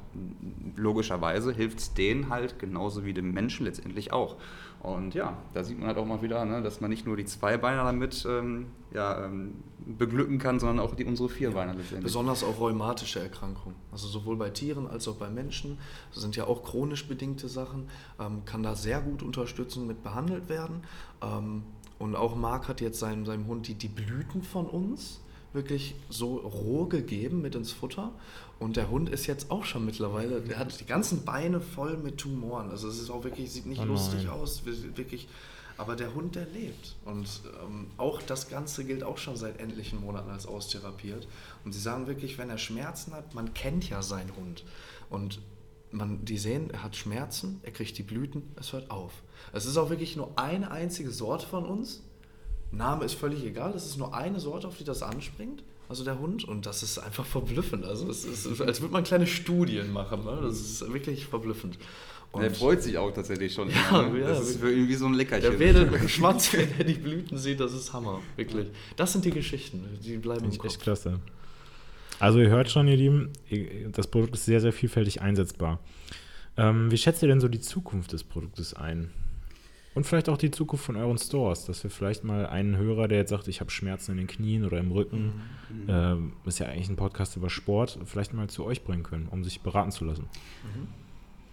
logischerweise 0.76 1.52
hilft 1.52 1.78
es 1.78 1.94
denen 1.94 2.28
halt 2.28 2.58
genauso 2.58 3.04
wie 3.04 3.12
dem 3.12 3.32
Menschen 3.32 3.66
letztendlich 3.66 4.12
auch. 4.12 4.36
Und 4.80 5.14
ja, 5.14 5.36
da 5.54 5.64
sieht 5.64 5.78
man 5.78 5.88
halt 5.88 5.98
auch 5.98 6.06
mal 6.06 6.22
wieder, 6.22 6.44
ne, 6.44 6.62
dass 6.62 6.80
man 6.80 6.90
nicht 6.90 7.04
nur 7.04 7.16
die 7.16 7.24
Zweibeiner 7.24 7.82
damit 7.84 8.24
ähm, 8.28 8.66
ja, 8.94 9.24
ähm, 9.24 9.54
beglücken 9.86 10.38
kann, 10.38 10.60
sondern 10.60 10.78
auch 10.78 10.94
die, 10.94 11.04
unsere 11.04 11.28
Vierbeiner 11.28 11.72
ja, 11.72 11.78
letztendlich. 11.78 12.04
Besonders 12.04 12.44
auch 12.44 12.60
rheumatische 12.60 13.20
Erkrankungen. 13.20 13.74
Also 13.90 14.06
sowohl 14.06 14.36
bei 14.36 14.50
Tieren 14.50 14.86
als 14.86 15.08
auch 15.08 15.16
bei 15.16 15.30
Menschen. 15.30 15.78
Das 16.12 16.22
sind 16.22 16.36
ja 16.36 16.46
auch 16.46 16.62
chronisch 16.62 17.08
bedingte 17.08 17.48
Sachen. 17.48 17.88
Ähm, 18.20 18.44
kann 18.44 18.62
da 18.62 18.76
sehr 18.76 19.00
gut 19.00 19.24
unterstützend 19.24 19.88
mit 19.88 20.04
behandelt 20.04 20.48
werden. 20.48 20.82
Und 21.98 22.14
auch 22.14 22.36
Marc 22.36 22.68
hat 22.68 22.80
jetzt 22.80 22.98
seinem, 22.98 23.26
seinem 23.26 23.46
Hund 23.46 23.66
die, 23.68 23.74
die 23.74 23.88
Blüten 23.88 24.42
von 24.42 24.66
uns 24.66 25.20
wirklich 25.52 25.94
so 26.08 26.36
roh 26.36 26.86
gegeben 26.86 27.40
mit 27.42 27.54
ins 27.54 27.72
Futter. 27.72 28.12
Und 28.58 28.76
der 28.76 28.90
Hund 28.90 29.08
ist 29.08 29.26
jetzt 29.26 29.50
auch 29.50 29.64
schon 29.64 29.84
mittlerweile, 29.84 30.40
der 30.40 30.58
hat 30.58 30.78
die 30.80 30.86
ganzen 30.86 31.24
Beine 31.24 31.60
voll 31.60 31.96
mit 31.96 32.18
Tumoren. 32.18 32.70
Also 32.70 32.88
es 32.88 32.98
ist 32.98 33.10
auch 33.10 33.24
wirklich, 33.24 33.50
sieht 33.50 33.66
nicht 33.66 33.80
oh 33.80 33.84
lustig 33.84 34.28
aus, 34.28 34.62
wirklich. 34.64 35.28
Aber 35.76 35.94
der 35.94 36.12
Hund, 36.12 36.34
der 36.34 36.46
lebt. 36.46 36.96
Und 37.04 37.40
ähm, 37.64 37.86
auch 37.98 38.20
das 38.20 38.48
Ganze 38.48 38.84
gilt 38.84 39.04
auch 39.04 39.16
schon 39.16 39.36
seit 39.36 39.60
etlichen 39.60 40.00
Monaten 40.00 40.28
als 40.28 40.44
austherapiert. 40.44 41.28
Und 41.64 41.72
sie 41.72 41.80
sagen 41.80 42.08
wirklich, 42.08 42.36
wenn 42.36 42.50
er 42.50 42.58
Schmerzen 42.58 43.14
hat, 43.14 43.34
man 43.34 43.54
kennt 43.54 43.88
ja 43.88 44.02
seinen 44.02 44.34
Hund. 44.34 44.64
Und 45.08 45.40
man, 45.90 46.24
die 46.24 46.38
sehen, 46.38 46.70
er 46.70 46.82
hat 46.82 46.96
Schmerzen, 46.96 47.60
er 47.62 47.72
kriegt 47.72 47.96
die 47.98 48.02
Blüten, 48.02 48.42
es 48.56 48.72
hört 48.72 48.90
auf. 48.90 49.12
Es 49.52 49.66
ist 49.66 49.76
auch 49.76 49.90
wirklich 49.90 50.16
nur 50.16 50.30
eine 50.36 50.70
einzige 50.70 51.10
Sorte 51.10 51.46
von 51.46 51.64
uns, 51.64 52.02
Name 52.70 53.04
ist 53.04 53.14
völlig 53.14 53.44
egal, 53.44 53.72
das 53.72 53.86
ist 53.86 53.96
nur 53.96 54.14
eine 54.14 54.40
Sorte, 54.40 54.68
auf 54.68 54.76
die 54.76 54.84
das 54.84 55.02
anspringt, 55.02 55.62
also 55.88 56.04
der 56.04 56.18
Hund, 56.18 56.44
und 56.44 56.66
das 56.66 56.82
ist 56.82 56.98
einfach 56.98 57.24
verblüffend. 57.24 57.84
Also 57.84 58.10
es 58.10 58.24
ist, 58.24 58.60
als 58.60 58.80
würde 58.80 58.92
man 58.92 59.04
kleine 59.04 59.26
Studien 59.26 59.92
machen, 59.92 60.24
ne? 60.24 60.38
das 60.42 60.60
ist 60.60 60.92
wirklich 60.92 61.26
verblüffend. 61.26 61.78
Und 62.30 62.42
er 62.42 62.50
freut 62.50 62.82
sich 62.82 62.98
auch 62.98 63.10
tatsächlich 63.10 63.54
schon. 63.54 63.70
Ja, 63.90 64.02
immer, 64.02 64.12
ne? 64.12 64.20
ja, 64.20 64.28
das 64.28 64.50
ist 64.50 64.60
für 64.60 64.70
ihn 64.70 64.86
wie 64.86 64.94
so 64.94 65.06
ein 65.06 65.14
Leckerchen. 65.14 65.50
Der 65.50 65.58
wedelt 65.58 66.10
Schwanz, 66.10 66.52
wenn 66.52 66.68
er 66.76 66.84
die 66.84 66.94
Blüten 66.94 67.38
sieht, 67.38 67.58
das 67.58 67.72
ist 67.72 67.92
Hammer, 67.92 68.20
wirklich. 68.36 68.68
Das 68.96 69.12
sind 69.12 69.24
die 69.24 69.30
Geschichten, 69.30 69.86
die 70.04 70.18
bleiben 70.18 70.44
im 70.44 70.58
Kopf. 70.58 70.72
Echt 70.72 70.80
klasse. 70.80 71.20
Also 72.20 72.40
ihr 72.40 72.48
hört 72.48 72.70
schon, 72.70 72.88
ihr 72.88 72.96
Lieben, 72.96 73.32
das 73.92 74.08
Produkt 74.08 74.34
ist 74.34 74.44
sehr, 74.44 74.60
sehr 74.60 74.72
vielfältig 74.72 75.22
einsetzbar. 75.22 75.80
Ähm, 76.56 76.90
wie 76.90 76.98
schätzt 76.98 77.22
ihr 77.22 77.28
denn 77.28 77.40
so 77.40 77.48
die 77.48 77.60
Zukunft 77.60 78.12
des 78.12 78.24
Produktes 78.24 78.74
ein? 78.74 79.10
Und 79.94 80.04
vielleicht 80.04 80.28
auch 80.28 80.36
die 80.36 80.50
Zukunft 80.50 80.84
von 80.84 80.96
euren 80.96 81.18
Stores, 81.18 81.64
dass 81.64 81.82
wir 81.82 81.90
vielleicht 81.90 82.22
mal 82.22 82.46
einen 82.46 82.76
Hörer, 82.76 83.08
der 83.08 83.18
jetzt 83.18 83.30
sagt, 83.30 83.48
ich 83.48 83.60
habe 83.60 83.70
Schmerzen 83.70 84.12
in 84.12 84.18
den 84.18 84.26
Knien 84.26 84.64
oder 84.64 84.78
im 84.78 84.92
Rücken, 84.92 85.40
mhm. 85.70 85.88
äh, 86.44 86.48
ist 86.48 86.58
ja 86.58 86.66
eigentlich 86.66 86.88
ein 86.88 86.96
Podcast 86.96 87.36
über 87.36 87.50
Sport, 87.50 87.98
vielleicht 88.04 88.32
mal 88.34 88.48
zu 88.48 88.64
euch 88.64 88.84
bringen 88.84 89.02
können, 89.02 89.26
um 89.28 89.42
sich 89.42 89.60
beraten 89.60 89.90
zu 89.90 90.04
lassen. 90.04 90.28
Mhm. 90.62 90.88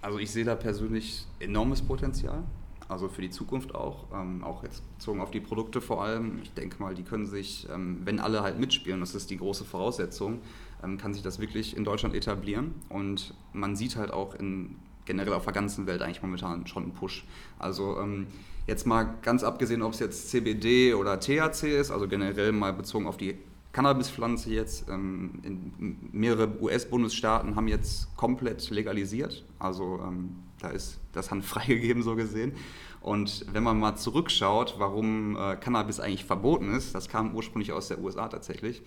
Also 0.02 0.20
ich 0.20 0.30
sehe 0.30 0.46
da 0.46 0.56
persönlich 0.56 1.26
enormes 1.40 1.82
Potenzial. 1.82 2.44
Also 2.88 3.10
für 3.10 3.22
die 3.22 3.32
Zukunft 3.32 3.74
auch, 3.74 4.06
ähm, 4.14 4.44
auch 4.44 4.64
jetzt 4.64 4.84
bezogen 4.98 5.20
auf 5.20 5.32
die 5.32 5.40
Produkte 5.40 5.82
vor 5.82 6.04
allem. 6.04 6.40
Ich 6.44 6.54
denke 6.54 6.82
mal, 6.82 6.94
die 6.94 7.04
können 7.04 7.26
sich, 7.26 7.68
ähm, 7.74 8.02
wenn 8.04 8.20
alle 8.20 8.44
halt 8.44 8.60
mitspielen, 8.60 9.00
das 9.00 9.16
ist 9.16 9.30
die 9.32 9.38
große 9.38 9.66
Voraussetzung, 9.66 10.40
ähm, 10.84 10.98
kann 10.98 11.14
sich 11.14 11.24
das 11.24 11.40
wirklich 11.40 11.76
in 11.76 11.84
Deutschland 11.84 12.14
etablieren. 12.14 12.76
Und 12.90 13.34
man 13.54 13.76
sieht 13.76 13.96
halt 13.96 14.12
auch 14.12 14.36
in, 14.36 14.76
generell 15.06 15.34
auf 15.34 15.46
der 15.46 15.54
ganzen 15.54 15.88
Welt 15.88 16.04
eigentlich 16.04 16.22
momentan 16.22 16.68
schon 16.68 16.84
einen 16.84 16.94
Push. 16.94 17.26
Also 17.58 18.00
ähm, 18.00 18.28
jetzt 18.68 18.86
mal 18.86 19.16
ganz 19.24 19.44
abgesehen, 19.44 19.82
ob 19.82 19.94
es 19.94 20.00
jetzt 20.00 20.30
CBD 20.30 20.94
oder 20.94 21.20
THC 21.20 21.80
ist, 21.80 21.90
also 21.90 22.08
generell 22.08 22.52
mal 22.52 22.74
bezogen 22.74 23.08
auf 23.08 23.18
die 23.18 23.36
Cannabispflanze 23.76 24.52
jetzt. 24.52 24.88
Ähm, 24.90 25.42
in 25.44 25.98
mehrere 26.14 26.62
US-Bundesstaaten 26.62 27.58
haben 27.58 27.68
jetzt 27.68 28.16
komplett 28.16 28.70
legalisiert. 28.70 29.44
Also 29.60 30.00
ähm, 30.02 30.38
da 30.60 30.70
ist 30.70 30.98
das 31.12 31.30
Hand 31.30 31.44
freigegeben, 31.54 32.02
so 32.02 32.16
gesehen. 32.16 32.54
Und 33.02 33.46
wenn 33.54 33.64
man 33.64 33.78
mal 33.78 33.96
zurückschaut, 33.98 34.76
warum 34.80 35.36
äh, 35.36 35.58
Cannabis 35.58 36.00
eigentlich 36.00 36.26
verboten 36.26 36.74
ist, 36.74 36.96
das 36.96 37.10
kam 37.10 37.36
ursprünglich 37.36 37.74
aus 37.74 37.90
der 37.90 38.00
USA 38.00 38.30
tatsächlich. 38.30 38.82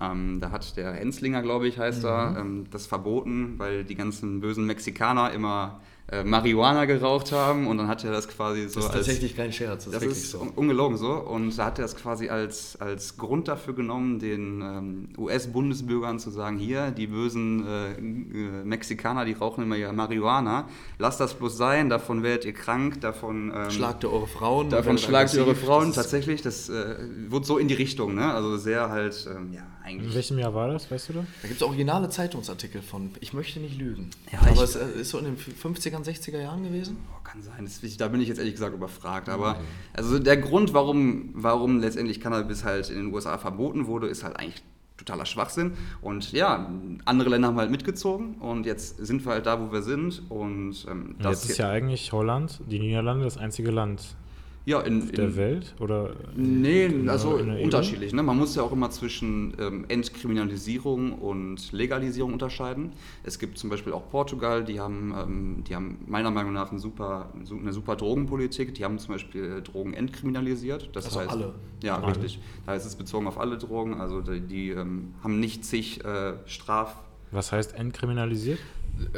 Ähm, 0.00 0.40
da 0.40 0.50
hat 0.50 0.76
der 0.76 1.00
Enslinger, 1.00 1.40
glaube 1.40 1.68
ich, 1.68 1.78
heißt 1.78 2.02
mhm. 2.02 2.08
er, 2.08 2.36
ähm, 2.38 2.70
das 2.70 2.86
verboten, 2.86 3.54
weil 3.58 3.84
die 3.84 3.94
ganzen 3.94 4.40
bösen 4.40 4.66
Mexikaner 4.66 5.30
immer 5.32 5.80
äh, 6.08 6.24
Marihuana 6.24 6.84
geraucht 6.84 7.32
haben 7.32 7.66
und 7.66 7.78
dann 7.78 7.88
hat 7.88 8.04
er 8.04 8.12
das 8.12 8.28
quasi 8.28 8.68
so. 8.68 8.80
Das 8.80 8.86
ist 8.86 8.94
tatsächlich 8.94 9.36
kein 9.36 9.52
Scherz, 9.52 9.84
das, 9.84 9.94
das 9.94 10.02
ist, 10.02 10.18
ist 10.18 10.30
so. 10.32 10.46
ungelogen 10.56 10.96
so. 10.96 11.12
Und 11.12 11.56
da 11.56 11.66
hat 11.66 11.78
er 11.78 11.82
das 11.82 11.96
quasi 11.96 12.28
als, 12.28 12.76
als 12.80 13.16
Grund 13.16 13.48
dafür 13.48 13.74
genommen, 13.74 14.18
den 14.18 14.60
ähm, 14.60 15.08
US-Bundesbürgern 15.16 16.18
zu 16.18 16.30
sagen: 16.30 16.58
Hier, 16.58 16.90
die 16.90 17.06
bösen 17.06 17.66
äh, 17.66 17.92
äh, 17.92 18.64
Mexikaner, 18.64 19.24
die 19.24 19.32
rauchen 19.32 19.62
immer 19.62 19.76
ja 19.76 19.92
Marihuana, 19.92 20.68
lasst 20.98 21.20
das 21.20 21.34
bloß 21.34 21.56
sein, 21.56 21.88
davon 21.88 22.22
werdet 22.22 22.44
ihr 22.44 22.52
krank, 22.52 23.00
davon. 23.00 23.52
Ähm, 23.54 23.70
schlagt 23.70 24.04
ihr 24.04 24.12
eure 24.12 24.26
Frauen. 24.26 24.70
Davon 24.70 24.98
schlagt 24.98 25.32
ihr 25.34 25.42
eure 25.42 25.54
Frauen, 25.54 25.88
das 25.88 25.96
tatsächlich. 25.96 26.42
Das 26.42 26.68
äh, 26.68 26.96
wird 27.28 27.46
so 27.46 27.58
in 27.58 27.68
die 27.68 27.74
Richtung, 27.74 28.14
ne? 28.14 28.34
Also 28.34 28.56
sehr 28.56 28.90
halt, 28.90 29.28
ähm, 29.34 29.52
ja, 29.52 29.62
eigentlich. 29.82 30.08
In 30.08 30.14
welchem 30.14 30.38
Jahr 30.38 30.54
war 30.54 30.68
das, 30.68 30.90
weißt 30.90 31.08
du 31.10 31.12
da? 31.14 31.26
Da 31.42 31.48
gibt 31.48 31.60
es 31.60 31.66
originale 31.66 32.08
Zeitungsartikel 32.08 32.82
von, 32.82 33.10
ich 33.20 33.32
möchte 33.32 33.60
nicht 33.60 33.78
lügen. 33.78 34.10
Ja, 34.32 34.40
Aber 34.40 34.62
es 34.62 34.76
äh, 34.76 35.00
ist 35.00 35.10
so 35.10 35.18
in 35.18 35.24
den 35.24 35.36
50er, 35.36 36.02
60er 36.02 36.40
Jahren 36.40 36.62
gewesen? 36.62 36.98
Oh, 37.10 37.22
kann 37.24 37.42
sein, 37.42 37.64
das, 37.64 37.96
da 37.96 38.08
bin 38.08 38.20
ich 38.20 38.28
jetzt 38.28 38.38
ehrlich 38.38 38.54
gesagt 38.54 38.74
überfragt. 38.74 39.28
Aber 39.28 39.52
okay. 39.52 39.60
also 39.94 40.18
der 40.18 40.36
Grund, 40.36 40.74
warum, 40.74 41.30
warum 41.34 41.80
letztendlich 41.80 42.20
Cannabis 42.20 42.64
halt 42.64 42.90
in 42.90 42.96
den 42.96 43.14
USA 43.14 43.38
verboten 43.38 43.86
wurde, 43.86 44.08
ist 44.08 44.24
halt 44.24 44.36
eigentlich 44.36 44.62
totaler 44.96 45.26
Schwachsinn. 45.26 45.72
Und 46.00 46.32
ja, 46.32 46.70
andere 47.04 47.30
Länder 47.30 47.48
haben 47.48 47.58
halt 47.58 47.70
mitgezogen 47.70 48.34
und 48.36 48.66
jetzt 48.66 49.04
sind 49.04 49.24
wir 49.24 49.32
halt 49.32 49.46
da, 49.46 49.60
wo 49.60 49.72
wir 49.72 49.82
sind. 49.82 50.22
Und 50.28 50.86
ähm, 50.88 51.16
das 51.20 51.42
jetzt 51.42 51.52
ist 51.52 51.58
ja 51.58 51.70
eigentlich 51.70 52.12
Holland, 52.12 52.60
die 52.66 52.78
Niederlande, 52.78 53.24
das 53.24 53.36
einzige 53.36 53.70
Land 53.70 54.16
ja, 54.64 54.80
in, 54.80 55.10
der 55.10 55.24
in, 55.26 55.36
Welt? 55.36 55.74
Oder 55.80 56.14
nee, 56.36 56.88
also 57.08 57.38
e 57.38 57.64
unterschiedlich. 57.64 58.12
Ne? 58.12 58.22
Man 58.22 58.36
muss 58.36 58.54
ja 58.54 58.62
auch 58.62 58.72
immer 58.72 58.90
zwischen 58.90 59.54
ähm, 59.58 59.84
Entkriminalisierung 59.88 61.12
und 61.12 61.72
Legalisierung 61.72 62.32
unterscheiden. 62.32 62.92
Es 63.24 63.38
gibt 63.38 63.58
zum 63.58 63.70
Beispiel 63.70 63.92
auch 63.92 64.08
Portugal, 64.10 64.62
die 64.64 64.78
haben, 64.78 65.14
ähm, 65.18 65.64
die 65.66 65.74
haben 65.74 65.98
meiner 66.06 66.30
Meinung 66.30 66.52
nach 66.52 66.70
eine 66.70 66.78
super, 66.78 67.32
eine 67.50 67.72
super 67.72 67.96
Drogenpolitik. 67.96 68.74
Die 68.74 68.84
haben 68.84 68.98
zum 68.98 69.14
Beispiel 69.14 69.58
äh, 69.58 69.62
Drogen 69.62 69.94
entkriminalisiert. 69.94 70.90
Das 70.92 71.06
also 71.06 71.20
heißt, 71.20 71.30
alle? 71.30 71.54
Ja, 71.82 71.96
alle. 71.96 72.08
richtig. 72.08 72.38
Da 72.64 72.74
ist 72.74 72.84
es 72.84 72.94
bezogen 72.94 73.26
auf 73.26 73.38
alle 73.40 73.58
Drogen. 73.58 74.00
Also 74.00 74.20
die, 74.20 74.40
die 74.40 74.70
ähm, 74.70 75.14
haben 75.24 75.40
nicht 75.40 75.64
zig 75.64 76.04
äh, 76.04 76.34
Straf... 76.46 76.94
Was 77.32 77.50
heißt 77.50 77.74
entkriminalisiert? 77.74 78.58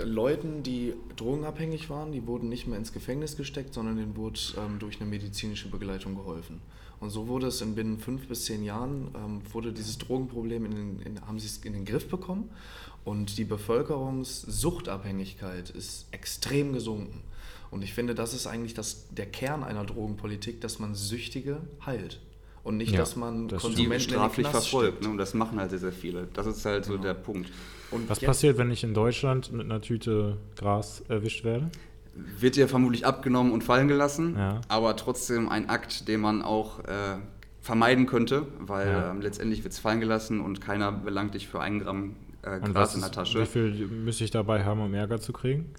Leuten, 0.02 0.62
die 0.62 0.94
drogenabhängig 1.16 1.90
waren, 1.90 2.12
die 2.12 2.26
wurden 2.26 2.48
nicht 2.48 2.66
mehr 2.66 2.78
ins 2.78 2.92
Gefängnis 2.92 3.36
gesteckt, 3.36 3.74
sondern 3.74 3.96
denen 3.96 4.16
wurde 4.16 4.40
ähm, 4.56 4.78
durch 4.78 4.98
eine 5.00 5.10
medizinische 5.10 5.68
Begleitung 5.68 6.14
geholfen. 6.14 6.62
Und 7.00 7.10
so 7.10 7.28
wurde 7.28 7.48
es 7.48 7.60
in 7.60 7.74
binnen 7.74 7.98
fünf 7.98 8.28
bis 8.28 8.46
zehn 8.46 8.64
Jahren, 8.64 9.08
ähm, 9.14 9.42
wurde 9.52 9.72
dieses 9.72 9.98
Drogenproblem, 9.98 10.64
in 10.64 10.70
den, 10.70 11.00
in, 11.00 11.20
haben 11.26 11.38
sie 11.38 11.48
es 11.48 11.58
in 11.58 11.74
den 11.74 11.84
Griff 11.84 12.08
bekommen 12.08 12.48
und 13.04 13.36
die 13.36 13.44
Bevölkerungssuchtabhängigkeit 13.44 15.68
ist 15.70 16.06
extrem 16.12 16.72
gesunken. 16.72 17.22
Und 17.70 17.82
ich 17.82 17.92
finde, 17.92 18.14
das 18.14 18.32
ist 18.34 18.46
eigentlich 18.46 18.74
das, 18.74 19.08
der 19.10 19.26
Kern 19.26 19.64
einer 19.64 19.84
Drogenpolitik, 19.84 20.60
dass 20.60 20.78
man 20.78 20.94
Süchtige 20.94 21.62
heilt. 21.84 22.20
Und 22.64 22.78
nicht, 22.78 22.92
ja, 22.92 22.98
dass 22.98 23.14
man 23.14 23.46
das 23.46 23.62
Konsumenten 23.62 24.00
straflich 24.00 24.48
verfolgt. 24.48 25.02
Ne? 25.02 25.10
Und 25.10 25.18
das 25.18 25.34
machen 25.34 25.60
halt 25.60 25.70
sehr, 25.70 25.78
sehr 25.78 25.92
viele. 25.92 26.28
Das 26.32 26.46
ist 26.46 26.64
halt 26.64 26.84
genau. 26.84 26.96
so 26.96 27.02
der 27.02 27.14
Punkt. 27.14 27.50
Und 27.90 28.08
Was 28.08 28.20
passiert, 28.20 28.56
wenn 28.56 28.70
ich 28.70 28.82
in 28.82 28.94
Deutschland 28.94 29.52
mit 29.52 29.66
einer 29.66 29.82
Tüte 29.82 30.38
Gras 30.56 31.02
erwischt 31.08 31.44
werde? 31.44 31.70
Wird 32.38 32.56
dir 32.56 32.66
vermutlich 32.66 33.04
abgenommen 33.04 33.52
und 33.52 33.62
fallen 33.62 33.88
gelassen, 33.88 34.36
ja. 34.36 34.60
aber 34.68 34.96
trotzdem 34.96 35.48
ein 35.48 35.68
Akt, 35.68 36.08
den 36.08 36.20
man 36.20 36.42
auch 36.42 36.78
äh, 36.80 37.18
vermeiden 37.60 38.06
könnte, 38.06 38.46
weil 38.60 38.88
ja. 38.88 39.10
ähm, 39.10 39.20
letztendlich 39.20 39.64
wird 39.64 39.74
es 39.74 39.80
fallen 39.80 40.00
gelassen 40.00 40.40
und 40.40 40.60
keiner 40.60 40.92
belangt 40.92 41.34
dich 41.34 41.48
für 41.48 41.60
einen 41.60 41.80
Gramm 41.80 42.16
äh, 42.42 42.60
Gras 42.60 42.94
in 42.94 43.00
der 43.00 43.10
Tasche. 43.10 43.40
Wie 43.40 43.46
viel 43.46 43.86
müsste 43.88 44.24
ich 44.24 44.30
dabei 44.30 44.64
haben, 44.64 44.80
um 44.80 44.94
Ärger 44.94 45.20
zu 45.20 45.32
kriegen? 45.32 45.74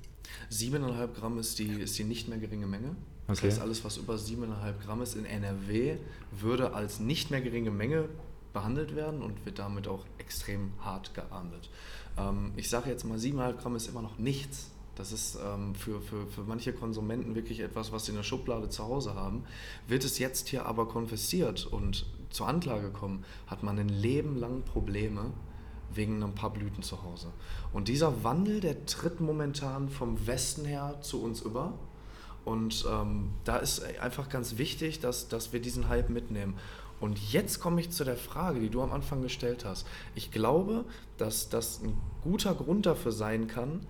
7,5 0.52 1.08
Gramm 1.20 1.40
ist 1.40 1.58
die, 1.60 1.68
ist 1.82 1.98
die 1.98 2.04
nicht 2.04 2.28
mehr 2.28 2.38
geringe 2.38 2.68
Menge. 2.68 2.96
Das 3.28 3.40
okay. 3.40 3.48
heißt, 3.48 3.62
alles, 3.62 3.84
was 3.84 3.98
über 3.98 4.16
7,5 4.16 4.86
Gramm 4.86 5.02
ist 5.02 5.16
in 5.16 5.26
NRW, 5.26 5.98
würde 6.32 6.74
als 6.74 7.00
nicht 7.00 7.32
mehr 7.32 7.42
geringe 7.42 7.72
Menge 7.72 8.10
behandelt 8.54 8.96
werden 8.96 9.22
und 9.22 9.46
wird 9.46 9.60
damit 9.60 9.88
auch 9.88 10.06
extrem 10.18 10.72
hart 10.80 11.14
geahndet. 11.14 11.70
Ähm, 12.18 12.54
ich 12.56 12.70
sage 12.70 12.90
jetzt 12.90 13.04
mal, 13.04 13.18
7,5 13.18 13.54
Gramm 13.54 13.76
ist 13.76 13.88
immer 13.88 14.02
noch 14.02 14.18
nichts. 14.18 14.72
Das 14.96 15.12
ist 15.12 15.38
ähm, 15.44 15.76
für, 15.76 16.00
für, 16.00 16.26
für 16.28 16.42
manche 16.44 16.72
Konsumenten 16.72 17.36
wirklich 17.36 17.60
etwas, 17.60 17.92
was 17.92 18.06
sie 18.06 18.12
in 18.12 18.18
der 18.18 18.24
Schublade 18.24 18.70
zu 18.70 18.84
Hause 18.86 19.16
haben. 19.16 19.44
Wird 19.88 20.06
es 20.06 20.20
jetzt 20.20 20.48
hier 20.48 20.66
aber 20.66 20.88
konfisziert 20.88 21.66
und 21.66 22.06
zur 22.30 22.48
Anklage 22.48 22.92
kommen, 22.92 23.26
hat 23.48 23.62
man 23.64 23.78
ein 23.78 23.90
Leben 23.90 24.38
lang 24.38 24.64
Probleme 24.64 25.32
wegen 25.94 26.24
ein 26.24 26.36
paar 26.36 26.52
Blüten 26.52 26.84
zu 26.84 27.04
Hause. 27.04 27.32
Und 27.74 27.88
dieser 27.88 28.24
Wandel, 28.24 28.60
der 28.60 28.86
tritt 28.86 29.20
momentan 29.20 29.90
vom 29.90 30.28
Westen 30.28 30.66
her 30.66 30.98
zu 31.02 31.22
uns 31.22 31.42
über. 31.42 31.74
Und 32.46 32.86
ähm, 32.90 33.32
da 33.44 33.58
ist 33.58 33.84
einfach 34.00 34.30
ganz 34.30 34.58
wichtig, 34.58 35.00
dass, 35.00 35.28
dass 35.28 35.52
wir 35.52 35.60
diesen 35.60 35.90
Hype 35.90 36.10
mitnehmen. 36.10 36.56
Und 37.00 37.20
jetzt 37.34 37.60
komme 37.60 37.82
ich 37.82 37.90
zu 37.90 38.04
der 38.04 38.16
Frage, 38.18 38.60
die 38.60 38.70
du 38.70 38.82
am 38.82 38.94
Anfang 38.94 39.22
gestellt 39.22 39.66
hast. 39.66 39.86
Ich 40.14 40.32
glaube, 40.32 40.86
dass 41.18 41.50
das 41.50 41.82
ein 41.82 41.98
guter 42.24 42.54
Grund 42.54 42.86
dafür 42.86 43.12
sein 43.12 43.48
kann, 43.48 43.86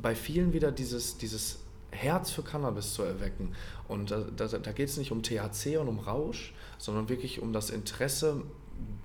bei 0.00 0.14
vielen 0.14 0.52
wieder 0.52 0.70
dieses, 0.70 1.18
dieses 1.18 1.58
Herz 1.90 2.30
für 2.30 2.42
Cannabis 2.42 2.94
zu 2.94 3.02
erwecken. 3.02 3.54
Und 3.88 4.10
da, 4.10 4.24
da, 4.36 4.46
da 4.46 4.72
geht 4.72 4.88
es 4.88 4.96
nicht 4.96 5.12
um 5.12 5.22
THC 5.22 5.78
und 5.78 5.88
um 5.88 5.98
Rausch, 5.98 6.54
sondern 6.78 7.08
wirklich 7.08 7.40
um 7.40 7.52
das 7.52 7.70
Interesse, 7.70 8.42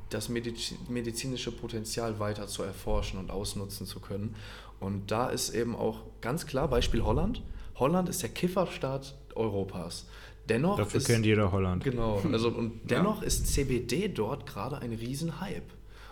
das 0.09 0.29
medizinische 0.29 1.51
Potenzial 1.51 2.19
weiter 2.19 2.47
zu 2.47 2.63
erforschen 2.63 3.19
und 3.19 3.31
ausnutzen 3.31 3.85
zu 3.85 3.99
können. 3.99 4.35
Und 4.79 5.11
da 5.11 5.29
ist 5.29 5.51
eben 5.51 5.75
auch 5.75 6.01
ganz 6.21 6.45
klar, 6.45 6.67
Beispiel 6.67 7.03
Holland. 7.03 7.41
Holland 7.79 8.09
ist 8.09 8.21
der 8.21 8.29
Kifferstaat 8.29 9.15
Europas. 9.35 10.07
Dennoch 10.47 10.77
Dafür 10.77 10.99
ist, 10.99 11.07
kennt 11.07 11.25
jeder 11.25 11.51
Holland. 11.51 11.83
Genau. 11.83 12.21
Also, 12.31 12.49
und 12.49 12.81
dennoch 12.89 13.21
ja. 13.21 13.27
ist 13.27 13.47
CBD 13.47 14.09
dort 14.09 14.45
gerade 14.45 14.79
ein 14.79 14.93
Riesenhype. 14.93 15.63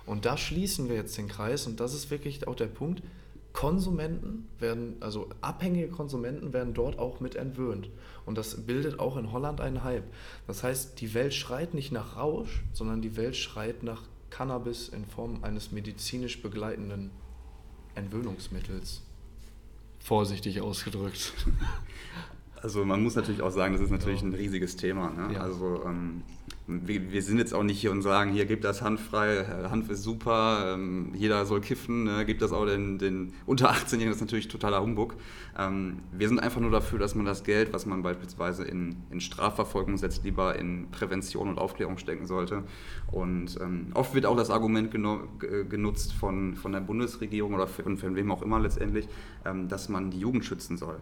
Und 0.05 0.25
da 0.25 0.37
schließen 0.37 0.87
wir 0.87 0.95
jetzt 0.95 1.17
den 1.17 1.27
Kreis 1.27 1.67
und 1.67 1.79
das 1.79 1.93
ist 1.93 2.09
wirklich 2.11 2.47
auch 2.47 2.55
der 2.55 2.67
Punkt. 2.67 3.03
Konsumenten 3.51 4.47
werden, 4.59 4.97
also 4.99 5.29
abhängige 5.41 5.87
Konsumenten 5.87 6.53
werden 6.53 6.75
dort 6.75 6.99
auch 6.99 7.19
mit 7.19 7.35
entwöhnt. 7.35 7.89
Und 8.25 8.37
das 8.37 8.67
bildet 8.67 8.99
auch 8.99 9.17
in 9.17 9.31
Holland 9.31 9.59
einen 9.59 9.83
Hype. 9.83 10.03
Das 10.45 10.63
heißt, 10.63 11.01
die 11.01 11.13
Welt 11.15 11.33
schreit 11.33 11.73
nicht 11.73 11.91
nach 11.91 12.17
Rausch, 12.17 12.63
sondern 12.71 13.01
die 13.01 13.17
Welt 13.17 13.35
schreit 13.35 13.81
nach 13.81 14.03
Cannabis 14.29 14.89
in 14.89 15.05
Form 15.05 15.43
eines 15.43 15.71
medizinisch 15.71 16.41
begleitenden 16.41 17.09
Entwöhnungsmittels. 17.95 19.01
Vorsichtig 19.99 20.61
ausgedrückt. 20.61 21.33
Also 22.61 22.83
man 22.83 23.03
muss 23.03 23.15
natürlich 23.15 23.41
auch 23.41 23.51
sagen, 23.51 23.73
das 23.73 23.81
ist 23.83 23.91
natürlich 23.91 24.23
ein 24.23 24.33
riesiges 24.33 24.75
Thema. 24.75 25.11
Ne? 25.11 25.35
Ja. 25.35 25.41
Also 25.41 25.83
ähm, 25.85 26.23
wir, 26.67 27.13
wir, 27.13 27.21
sind 27.21 27.37
jetzt 27.37 27.53
auch 27.53 27.63
nicht 27.63 27.79
hier 27.79 27.91
und 27.91 28.01
sagen, 28.01 28.33
hier 28.33 28.45
gibt 28.45 28.65
das 28.65 28.81
Hanf 28.81 29.01
frei, 29.01 29.37
äh, 29.37 29.69
Hanf 29.69 29.89
ist 29.89 30.03
super, 30.03 30.73
ähm, 30.73 31.13
jeder 31.15 31.45
soll 31.45 31.61
kiffen, 31.61 32.03
ne? 32.03 32.25
gibt 32.25 32.41
das 32.41 32.51
auch 32.51 32.65
den, 32.65 32.97
den 32.97 33.33
unter 33.45 33.71
18-Jährigen, 33.71 34.09
das 34.09 34.17
ist 34.17 34.21
natürlich 34.21 34.49
totaler 34.49 34.81
Humbug. 34.81 35.15
Ähm, 35.57 35.99
wir 36.11 36.27
sind 36.27 36.39
einfach 36.39 36.59
nur 36.59 36.71
dafür, 36.71 36.99
dass 36.99 37.15
man 37.15 37.25
das 37.25 37.45
Geld, 37.45 37.71
was 37.71 37.85
man 37.85 38.03
beispielsweise 38.03 38.65
in, 38.65 38.97
in 39.11 39.21
Strafverfolgung 39.21 39.97
setzt, 39.97 40.25
lieber 40.25 40.59
in 40.59 40.91
Prävention 40.91 41.47
und 41.47 41.57
Aufklärung 41.57 41.97
stecken 41.97 42.27
sollte. 42.27 42.63
Und 43.11 43.57
ähm, 43.61 43.87
oft 43.93 44.13
wird 44.13 44.25
auch 44.25 44.35
das 44.35 44.49
Argument 44.49 44.91
genutzt 44.91 46.13
von, 46.13 46.55
von 46.55 46.73
der 46.73 46.81
Bundesregierung 46.81 47.53
oder 47.53 47.67
von, 47.67 47.97
von 47.97 48.15
wem 48.15 48.29
auch 48.29 48.41
immer 48.41 48.59
letztendlich, 48.59 49.07
ähm, 49.45 49.69
dass 49.69 49.87
man 49.87 50.11
die 50.11 50.19
Jugend 50.19 50.43
schützen 50.43 50.77
soll. 50.77 50.97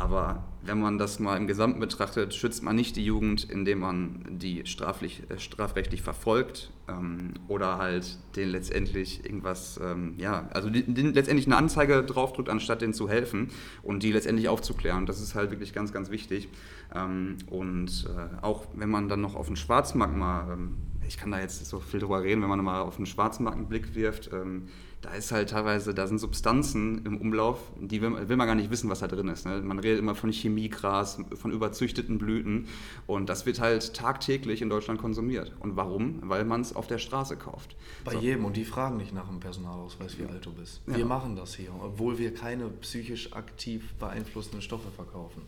Aber 0.00 0.42
wenn 0.62 0.80
man 0.80 0.96
das 0.96 1.18
mal 1.20 1.36
im 1.36 1.46
Gesamten 1.46 1.78
betrachtet, 1.78 2.34
schützt 2.34 2.62
man 2.62 2.74
nicht 2.74 2.96
die 2.96 3.04
Jugend, 3.04 3.44
indem 3.44 3.80
man 3.80 4.24
die 4.30 4.64
straflich 4.64 5.16
strafrechtlich, 5.16 5.30
äh, 5.30 5.38
strafrechtlich 5.38 6.02
verfolgt 6.02 6.70
ähm, 6.88 7.34
oder 7.48 7.76
halt 7.76 8.16
den 8.34 8.48
letztendlich 8.48 9.22
irgendwas, 9.26 9.78
ähm, 9.82 10.14
ja, 10.16 10.48
also 10.54 10.70
den 10.70 11.12
letztendlich 11.12 11.46
eine 11.46 11.58
Anzeige 11.58 12.02
draufdrückt, 12.02 12.48
anstatt 12.48 12.80
denen 12.80 12.94
zu 12.94 13.10
helfen 13.10 13.50
und 13.82 14.02
die 14.02 14.10
letztendlich 14.10 14.48
aufzuklären. 14.48 15.04
Das 15.04 15.20
ist 15.20 15.34
halt 15.34 15.50
wirklich 15.50 15.74
ganz, 15.74 15.92
ganz 15.92 16.10
wichtig. 16.10 16.48
Ähm, 16.94 17.36
und 17.50 18.08
äh, 18.08 18.42
auch 18.42 18.68
wenn 18.74 18.88
man 18.88 19.10
dann 19.10 19.20
noch 19.20 19.34
auf 19.34 19.48
den 19.48 19.56
Schwarzmarkt 19.56 20.16
mal, 20.16 20.50
ähm, 20.50 20.78
ich 21.06 21.18
kann 21.18 21.30
da 21.30 21.40
jetzt 21.40 21.66
so 21.66 21.78
viel 21.78 22.00
drüber 22.00 22.22
reden, 22.22 22.40
wenn 22.40 22.48
man 22.48 22.64
mal 22.64 22.80
auf 22.80 22.96
den 22.96 23.04
Schwarzmarkt 23.04 23.58
einen 23.58 23.68
Blick 23.68 23.94
wirft, 23.94 24.30
ähm, 24.32 24.68
da 25.02 25.14
ist 25.14 25.32
halt 25.32 25.50
teilweise, 25.50 25.94
da 25.94 26.06
sind 26.06 26.18
Substanzen 26.18 27.06
im 27.06 27.18
Umlauf, 27.18 27.58
die 27.80 28.02
will, 28.02 28.28
will 28.28 28.36
man 28.36 28.46
gar 28.46 28.54
nicht 28.54 28.70
wissen, 28.70 28.90
was 28.90 29.00
da 29.00 29.08
drin 29.08 29.28
ist. 29.28 29.46
Ne? 29.46 29.60
Man 29.62 29.78
redet 29.78 29.98
immer 29.98 30.14
von 30.14 30.30
Chemiegras, 30.30 31.18
von 31.34 31.52
überzüchteten 31.52 32.18
Blüten 32.18 32.68
und 33.06 33.28
das 33.28 33.46
wird 33.46 33.60
halt 33.60 33.94
tagtäglich 33.94 34.60
in 34.60 34.68
Deutschland 34.68 35.00
konsumiert. 35.00 35.52
Und 35.60 35.76
warum? 35.76 36.20
Weil 36.28 36.44
man 36.44 36.60
es 36.60 36.76
auf 36.76 36.86
der 36.86 36.98
Straße 36.98 37.36
kauft. 37.36 37.76
Bei 38.04 38.12
so. 38.12 38.18
jedem 38.18 38.44
und 38.44 38.56
die 38.56 38.64
fragen 38.64 38.98
nicht 38.98 39.14
nach 39.14 39.28
dem 39.28 39.40
Personalausweis, 39.40 40.18
wie 40.18 40.26
alt 40.26 40.44
du 40.44 40.52
bist. 40.52 40.82
Wir 40.86 40.98
ja. 40.98 41.06
machen 41.06 41.34
das 41.34 41.54
hier, 41.54 41.70
obwohl 41.80 42.18
wir 42.18 42.34
keine 42.34 42.68
psychisch 42.68 43.32
aktiv 43.32 43.94
beeinflussenden 43.98 44.60
Stoffe 44.60 44.90
verkaufen. 44.90 45.42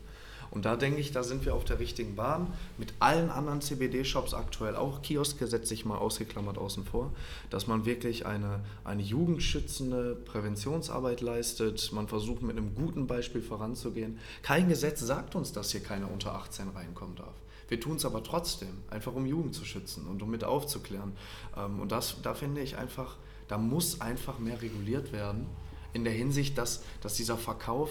Und 0.53 0.65
da 0.65 0.75
denke 0.75 0.99
ich, 0.99 1.11
da 1.11 1.23
sind 1.23 1.45
wir 1.45 1.55
auf 1.55 1.65
der 1.65 1.79
richtigen 1.79 2.15
Bahn. 2.15 2.53
Mit 2.77 2.93
allen 2.99 3.31
anderen 3.31 3.59
CBD-Shops 3.59 4.35
aktuell, 4.35 4.75
auch 4.75 5.01
Kioske 5.01 5.47
setze 5.47 5.73
ich 5.73 5.83
mal 5.83 5.97
ausgeklammert 5.97 6.59
außen 6.59 6.85
vor, 6.85 7.11
dass 7.49 7.65
man 7.65 7.85
wirklich 7.85 8.27
eine, 8.27 8.59
eine 8.83 9.01
jugendschützende 9.01 10.13
Präventionsarbeit 10.13 11.21
leistet. 11.21 11.91
Man 11.91 12.07
versucht 12.07 12.43
mit 12.43 12.55
einem 12.55 12.75
guten 12.75 13.07
Beispiel 13.07 13.41
voranzugehen. 13.41 14.19
Kein 14.43 14.69
Gesetz 14.69 14.99
sagt 14.99 15.33
uns, 15.33 15.53
dass 15.53 15.71
hier 15.71 15.81
keiner 15.81 16.11
unter 16.11 16.35
18 16.35 16.69
reinkommen 16.69 17.15
darf. 17.15 17.33
Wir 17.67 17.79
tun 17.79 17.95
es 17.95 18.05
aber 18.05 18.21
trotzdem, 18.21 18.83
einfach 18.91 19.15
um 19.15 19.25
Jugend 19.25 19.55
zu 19.55 19.65
schützen 19.65 20.05
und 20.05 20.21
um 20.21 20.29
mit 20.29 20.43
aufzuklären. 20.43 21.13
Ähm, 21.57 21.79
und 21.79 21.91
das, 21.91 22.17
da 22.21 22.35
finde 22.35 22.61
ich 22.61 22.77
einfach, 22.77 23.15
da 23.47 23.57
muss 23.57 24.01
einfach 24.01 24.37
mehr 24.37 24.61
reguliert 24.61 25.13
werden 25.13 25.47
in 25.93 26.03
der 26.03 26.13
Hinsicht, 26.13 26.59
dass, 26.59 26.83
dass 27.01 27.15
dieser 27.15 27.37
Verkauf 27.37 27.89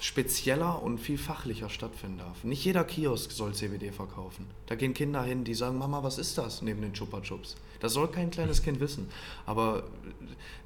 spezieller 0.00 0.82
und 0.82 0.98
viel 0.98 1.18
fachlicher 1.18 1.70
stattfinden 1.70 2.18
darf. 2.18 2.44
Nicht 2.44 2.64
jeder 2.64 2.84
Kiosk 2.84 3.32
soll 3.32 3.54
CBD 3.54 3.92
verkaufen. 3.92 4.46
Da 4.66 4.74
gehen 4.74 4.94
Kinder 4.94 5.22
hin, 5.22 5.44
die 5.44 5.54
sagen, 5.54 5.78
Mama, 5.78 6.02
was 6.02 6.18
ist 6.18 6.38
das 6.38 6.62
neben 6.62 6.82
den 6.82 6.92
Chupa 6.92 7.20
Chups? 7.20 7.56
Das 7.80 7.92
soll 7.92 8.08
kein 8.08 8.30
kleines 8.30 8.62
Kind 8.62 8.80
wissen. 8.80 9.08
Aber 9.46 9.84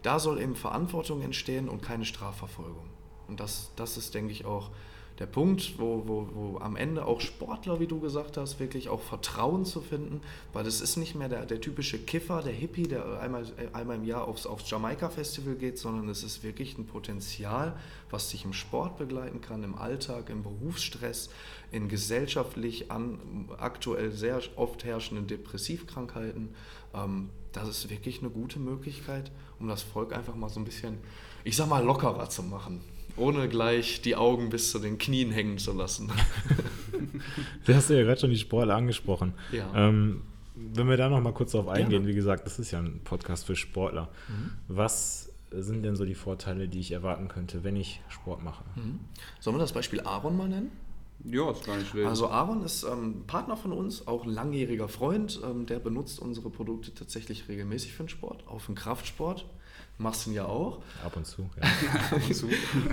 da 0.02 0.18
soll 0.18 0.40
eben 0.40 0.56
Verantwortung 0.56 1.22
entstehen 1.22 1.68
und 1.68 1.82
keine 1.82 2.04
Strafverfolgung. 2.04 2.88
Und 3.28 3.40
das, 3.40 3.70
das 3.76 3.96
ist, 3.96 4.14
denke 4.14 4.32
ich, 4.32 4.44
auch 4.44 4.70
der 5.18 5.26
Punkt, 5.26 5.78
wo, 5.78 6.02
wo, 6.06 6.28
wo 6.32 6.58
am 6.58 6.76
Ende 6.76 7.04
auch 7.04 7.20
Sportler, 7.20 7.80
wie 7.80 7.86
du 7.86 8.00
gesagt 8.00 8.36
hast, 8.36 8.60
wirklich 8.60 8.88
auch 8.88 9.00
Vertrauen 9.00 9.64
zu 9.64 9.80
finden, 9.80 10.20
weil 10.52 10.66
es 10.66 10.80
ist 10.80 10.96
nicht 10.96 11.14
mehr 11.14 11.28
der, 11.28 11.44
der 11.44 11.60
typische 11.60 11.98
Kiffer, 11.98 12.42
der 12.42 12.52
Hippie, 12.52 12.84
der 12.84 13.20
einmal, 13.20 13.44
einmal 13.72 13.96
im 13.96 14.04
Jahr 14.04 14.26
aufs, 14.26 14.46
aufs 14.46 14.70
Jamaika-Festival 14.70 15.54
geht, 15.56 15.78
sondern 15.78 16.08
es 16.08 16.22
ist 16.22 16.42
wirklich 16.42 16.78
ein 16.78 16.86
Potenzial, 16.86 17.76
was 18.10 18.30
sich 18.30 18.44
im 18.44 18.52
Sport 18.52 18.96
begleiten 18.98 19.40
kann, 19.40 19.62
im 19.62 19.74
Alltag, 19.74 20.30
im 20.30 20.42
Berufsstress, 20.42 21.30
in 21.70 21.88
gesellschaftlich 21.88 22.90
an, 22.90 23.48
aktuell 23.58 24.12
sehr 24.12 24.40
oft 24.56 24.84
herrschenden 24.84 25.26
Depressivkrankheiten. 25.26 26.54
Ähm, 26.94 27.30
das 27.52 27.68
ist 27.68 27.90
wirklich 27.90 28.20
eine 28.20 28.30
gute 28.30 28.58
Möglichkeit, 28.58 29.30
um 29.58 29.68
das 29.68 29.82
Volk 29.82 30.14
einfach 30.14 30.34
mal 30.34 30.48
so 30.48 30.60
ein 30.60 30.64
bisschen, 30.64 30.98
ich 31.44 31.56
sag 31.56 31.68
mal, 31.68 31.84
lockerer 31.84 32.28
zu 32.28 32.42
machen 32.42 32.80
ohne 33.16 33.48
gleich 33.48 34.00
die 34.00 34.16
Augen 34.16 34.50
bis 34.50 34.70
zu 34.70 34.78
den 34.78 34.98
Knien 34.98 35.30
hängen 35.30 35.58
zu 35.58 35.72
lassen. 35.72 36.10
du 37.64 37.74
hast 37.74 37.90
ja 37.90 38.02
gerade 38.02 38.20
schon 38.20 38.30
die 38.30 38.38
Sportler 38.38 38.74
angesprochen. 38.74 39.34
Ja. 39.50 39.70
Ähm, 39.74 40.22
wenn 40.54 40.88
wir 40.88 40.96
da 40.96 41.08
noch 41.08 41.20
mal 41.20 41.32
kurz 41.32 41.52
drauf 41.52 41.68
eingehen, 41.68 41.90
Gerne. 41.90 42.06
wie 42.06 42.14
gesagt, 42.14 42.46
das 42.46 42.58
ist 42.58 42.70
ja 42.70 42.78
ein 42.78 43.00
Podcast 43.04 43.46
für 43.46 43.56
Sportler. 43.56 44.08
Mhm. 44.28 44.52
Was 44.68 45.30
sind 45.50 45.82
denn 45.82 45.96
so 45.96 46.04
die 46.04 46.14
Vorteile, 46.14 46.68
die 46.68 46.80
ich 46.80 46.92
erwarten 46.92 47.28
könnte, 47.28 47.64
wenn 47.64 47.76
ich 47.76 48.00
Sport 48.08 48.42
mache? 48.42 48.64
Mhm. 48.76 49.00
Sollen 49.40 49.56
wir 49.56 49.60
das 49.60 49.72
Beispiel 49.72 50.00
Aaron 50.00 50.36
mal 50.36 50.48
nennen? 50.48 50.70
Ja, 51.24 51.50
ist 51.50 51.64
gar 51.64 51.76
nicht 51.76 51.88
schlecht. 51.88 52.08
Also 52.08 52.28
Aaron 52.28 52.64
ist 52.64 52.82
ähm, 52.84 53.24
Partner 53.26 53.56
von 53.56 53.72
uns, 53.72 54.06
auch 54.06 54.26
langjähriger 54.26 54.88
Freund. 54.88 55.40
Ähm, 55.44 55.66
der 55.66 55.78
benutzt 55.78 56.18
unsere 56.20 56.50
Produkte 56.50 56.94
tatsächlich 56.94 57.48
regelmäßig 57.48 57.92
für 57.92 58.04
den 58.04 58.08
Sport, 58.08 58.44
auch 58.48 58.60
für 58.60 58.72
den 58.72 58.76
Kraftsport 58.76 59.46
machst 59.98 60.26
ihn 60.26 60.34
ja 60.34 60.46
auch. 60.46 60.82
Ab 61.04 61.16
und 61.16 61.26
zu, 61.26 61.48
ja. 61.56 61.62
Ab 62.10 62.22
und 62.28 62.34
zu. 62.34 62.48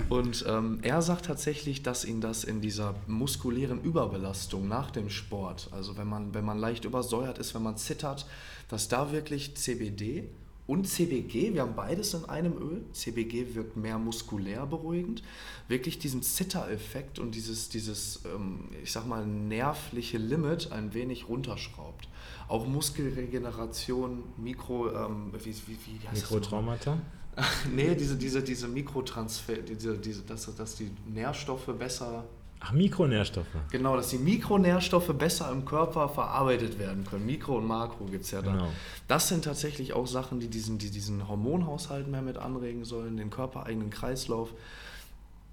Und 0.08 0.44
ähm, 0.48 0.78
er 0.82 1.02
sagt 1.02 1.26
tatsächlich, 1.26 1.82
dass 1.82 2.04
ihn 2.04 2.20
das 2.20 2.44
in 2.44 2.60
dieser 2.60 2.94
muskulären 3.06 3.82
Überbelastung 3.82 4.68
nach 4.68 4.90
dem 4.90 5.10
Sport, 5.10 5.68
also 5.72 5.96
wenn 5.96 6.08
man, 6.08 6.34
wenn 6.34 6.44
man 6.44 6.58
leicht 6.58 6.84
übersäuert 6.84 7.38
ist, 7.38 7.54
wenn 7.54 7.62
man 7.62 7.76
zittert, 7.76 8.26
dass 8.68 8.88
da 8.88 9.12
wirklich 9.12 9.56
CBD 9.56 10.28
und 10.70 10.86
CBG, 10.86 11.52
wir 11.52 11.62
haben 11.62 11.74
beides 11.74 12.14
in 12.14 12.26
einem 12.26 12.56
Öl. 12.56 12.84
CBG 12.92 13.56
wirkt 13.56 13.76
mehr 13.76 13.98
muskulär 13.98 14.66
beruhigend, 14.66 15.20
wirklich 15.66 15.98
diesen 15.98 16.22
Zittereffekt 16.22 17.18
und 17.18 17.34
dieses, 17.34 17.70
dieses 17.70 18.20
ähm, 18.24 18.68
ich 18.80 18.92
sag 18.92 19.04
mal, 19.04 19.26
nervliche 19.26 20.16
Limit 20.16 20.70
ein 20.70 20.94
wenig 20.94 21.28
runterschraubt. 21.28 22.08
Auch 22.46 22.68
Muskelregeneration, 22.68 24.22
Mikro, 24.36 24.92
ähm, 24.92 25.32
wie, 25.42 25.52
wie, 25.66 25.76
wie 25.86 26.08
heißt 26.08 26.30
Mikrotraumata? 26.30 26.98
nee, 27.74 27.96
diese, 27.96 28.14
diese, 28.16 28.40
diese 28.40 28.68
Mikrotransfer, 28.68 29.56
diese, 29.56 29.98
diese, 29.98 30.22
dass, 30.22 30.54
dass 30.54 30.76
die 30.76 30.92
Nährstoffe 31.12 31.66
besser 31.76 32.28
Ach, 32.60 32.72
Mikronährstoffe. 32.72 33.46
Genau, 33.70 33.96
dass 33.96 34.10
die 34.10 34.18
Mikronährstoffe 34.18 35.14
besser 35.14 35.50
im 35.50 35.64
Körper 35.64 36.10
verarbeitet 36.10 36.78
werden 36.78 37.04
können. 37.04 37.24
Mikro 37.24 37.56
und 37.56 37.66
Makro 37.66 38.04
gibt 38.04 38.24
es 38.24 38.30
ja 38.30 38.42
da. 38.42 38.52
Genau. 38.52 38.68
Das 39.08 39.28
sind 39.28 39.44
tatsächlich 39.44 39.94
auch 39.94 40.06
Sachen, 40.06 40.40
die 40.40 40.48
diesen, 40.48 40.76
die 40.76 40.90
diesen 40.90 41.26
Hormonhaushalt 41.26 42.06
mehr 42.06 42.22
mit 42.22 42.36
anregen 42.36 42.84
sollen, 42.84 43.16
den 43.16 43.30
körpereigenen 43.30 43.88
Kreislauf. 43.88 44.50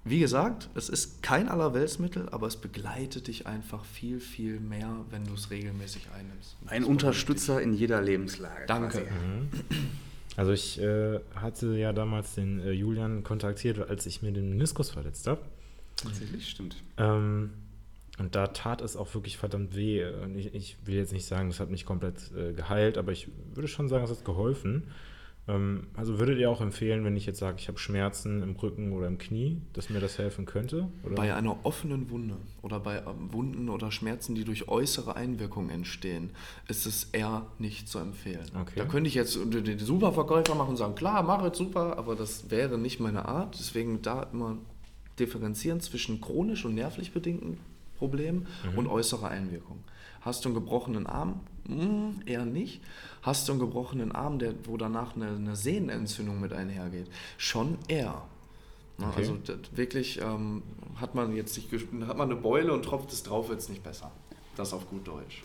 Wie 0.04 0.20
gesagt, 0.20 0.68
es 0.74 0.88
ist 0.88 1.22
kein 1.22 1.48
Allerweltsmittel, 1.48 2.28
aber 2.30 2.46
es 2.46 2.56
begleitet 2.56 3.26
dich 3.26 3.46
einfach 3.46 3.84
viel, 3.84 4.20
viel 4.20 4.60
mehr, 4.60 4.90
wenn 5.10 5.24
du 5.24 5.34
es 5.34 5.50
regelmäßig 5.50 6.08
einnimmst. 6.16 6.56
Ein 6.66 6.84
Unterstützer 6.84 7.60
in 7.60 7.72
jeder 7.72 8.00
Lebenslage. 8.00 8.66
Danke. 8.66 9.00
Mhm. 9.00 9.48
Also 10.36 10.52
ich 10.52 10.80
äh, 10.80 11.18
hatte 11.34 11.76
ja 11.76 11.92
damals 11.92 12.36
den 12.36 12.60
äh, 12.60 12.70
Julian 12.70 13.24
kontaktiert, 13.24 13.90
als 13.90 14.06
ich 14.06 14.22
mir 14.22 14.30
den 14.30 14.50
Meniskus 14.50 14.90
verletzt 14.90 15.26
habe. 15.26 15.40
Tatsächlich, 16.02 16.48
stimmt. 16.48 16.76
Ähm, 16.96 17.50
und 18.18 18.34
da 18.34 18.48
tat 18.48 18.80
es 18.80 18.96
auch 18.96 19.14
wirklich 19.14 19.36
verdammt 19.36 19.76
weh. 19.76 20.04
Und 20.04 20.36
ich, 20.36 20.54
ich 20.54 20.76
will 20.84 20.96
jetzt 20.96 21.12
nicht 21.12 21.26
sagen, 21.26 21.48
das 21.48 21.60
hat 21.60 21.70
mich 21.70 21.86
komplett 21.86 22.32
äh, 22.36 22.52
geheilt, 22.52 22.98
aber 22.98 23.12
ich 23.12 23.28
würde 23.54 23.68
schon 23.68 23.88
sagen, 23.88 24.04
es 24.04 24.10
hat 24.10 24.24
geholfen. 24.24 24.84
Ähm, 25.48 25.86
also 25.96 26.18
würdet 26.18 26.38
ihr 26.38 26.50
auch 26.50 26.60
empfehlen, 26.60 27.04
wenn 27.04 27.16
ich 27.16 27.26
jetzt 27.26 27.38
sage, 27.38 27.56
ich 27.58 27.68
habe 27.68 27.78
Schmerzen 27.78 28.42
im 28.42 28.54
Rücken 28.56 28.92
oder 28.92 29.06
im 29.06 29.18
Knie, 29.18 29.62
dass 29.72 29.88
mir 29.88 30.00
das 30.00 30.18
helfen 30.18 30.44
könnte? 30.44 30.88
Oder? 31.04 31.14
Bei 31.14 31.34
einer 31.34 31.64
offenen 31.64 32.10
Wunde 32.10 32.36
oder 32.60 32.80
bei 32.80 32.98
ähm, 32.98 33.32
Wunden 33.32 33.68
oder 33.68 33.90
Schmerzen, 33.90 34.34
die 34.34 34.44
durch 34.44 34.68
äußere 34.68 35.16
Einwirkungen 35.16 35.70
entstehen, 35.70 36.30
ist 36.68 36.86
es 36.86 37.04
eher 37.12 37.46
nicht 37.58 37.88
zu 37.88 37.98
empfehlen. 37.98 38.46
Okay. 38.60 38.74
Da 38.76 38.84
könnte 38.84 39.08
ich 39.08 39.14
jetzt 39.14 39.36
den 39.36 39.78
Superverkäufer 39.78 40.54
machen 40.54 40.70
und 40.70 40.76
sagen, 40.76 40.94
klar, 40.94 41.22
mach 41.22 41.42
es 41.44 41.56
super, 41.56 41.96
aber 41.96 42.14
das 42.14 42.50
wäre 42.50 42.76
nicht 42.78 43.00
meine 43.00 43.24
Art. 43.24 43.56
Deswegen 43.58 44.02
da 44.02 44.24
immer 44.32 44.58
differenzieren 45.18 45.80
zwischen 45.80 46.20
chronisch 46.20 46.64
und 46.64 46.74
nervlich 46.74 47.12
bedingten 47.12 47.58
Problemen 47.98 48.46
mhm. 48.70 48.78
und 48.78 48.86
äußerer 48.86 49.28
Einwirkung. 49.28 49.82
Hast 50.20 50.44
du 50.44 50.48
einen 50.48 50.54
gebrochenen 50.54 51.06
Arm? 51.06 51.40
Hm, 51.66 52.22
eher 52.26 52.44
nicht. 52.44 52.80
Hast 53.22 53.48
du 53.48 53.52
einen 53.52 53.60
gebrochenen 53.60 54.12
Arm, 54.12 54.38
der, 54.38 54.54
wo 54.64 54.76
danach 54.76 55.16
eine, 55.16 55.28
eine 55.28 55.56
Sehnenentzündung 55.56 56.40
mit 56.40 56.52
einhergeht? 56.52 57.08
Schon 57.36 57.78
eher. 57.88 58.22
Ne, 58.98 59.06
okay. 59.06 59.18
Also 59.18 59.38
wirklich 59.72 60.20
ähm, 60.20 60.62
hat 60.96 61.14
man 61.14 61.34
jetzt 61.34 61.56
nicht, 61.56 61.70
hat 62.06 62.16
man 62.16 62.30
eine 62.30 62.40
Beule 62.40 62.72
und 62.72 62.84
tropft 62.84 63.12
es 63.12 63.22
drauf, 63.22 63.48
wird 63.48 63.60
es 63.60 63.68
nicht 63.68 63.82
besser. 63.82 64.10
Das 64.56 64.72
auf 64.72 64.88
gut 64.90 65.06
Deutsch. 65.06 65.42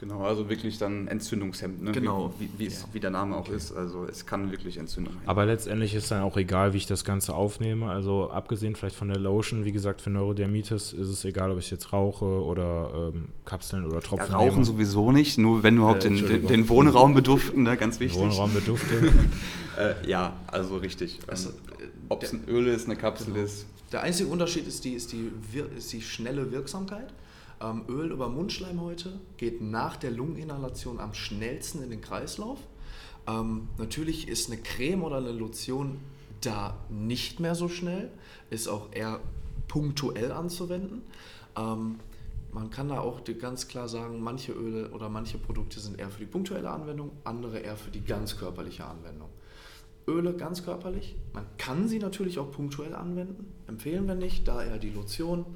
Genau, 0.00 0.22
also 0.22 0.48
wirklich 0.48 0.76
dann 0.78 1.06
Entzündungshemd, 1.06 1.82
ne? 1.82 1.92
genau. 1.92 2.34
wie, 2.40 2.50
wie, 2.58 2.66
ja. 2.66 2.72
wie, 2.92 2.98
der 2.98 3.10
Name 3.10 3.36
auch 3.36 3.46
okay. 3.46 3.54
ist. 3.54 3.72
Also 3.72 4.06
es 4.06 4.26
kann 4.26 4.50
wirklich 4.50 4.76
Entzündung 4.76 5.14
haben. 5.14 5.28
Aber 5.28 5.46
letztendlich 5.46 5.94
ist 5.94 6.10
dann 6.10 6.22
auch 6.22 6.36
egal, 6.36 6.72
wie 6.72 6.78
ich 6.78 6.86
das 6.86 7.04
Ganze 7.04 7.32
aufnehme. 7.32 7.88
Also 7.88 8.28
abgesehen 8.28 8.74
vielleicht 8.74 8.96
von 8.96 9.06
der 9.06 9.18
Lotion, 9.18 9.64
wie 9.64 9.70
gesagt, 9.70 10.00
für 10.00 10.10
Neurodermitis 10.10 10.92
ist 10.92 11.08
es 11.08 11.24
egal, 11.24 11.52
ob 11.52 11.58
ich 11.58 11.70
jetzt 11.70 11.92
rauche 11.92 12.24
oder 12.24 13.12
ähm, 13.14 13.28
Kapseln 13.44 13.86
oder 13.86 14.00
Tropfen. 14.00 14.32
Ja, 14.32 14.38
rauchen 14.38 14.54
nehme. 14.54 14.64
sowieso 14.64 15.12
nicht, 15.12 15.38
nur 15.38 15.62
wenn 15.62 15.76
du 15.76 15.82
überhaupt 15.82 16.04
äh, 16.04 16.08
den, 16.08 16.26
den, 16.26 16.46
den, 16.48 16.68
Wohnraum 16.68 17.14
beduften, 17.14 17.62
ne? 17.62 17.76
ganz 17.76 18.00
wichtig. 18.00 18.20
Wohnraum 18.20 18.52
beduften. 18.52 19.30
äh, 19.78 19.94
ja, 20.08 20.36
also 20.48 20.76
richtig. 20.76 21.20
Also, 21.28 21.50
ähm, 21.50 21.88
ob 22.08 22.24
es 22.24 22.32
ein 22.32 22.44
Öl 22.48 22.66
ist, 22.66 22.86
eine 22.86 22.96
Kapsel 22.96 23.32
genau. 23.32 23.44
ist. 23.44 23.66
Der 23.92 24.02
einzige 24.02 24.28
Unterschied 24.28 24.66
ist 24.66 24.84
die, 24.84 24.94
ist 24.94 25.12
die, 25.12 25.30
ist 25.78 25.92
die 25.92 26.02
schnelle 26.02 26.50
Wirksamkeit. 26.50 27.14
Ähm, 27.64 27.84
Öl 27.88 28.10
über 28.10 28.28
Mundschleimhäute 28.28 29.20
geht 29.36 29.60
nach 29.60 29.96
der 29.96 30.10
Lungeninhalation 30.10 31.00
am 31.00 31.14
schnellsten 31.14 31.82
in 31.82 31.90
den 31.90 32.00
Kreislauf. 32.00 32.58
Ähm, 33.26 33.68
natürlich 33.78 34.28
ist 34.28 34.50
eine 34.50 34.60
Creme 34.60 35.02
oder 35.02 35.16
eine 35.16 35.32
Lotion 35.32 35.98
da 36.40 36.76
nicht 36.90 37.40
mehr 37.40 37.54
so 37.54 37.68
schnell, 37.68 38.10
ist 38.50 38.68
auch 38.68 38.92
eher 38.92 39.20
punktuell 39.68 40.32
anzuwenden. 40.32 41.02
Ähm, 41.56 42.00
man 42.52 42.70
kann 42.70 42.88
da 42.88 43.00
auch 43.00 43.22
ganz 43.40 43.66
klar 43.66 43.88
sagen, 43.88 44.22
manche 44.22 44.52
Öle 44.52 44.90
oder 44.90 45.08
manche 45.08 45.38
Produkte 45.38 45.80
sind 45.80 45.98
eher 45.98 46.10
für 46.10 46.20
die 46.20 46.30
punktuelle 46.30 46.70
Anwendung, 46.70 47.10
andere 47.24 47.58
eher 47.58 47.76
für 47.76 47.90
die 47.90 48.04
ganz 48.04 48.36
körperliche 48.36 48.84
Anwendung. 48.84 49.28
Öle 50.06 50.34
ganz 50.34 50.62
körperlich, 50.62 51.16
man 51.32 51.46
kann 51.56 51.88
sie 51.88 51.98
natürlich 51.98 52.38
auch 52.38 52.52
punktuell 52.52 52.94
anwenden, 52.94 53.52
empfehlen 53.66 54.06
wir 54.06 54.14
nicht, 54.14 54.46
da 54.46 54.62
eher 54.62 54.78
die 54.78 54.90
Lotion. 54.90 55.46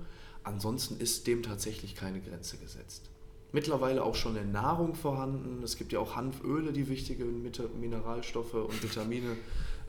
Ansonsten 0.48 0.98
ist 0.98 1.26
dem 1.26 1.42
tatsächlich 1.42 1.94
keine 1.94 2.20
Grenze 2.20 2.56
gesetzt. 2.56 3.10
Mittlerweile 3.52 4.02
auch 4.02 4.14
schon 4.14 4.34
in 4.36 4.50
Nahrung 4.50 4.94
vorhanden. 4.94 5.62
Es 5.62 5.76
gibt 5.76 5.92
ja 5.92 6.00
auch 6.00 6.16
Hanföle, 6.16 6.72
die 6.72 6.88
wichtige 6.88 7.24
Mineralstoffe 7.24 8.54
und 8.54 8.82
Vitamine. 8.82 9.36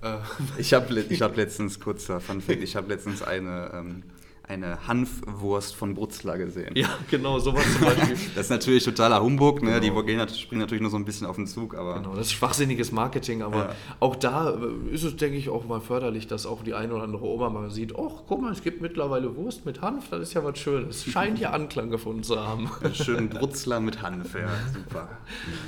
Ich 0.58 0.74
habe 0.74 0.98
ich 0.98 1.22
hab 1.22 1.36
letztens, 1.36 1.82
kurzer 1.82 2.22
Fun 2.22 2.40
Fact, 2.40 2.64
ich 2.64 2.78
habe 2.78 2.88
letztens 2.88 3.22
eine 3.22 3.70
ähm, 3.74 4.04
eine 4.50 4.88
Hanfwurst 4.88 5.76
von 5.76 5.94
Brutzler 5.94 6.40
gesehen. 6.40 6.74
Ja, 6.76 6.90
genau, 7.10 7.38
sowas 7.38 7.64
zum 7.72 7.86
Beispiel. 7.86 8.18
das 8.36 8.46
ist 8.46 8.50
natürlich 8.50 8.84
totaler 8.84 9.22
Humbug, 9.22 9.62
ne? 9.62 9.80
Genau. 9.80 10.26
die 10.26 10.34
springen 10.34 10.62
natürlich 10.62 10.82
nur 10.82 10.90
so 10.90 10.98
ein 10.98 11.06
bisschen 11.06 11.28
auf 11.28 11.36
den 11.36 11.46
Zug. 11.46 11.76
Aber 11.76 11.96
genau, 11.96 12.16
das 12.16 12.28
ist 12.28 12.32
schwachsinniges 12.34 12.92
Marketing, 12.92 13.44
aber 13.44 13.58
ja. 13.58 13.76
auch 14.00 14.16
da 14.16 14.56
äh, 14.56 14.94
ist 14.94 15.04
es, 15.04 15.16
denke 15.18 15.38
ich, 15.38 15.50
auch 15.50 15.66
mal 15.68 15.82
förderlich, 15.82 16.26
dass 16.26 16.48
auch 16.48 16.64
die 16.64 16.74
eine 16.74 16.96
oder 16.96 17.04
andere 17.04 17.26
Oma 17.26 17.50
mal 17.50 17.70
sieht, 17.70 17.94
oh, 17.94 18.22
guck 18.28 18.42
mal, 18.42 18.52
es 18.52 18.64
gibt 18.64 18.82
mittlerweile 18.82 19.36
Wurst 19.36 19.68
mit 19.68 19.82
Hanf, 19.82 20.10
das 20.10 20.22
ist 20.22 20.34
ja 20.34 20.44
was 20.44 20.58
Schönes. 20.58 21.06
Scheint 21.12 21.38
ja 21.38 21.52
Anklang 21.52 21.92
gefunden 21.92 22.24
zu 22.24 22.40
haben. 22.40 22.72
Schön 22.94 23.30
Brutzler 23.30 23.80
mit 23.80 24.02
Hanf, 24.02 24.34
ja, 24.34 24.50
super. 24.74 25.10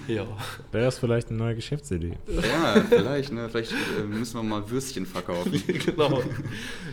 Ja. 0.07 0.25
Wäre 0.71 0.85
das 0.85 0.97
vielleicht 0.97 1.29
eine 1.29 1.37
neue 1.37 1.55
Geschäftsidee? 1.55 2.17
Ja, 2.27 2.81
vielleicht, 2.89 3.31
ne? 3.31 3.47
vielleicht 3.47 3.73
äh, 3.73 4.03
müssen 4.07 4.37
wir 4.37 4.43
mal 4.43 4.67
Würstchen 4.71 5.05
verkaufen. 5.05 5.51
genau. 5.85 6.23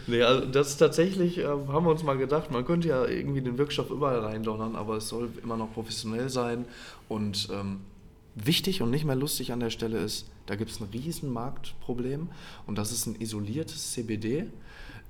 Nee, 0.06 0.22
also 0.22 0.44
das 0.44 0.68
ist 0.68 0.76
tatsächlich, 0.76 1.38
äh, 1.38 1.46
haben 1.78 1.86
wir 1.86 1.92
uns 1.92 2.02
mal 2.02 2.18
gedacht, 2.18 2.50
man 2.50 2.64
könnte 2.64 2.88
ja 2.88 3.06
irgendwie 3.06 3.40
den 3.40 3.56
Wirkstoff 3.56 3.90
überall 3.90 4.18
reindonnern, 4.18 4.74
aber 4.74 4.96
es 4.96 5.08
soll 5.08 5.30
immer 5.44 5.56
noch 5.56 5.72
professionell 5.72 6.28
sein. 6.28 6.64
Und 7.08 7.48
ähm, 7.52 7.82
wichtig 8.34 8.82
und 8.82 8.90
nicht 8.90 9.04
mehr 9.04 9.14
lustig 9.14 9.52
an 9.52 9.60
der 9.60 9.70
Stelle 9.70 9.98
ist, 9.98 10.28
da 10.46 10.56
gibt 10.56 10.72
es 10.72 10.80
ein 10.80 10.88
riesen 10.92 11.32
Marktproblem 11.32 12.30
und 12.66 12.78
das 12.78 12.90
ist 12.90 13.06
ein 13.06 13.14
isoliertes 13.20 13.92
CBD, 13.92 14.48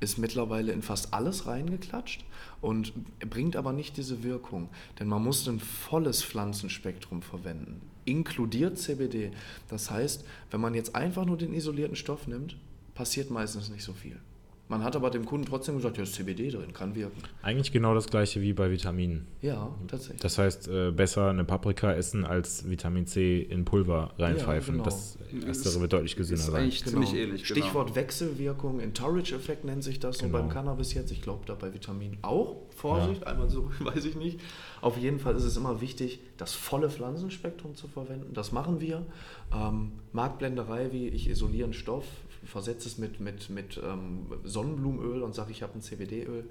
ist 0.00 0.18
mittlerweile 0.18 0.72
in 0.72 0.82
fast 0.82 1.14
alles 1.14 1.46
reingeklatscht 1.46 2.22
und 2.60 2.92
bringt 3.30 3.56
aber 3.56 3.72
nicht 3.72 3.96
diese 3.96 4.22
Wirkung, 4.22 4.68
denn 5.00 5.08
man 5.08 5.24
muss 5.24 5.48
ein 5.48 5.60
volles 5.60 6.22
Pflanzenspektrum 6.22 7.22
verwenden, 7.22 7.80
inkludiert 8.04 8.78
CBD. 8.78 9.30
Das 9.68 9.90
heißt, 9.90 10.22
wenn 10.50 10.60
man 10.60 10.74
jetzt 10.74 10.94
einfach 10.94 11.24
nur 11.24 11.38
den 11.38 11.54
isolierten 11.54 11.96
Stoff 11.96 12.26
nimmt, 12.26 12.58
passiert 12.94 13.30
meistens 13.30 13.70
nicht 13.70 13.84
so 13.84 13.94
viel. 13.94 14.20
Man 14.68 14.84
hat 14.84 14.94
aber 14.96 15.08
dem 15.08 15.24
Kunden 15.24 15.46
trotzdem 15.46 15.76
gesagt, 15.76 15.96
ja, 15.96 16.02
ist 16.02 16.14
CBD 16.14 16.50
drin, 16.50 16.74
kann 16.74 16.94
wirken. 16.94 17.22
Eigentlich 17.42 17.72
genau 17.72 17.94
das 17.94 18.06
gleiche 18.06 18.42
wie 18.42 18.52
bei 18.52 18.70
Vitaminen. 18.70 19.26
Ja, 19.40 19.74
tatsächlich. 19.86 20.20
Das 20.20 20.36
heißt, 20.36 20.68
äh, 20.68 20.90
besser 20.90 21.30
eine 21.30 21.44
Paprika 21.44 21.92
essen 21.92 22.26
als 22.26 22.68
Vitamin 22.68 23.06
C 23.06 23.40
in 23.40 23.64
Pulver 23.64 24.12
reinpfeifen. 24.18 24.76
Ja, 24.76 24.82
genau. 24.82 24.84
Das 24.84 25.18
Erstere 25.46 25.80
wird 25.80 25.94
deutlich 25.94 26.16
gesünder 26.16 26.42
sein. 26.42 26.62
Eigentlich 26.62 26.84
genau. 26.84 27.02
ziemlich 27.02 27.14
ähnlich. 27.14 27.44
Genau. 27.44 27.60
Stichwort 27.60 27.86
genau. 27.86 27.96
Wechselwirkung, 27.96 28.80
Entourage-Effekt 28.80 29.64
nennt 29.64 29.82
sich 29.82 30.00
das 30.00 30.18
genau. 30.18 30.36
so 30.36 30.42
beim 30.42 30.50
Cannabis 30.50 30.92
jetzt. 30.92 31.12
Ich 31.12 31.22
glaube, 31.22 31.46
da 31.46 31.54
bei 31.54 31.72
Vitaminen 31.72 32.18
auch. 32.20 32.56
Vorsicht, 32.76 33.22
ja. 33.22 33.28
einmal 33.28 33.48
so, 33.48 33.70
weiß 33.80 34.04
ich 34.04 34.16
nicht. 34.16 34.38
Auf 34.82 34.98
jeden 34.98 35.18
Fall 35.18 35.34
ist 35.34 35.44
es 35.44 35.56
immer 35.56 35.80
wichtig, 35.80 36.20
das 36.36 36.52
volle 36.52 36.90
Pflanzenspektrum 36.90 37.74
zu 37.74 37.88
verwenden. 37.88 38.34
Das 38.34 38.52
machen 38.52 38.80
wir. 38.80 39.04
Ähm, 39.52 39.92
Marktblenderei, 40.12 40.92
wie 40.92 41.08
ich 41.08 41.28
isoliere 41.28 41.64
einen 41.64 41.72
Stoff, 41.72 42.04
versetze 42.49 42.88
es 42.88 42.99
mit, 42.99 43.20
mit, 43.20 43.51
mit 43.51 43.80
ähm, 43.82 44.26
Sonnenblumenöl 44.44 45.22
und 45.22 45.34
sage, 45.34 45.53
ich 45.53 45.62
habe 45.62 45.74
ein 45.74 45.82
CBD-Öl. 45.82 46.49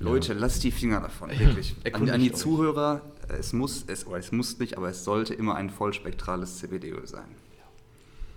Leute, 0.00 0.32
ja. 0.32 0.38
lasst 0.38 0.64
die 0.64 0.72
Finger 0.72 1.00
davon, 1.00 1.30
wirklich. 1.30 1.74
An, 1.92 2.08
an, 2.10 2.20
die 2.20 2.32
euch. 2.32 2.36
Zuhörer, 2.36 3.02
es 3.28 3.52
muss, 3.52 3.84
es, 3.86 4.04
es 4.04 4.32
muss 4.32 4.58
nicht, 4.58 4.76
aber 4.76 4.88
es 4.88 5.04
sollte 5.04 5.34
immer 5.34 5.54
ein 5.54 5.70
vollspektrales 5.70 6.58
CBD-Öl 6.58 7.06
sein. 7.06 7.28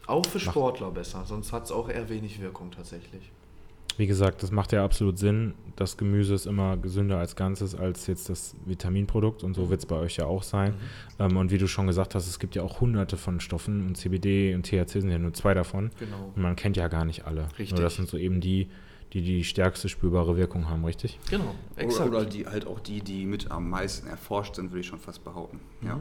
Auch 0.06 0.26
für 0.26 0.40
Sportler 0.40 0.92
besser, 0.92 1.26
sonst 1.26 1.52
hat 1.52 1.66
es 1.66 1.72
auch 1.72 1.90
eher 1.90 2.08
wenig 2.10 2.42
Wirkung 2.42 2.72
tatsächlich. 2.72 3.32
Wie 3.98 4.06
gesagt, 4.06 4.44
das 4.44 4.52
macht 4.52 4.72
ja 4.72 4.84
absolut 4.84 5.18
Sinn. 5.18 5.56
Das 5.76 5.98
Gemüse 5.98 6.36
ist 6.36 6.46
immer 6.46 6.78
gesünder 6.78 7.18
als 7.18 7.36
Ganzes 7.36 7.74
als 7.76 8.06
jetzt 8.08 8.30
das 8.30 8.56
Vitaminprodukt 8.66 9.44
und 9.44 9.56
so 9.56 9.66
mhm. 9.66 9.70
wird 9.70 9.80
es 9.80 9.86
bei 9.88 9.96
euch 9.96 10.18
ja 10.18 10.26
auch 10.26 10.44
sein. 10.44 10.74
Mhm. 11.18 11.26
Ähm, 11.26 11.38
und 11.38 11.52
wie 11.52 11.58
du 11.58 11.68
schon 11.68 11.88
gesagt 11.88 12.14
hast, 12.14 12.28
es 12.28 12.38
gibt 12.40 12.56
ja 12.56 12.62
auch 12.62 12.80
hunderte 12.80 13.18
von 13.18 13.40
Stoffen 13.40 13.86
und 13.88 13.96
CBD 13.96 14.54
und 14.54 14.64
THC 14.64 15.02
sind 15.02 15.10
ja 15.10 15.18
nur 15.18 15.34
zwei 15.34 15.54
davon. 15.56 15.90
Genau. 16.00 16.32
Und 16.36 16.42
man 16.42 16.56
kennt 16.56 16.78
ja 16.78 16.88
gar 16.88 17.06
nicht 17.06 17.26
alle. 17.26 17.48
Richtig. 17.58 17.72
Nur 17.72 17.82
das 17.82 17.96
sind 17.96 18.08
so 18.08 18.18
eben 18.18 18.40
die, 18.40 18.70
die 19.14 19.22
die 19.22 19.44
stärkste 19.44 19.90
spürbare 19.90 20.38
Wirkung 20.38 20.70
haben, 20.70 20.86
richtig? 20.86 21.20
Genau, 21.30 21.56
exakt. 21.76 22.10
Oder, 22.10 22.20
oder 22.20 22.30
die 22.30 22.46
halt 22.46 22.68
auch 22.68 22.80
die, 22.80 23.02
die 23.02 23.26
mit 23.26 23.50
am 23.50 23.70
meisten 23.70 24.08
erforscht 24.08 24.56
sind, 24.56 24.72
würde 24.72 24.82
ich 24.82 24.88
schon 24.88 25.00
fast 25.00 25.24
behaupten. 25.24 25.60
Mhm. 25.82 25.88
Ja. 25.88 26.00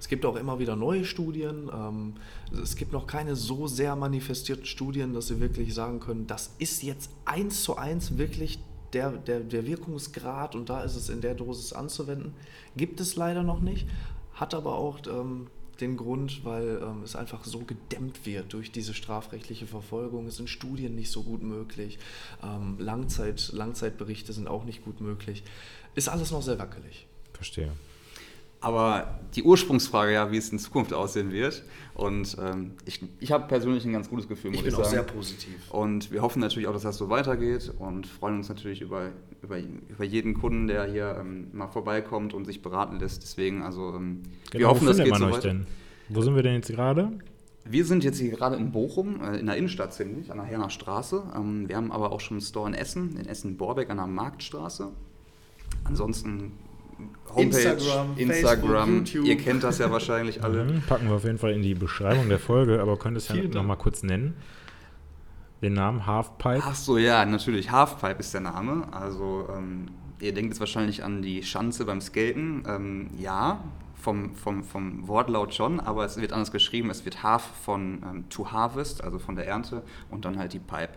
Es 0.00 0.08
gibt 0.08 0.24
auch 0.24 0.36
immer 0.36 0.58
wieder 0.58 0.76
neue 0.76 1.04
Studien. 1.04 1.70
Ähm, 1.72 2.14
es 2.62 2.76
gibt 2.76 2.92
noch 2.92 3.06
keine 3.06 3.36
so 3.36 3.66
sehr 3.66 3.96
manifestierten 3.96 4.66
Studien, 4.66 5.14
dass 5.14 5.28
sie 5.28 5.40
wirklich 5.40 5.74
sagen 5.74 6.00
können, 6.00 6.26
das 6.26 6.54
ist 6.58 6.82
jetzt 6.82 7.10
eins 7.24 7.62
zu 7.62 7.76
eins 7.76 8.18
wirklich 8.18 8.58
der, 8.92 9.10
der, 9.10 9.40
der 9.40 9.66
Wirkungsgrad 9.66 10.54
und 10.54 10.68
da 10.68 10.82
ist 10.82 10.94
es 10.94 11.08
in 11.08 11.20
der 11.20 11.34
Dosis 11.34 11.72
anzuwenden. 11.72 12.34
Gibt 12.76 13.00
es 13.00 13.16
leider 13.16 13.42
noch 13.42 13.60
nicht, 13.60 13.88
hat 14.34 14.54
aber 14.54 14.76
auch 14.76 15.00
ähm, 15.06 15.48
den 15.80 15.96
Grund, 15.96 16.44
weil 16.44 16.80
ähm, 16.82 17.02
es 17.02 17.16
einfach 17.16 17.44
so 17.44 17.60
gedämmt 17.60 18.24
wird 18.24 18.52
durch 18.52 18.70
diese 18.70 18.94
strafrechtliche 18.94 19.66
Verfolgung. 19.66 20.26
Es 20.26 20.36
sind 20.36 20.48
Studien 20.48 20.94
nicht 20.94 21.10
so 21.10 21.22
gut 21.24 21.42
möglich. 21.42 21.98
Langzeit, 22.78 23.50
Langzeitberichte 23.52 24.32
sind 24.32 24.46
auch 24.46 24.64
nicht 24.64 24.84
gut 24.84 25.00
möglich. 25.00 25.42
Ist 25.96 26.08
alles 26.08 26.30
noch 26.30 26.42
sehr 26.42 26.58
wackelig. 26.58 27.06
Verstehe. 27.32 27.72
Aber 28.64 29.18
die 29.34 29.42
Ursprungsfrage 29.42 30.12
ja, 30.12 30.30
wie 30.32 30.36
es 30.36 30.50
in 30.50 30.58
Zukunft 30.58 30.92
aussehen 30.92 31.30
wird. 31.32 31.62
Und 31.94 32.36
ähm, 32.40 32.72
ich, 32.86 33.00
ich 33.20 33.32
habe 33.32 33.46
persönlich 33.46 33.84
ein 33.84 33.92
ganz 33.92 34.08
gutes 34.08 34.28
Gefühl, 34.28 34.50
muss 34.50 34.60
ich, 34.60 34.64
bin 34.64 34.70
ich 34.70 34.76
sagen. 34.76 34.86
auch 34.86 34.90
sehr 34.90 35.02
positiv. 35.02 35.70
Und 35.70 36.10
wir 36.10 36.22
hoffen 36.22 36.40
natürlich 36.40 36.68
auch, 36.68 36.72
dass 36.72 36.82
das 36.82 36.96
so 36.96 37.10
weitergeht 37.10 37.72
und 37.78 38.06
freuen 38.06 38.36
uns 38.36 38.48
natürlich 38.48 38.80
über, 38.80 39.10
über, 39.42 39.58
über 39.88 40.04
jeden 40.04 40.34
Kunden, 40.34 40.66
der 40.66 40.84
hier 40.84 41.16
ähm, 41.20 41.48
mal 41.52 41.68
vorbeikommt 41.68 42.32
und 42.32 42.44
sich 42.46 42.62
beraten 42.62 42.98
lässt. 42.98 43.22
Deswegen, 43.22 43.62
also 43.62 43.94
ähm, 43.94 44.22
genau, 44.50 44.60
wir 44.60 44.68
hoffen, 44.68 44.86
das 44.86 44.96
geht 44.96 45.14
so 45.14 45.30
weiter. 45.30 45.40
Denn? 45.40 45.66
Wo 46.08 46.22
sind 46.22 46.34
wir 46.34 46.42
denn 46.42 46.54
jetzt 46.54 46.70
gerade? 46.70 47.10
Wir 47.66 47.84
sind 47.84 48.04
jetzt 48.04 48.18
hier 48.18 48.30
gerade 48.30 48.56
in 48.56 48.72
Bochum, 48.72 49.20
äh, 49.22 49.38
in 49.38 49.46
der 49.46 49.56
Innenstadt 49.56 49.94
ziemlich, 49.94 50.30
an 50.30 50.38
der 50.38 50.46
Herner 50.46 50.70
Straße. 50.70 51.22
Ähm, 51.36 51.68
wir 51.68 51.76
haben 51.76 51.92
aber 51.92 52.12
auch 52.12 52.20
schon 52.20 52.36
einen 52.36 52.46
Store 52.46 52.68
in 52.68 52.74
Essen, 52.74 53.16
in 53.16 53.26
Essen-Borbeck 53.26 53.90
an 53.90 53.98
der 53.98 54.06
Marktstraße. 54.06 54.88
Ansonsten 55.84 56.52
Homepage, 57.28 57.42
Instagram, 57.42 58.16
Instagram 58.16 59.06
Facebook, 59.06 59.26
ihr 59.26 59.36
kennt 59.36 59.64
das 59.64 59.78
ja 59.78 59.90
wahrscheinlich 59.90 60.42
alle. 60.42 60.64
Mhm, 60.64 60.82
packen 60.82 61.08
wir 61.08 61.14
auf 61.14 61.24
jeden 61.24 61.38
Fall 61.38 61.52
in 61.52 61.62
die 61.62 61.74
Beschreibung 61.74 62.28
der 62.28 62.38
Folge, 62.38 62.80
aber 62.80 62.96
könntest 62.96 63.30
du 63.30 63.34
ja 63.34 63.48
nochmal 63.48 63.76
kurz 63.76 64.02
nennen. 64.02 64.36
Den 65.62 65.74
Namen 65.74 66.06
Halfpipe. 66.06 66.62
Ach 66.62 66.74
so, 66.74 66.98
ja, 66.98 67.24
natürlich. 67.24 67.70
Halfpipe 67.70 68.20
ist 68.20 68.34
der 68.34 68.42
Name. 68.42 68.86
Also, 68.92 69.48
ähm, 69.56 69.86
ihr 70.20 70.34
denkt 70.34 70.50
jetzt 70.52 70.60
wahrscheinlich 70.60 71.02
an 71.02 71.22
die 71.22 71.42
Schanze 71.42 71.86
beim 71.86 72.00
Skaten. 72.00 72.64
Ähm, 72.68 73.10
ja, 73.18 73.64
vom, 74.04 74.34
vom, 74.34 74.62
vom 74.62 75.08
Wortlaut 75.08 75.54
schon, 75.54 75.80
aber 75.80 76.04
es 76.04 76.20
wird 76.20 76.32
anders 76.32 76.52
geschrieben. 76.52 76.90
Es 76.90 77.04
wird 77.04 77.22
Half 77.22 77.42
von 77.64 78.02
ähm, 78.04 78.28
to 78.28 78.52
harvest, 78.52 79.02
also 79.02 79.18
von 79.18 79.36
der 79.36 79.46
Ernte, 79.46 79.82
und 80.10 80.26
dann 80.26 80.38
halt 80.38 80.52
die 80.52 80.58
Pipe. 80.58 80.92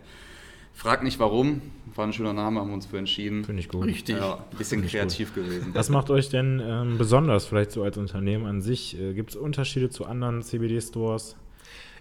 Frag 0.78 1.02
nicht 1.02 1.18
warum, 1.18 1.60
war 1.96 2.06
ein 2.06 2.12
schöner 2.12 2.32
Name, 2.32 2.60
haben 2.60 2.68
wir 2.68 2.74
uns 2.74 2.86
für 2.86 2.98
entschieden. 2.98 3.44
Finde 3.44 3.58
ich 3.58 3.68
gut. 3.68 3.84
Richtig. 3.84 4.16
Ja, 4.16 4.34
ein 4.34 4.56
bisschen 4.58 4.86
kreativ 4.86 5.34
gut. 5.34 5.46
gewesen. 5.46 5.70
Was 5.74 5.90
macht 5.90 6.08
euch 6.08 6.28
denn 6.28 6.62
ähm, 6.64 6.98
besonders, 6.98 7.46
vielleicht 7.46 7.72
so 7.72 7.82
als 7.82 7.98
Unternehmen 7.98 8.46
an 8.46 8.62
sich? 8.62 8.96
Äh, 8.96 9.12
Gibt 9.14 9.30
es 9.30 9.36
Unterschiede 9.36 9.90
zu 9.90 10.06
anderen 10.06 10.40
CBD-Stores? 10.40 11.34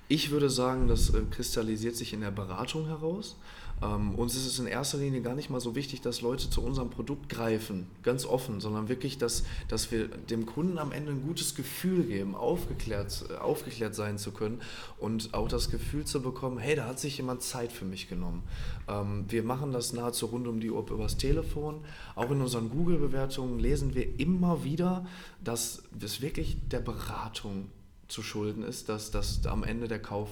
Ich 0.09 0.31
würde 0.31 0.49
sagen, 0.49 0.87
das 0.87 1.09
äh, 1.13 1.21
kristallisiert 1.29 1.95
sich 1.95 2.13
in 2.13 2.21
der 2.21 2.31
Beratung 2.31 2.87
heraus. 2.87 3.35
Ähm, 3.81 4.15
uns 4.15 4.35
ist 4.35 4.47
es 4.47 4.57
in 4.57 4.65
erster 4.65 4.97
Linie 4.97 5.21
gar 5.21 5.35
nicht 5.35 5.49
mal 5.49 5.59
so 5.59 5.75
wichtig, 5.75 6.01
dass 6.01 6.21
Leute 6.21 6.49
zu 6.49 6.63
unserem 6.63 6.89
Produkt 6.89 7.29
greifen, 7.29 7.87
ganz 8.03 8.25
offen, 8.25 8.59
sondern 8.59 8.87
wirklich, 8.87 9.17
dass, 9.17 9.43
dass 9.67 9.91
wir 9.91 10.07
dem 10.07 10.45
Kunden 10.45 10.79
am 10.79 10.91
Ende 10.91 11.11
ein 11.11 11.21
gutes 11.21 11.55
Gefühl 11.55 12.03
geben, 12.05 12.35
aufgeklärt, 12.35 13.25
äh, 13.29 13.35
aufgeklärt 13.35 13.95
sein 13.95 14.17
zu 14.17 14.31
können 14.31 14.61
und 14.97 15.33
auch 15.33 15.49
das 15.49 15.69
Gefühl 15.69 16.05
zu 16.05 16.21
bekommen, 16.21 16.57
hey, 16.57 16.75
da 16.77 16.85
hat 16.85 16.99
sich 16.99 17.17
jemand 17.17 17.43
Zeit 17.43 17.73
für 17.73 17.85
mich 17.85 18.07
genommen. 18.07 18.43
Ähm, 18.87 19.25
wir 19.27 19.43
machen 19.43 19.73
das 19.73 19.91
nahezu 19.91 20.27
rund 20.27 20.47
um 20.47 20.61
die 20.61 20.71
Uhr 20.71 20.89
übers 20.89 21.17
Telefon. 21.17 21.81
Auch 22.15 22.31
in 22.31 22.39
unseren 22.39 22.69
Google-Bewertungen 22.69 23.59
lesen 23.59 23.93
wir 23.93 24.19
immer 24.19 24.63
wieder, 24.63 25.05
dass 25.43 25.83
es 26.01 26.21
wirklich 26.21 26.57
der 26.69 26.79
Beratung 26.79 27.69
zu 28.07 28.23
schulden 28.23 28.63
ist, 28.63 28.89
dass, 28.89 29.11
dass 29.11 29.45
am 29.45 29.63
Ende 29.63 29.87
der 29.87 30.01
Kauf 30.01 30.29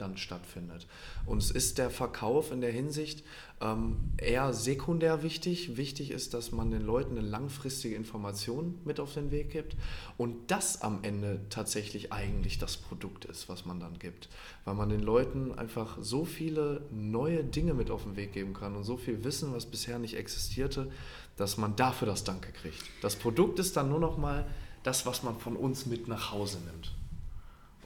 dann 0.00 0.16
stattfindet. 0.16 0.86
Und 1.26 1.38
es 1.38 1.50
ist 1.50 1.78
der 1.78 1.90
Verkauf 1.90 2.52
in 2.52 2.60
der 2.60 2.72
Hinsicht 2.72 3.22
ähm, 3.60 3.96
eher 4.16 4.52
sekundär 4.52 5.22
wichtig. 5.22 5.76
Wichtig 5.76 6.10
ist, 6.10 6.34
dass 6.34 6.52
man 6.52 6.70
den 6.70 6.82
Leuten 6.82 7.18
eine 7.18 7.26
langfristige 7.26 7.94
Information 7.94 8.78
mit 8.84 8.98
auf 9.00 9.14
den 9.14 9.30
Weg 9.30 9.50
gibt 9.50 9.76
und 10.16 10.50
das 10.50 10.82
am 10.82 11.00
Ende 11.02 11.40
tatsächlich 11.50 12.12
eigentlich 12.12 12.58
das 12.58 12.76
Produkt 12.76 13.26
ist, 13.26 13.48
was 13.48 13.66
man 13.66 13.80
dann 13.80 13.98
gibt. 13.98 14.28
Weil 14.64 14.74
man 14.74 14.88
den 14.88 15.00
Leuten 15.00 15.52
einfach 15.52 15.98
so 16.00 16.24
viele 16.24 16.82
neue 16.90 17.44
Dinge 17.44 17.74
mit 17.74 17.90
auf 17.90 18.04
den 18.04 18.16
Weg 18.16 18.32
geben 18.32 18.54
kann 18.54 18.76
und 18.76 18.84
so 18.84 18.96
viel 18.96 19.22
Wissen, 19.24 19.52
was 19.52 19.66
bisher 19.66 19.98
nicht 19.98 20.16
existierte, 20.16 20.90
dass 21.36 21.56
man 21.56 21.76
dafür 21.76 22.06
das 22.06 22.24
Danke 22.24 22.52
kriegt. 22.52 22.82
Das 23.02 23.16
Produkt 23.16 23.58
ist 23.58 23.76
dann 23.76 23.88
nur 23.88 24.00
noch 24.00 24.16
mal 24.16 24.46
das, 24.82 25.04
was 25.04 25.22
man 25.22 25.38
von 25.38 25.56
uns 25.56 25.84
mit 25.84 26.08
nach 26.08 26.32
Hause 26.32 26.58
nimmt 26.60 26.92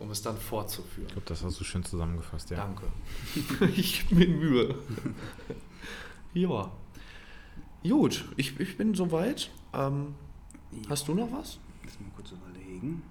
um 0.05 0.11
es 0.11 0.23
dann 0.23 0.37
fortzuführen. 0.37 1.07
Ich 1.09 1.15
glaube, 1.15 1.27
das 1.27 1.43
hast 1.43 1.59
du 1.59 1.65
schön 1.65 1.83
zusammengefasst, 1.83 2.51
ja. 2.51 2.59
Danke. 2.59 2.87
ich 3.77 4.07
bin 4.09 4.39
Mühe. 4.39 4.75
ja. 6.35 6.71
Gut, 7.83 8.25
ich, 8.37 8.59
ich 8.61 8.77
bin 8.77 8.95
soweit. 8.95 9.51
Ähm, 9.73 10.15
hast 10.89 11.09
du 11.09 11.15
noch 11.15 11.31
was? 11.33 11.59
Lass 11.85 12.01
mal 12.01 12.11
kurz 12.15 12.33
überlegen. 12.33 13.03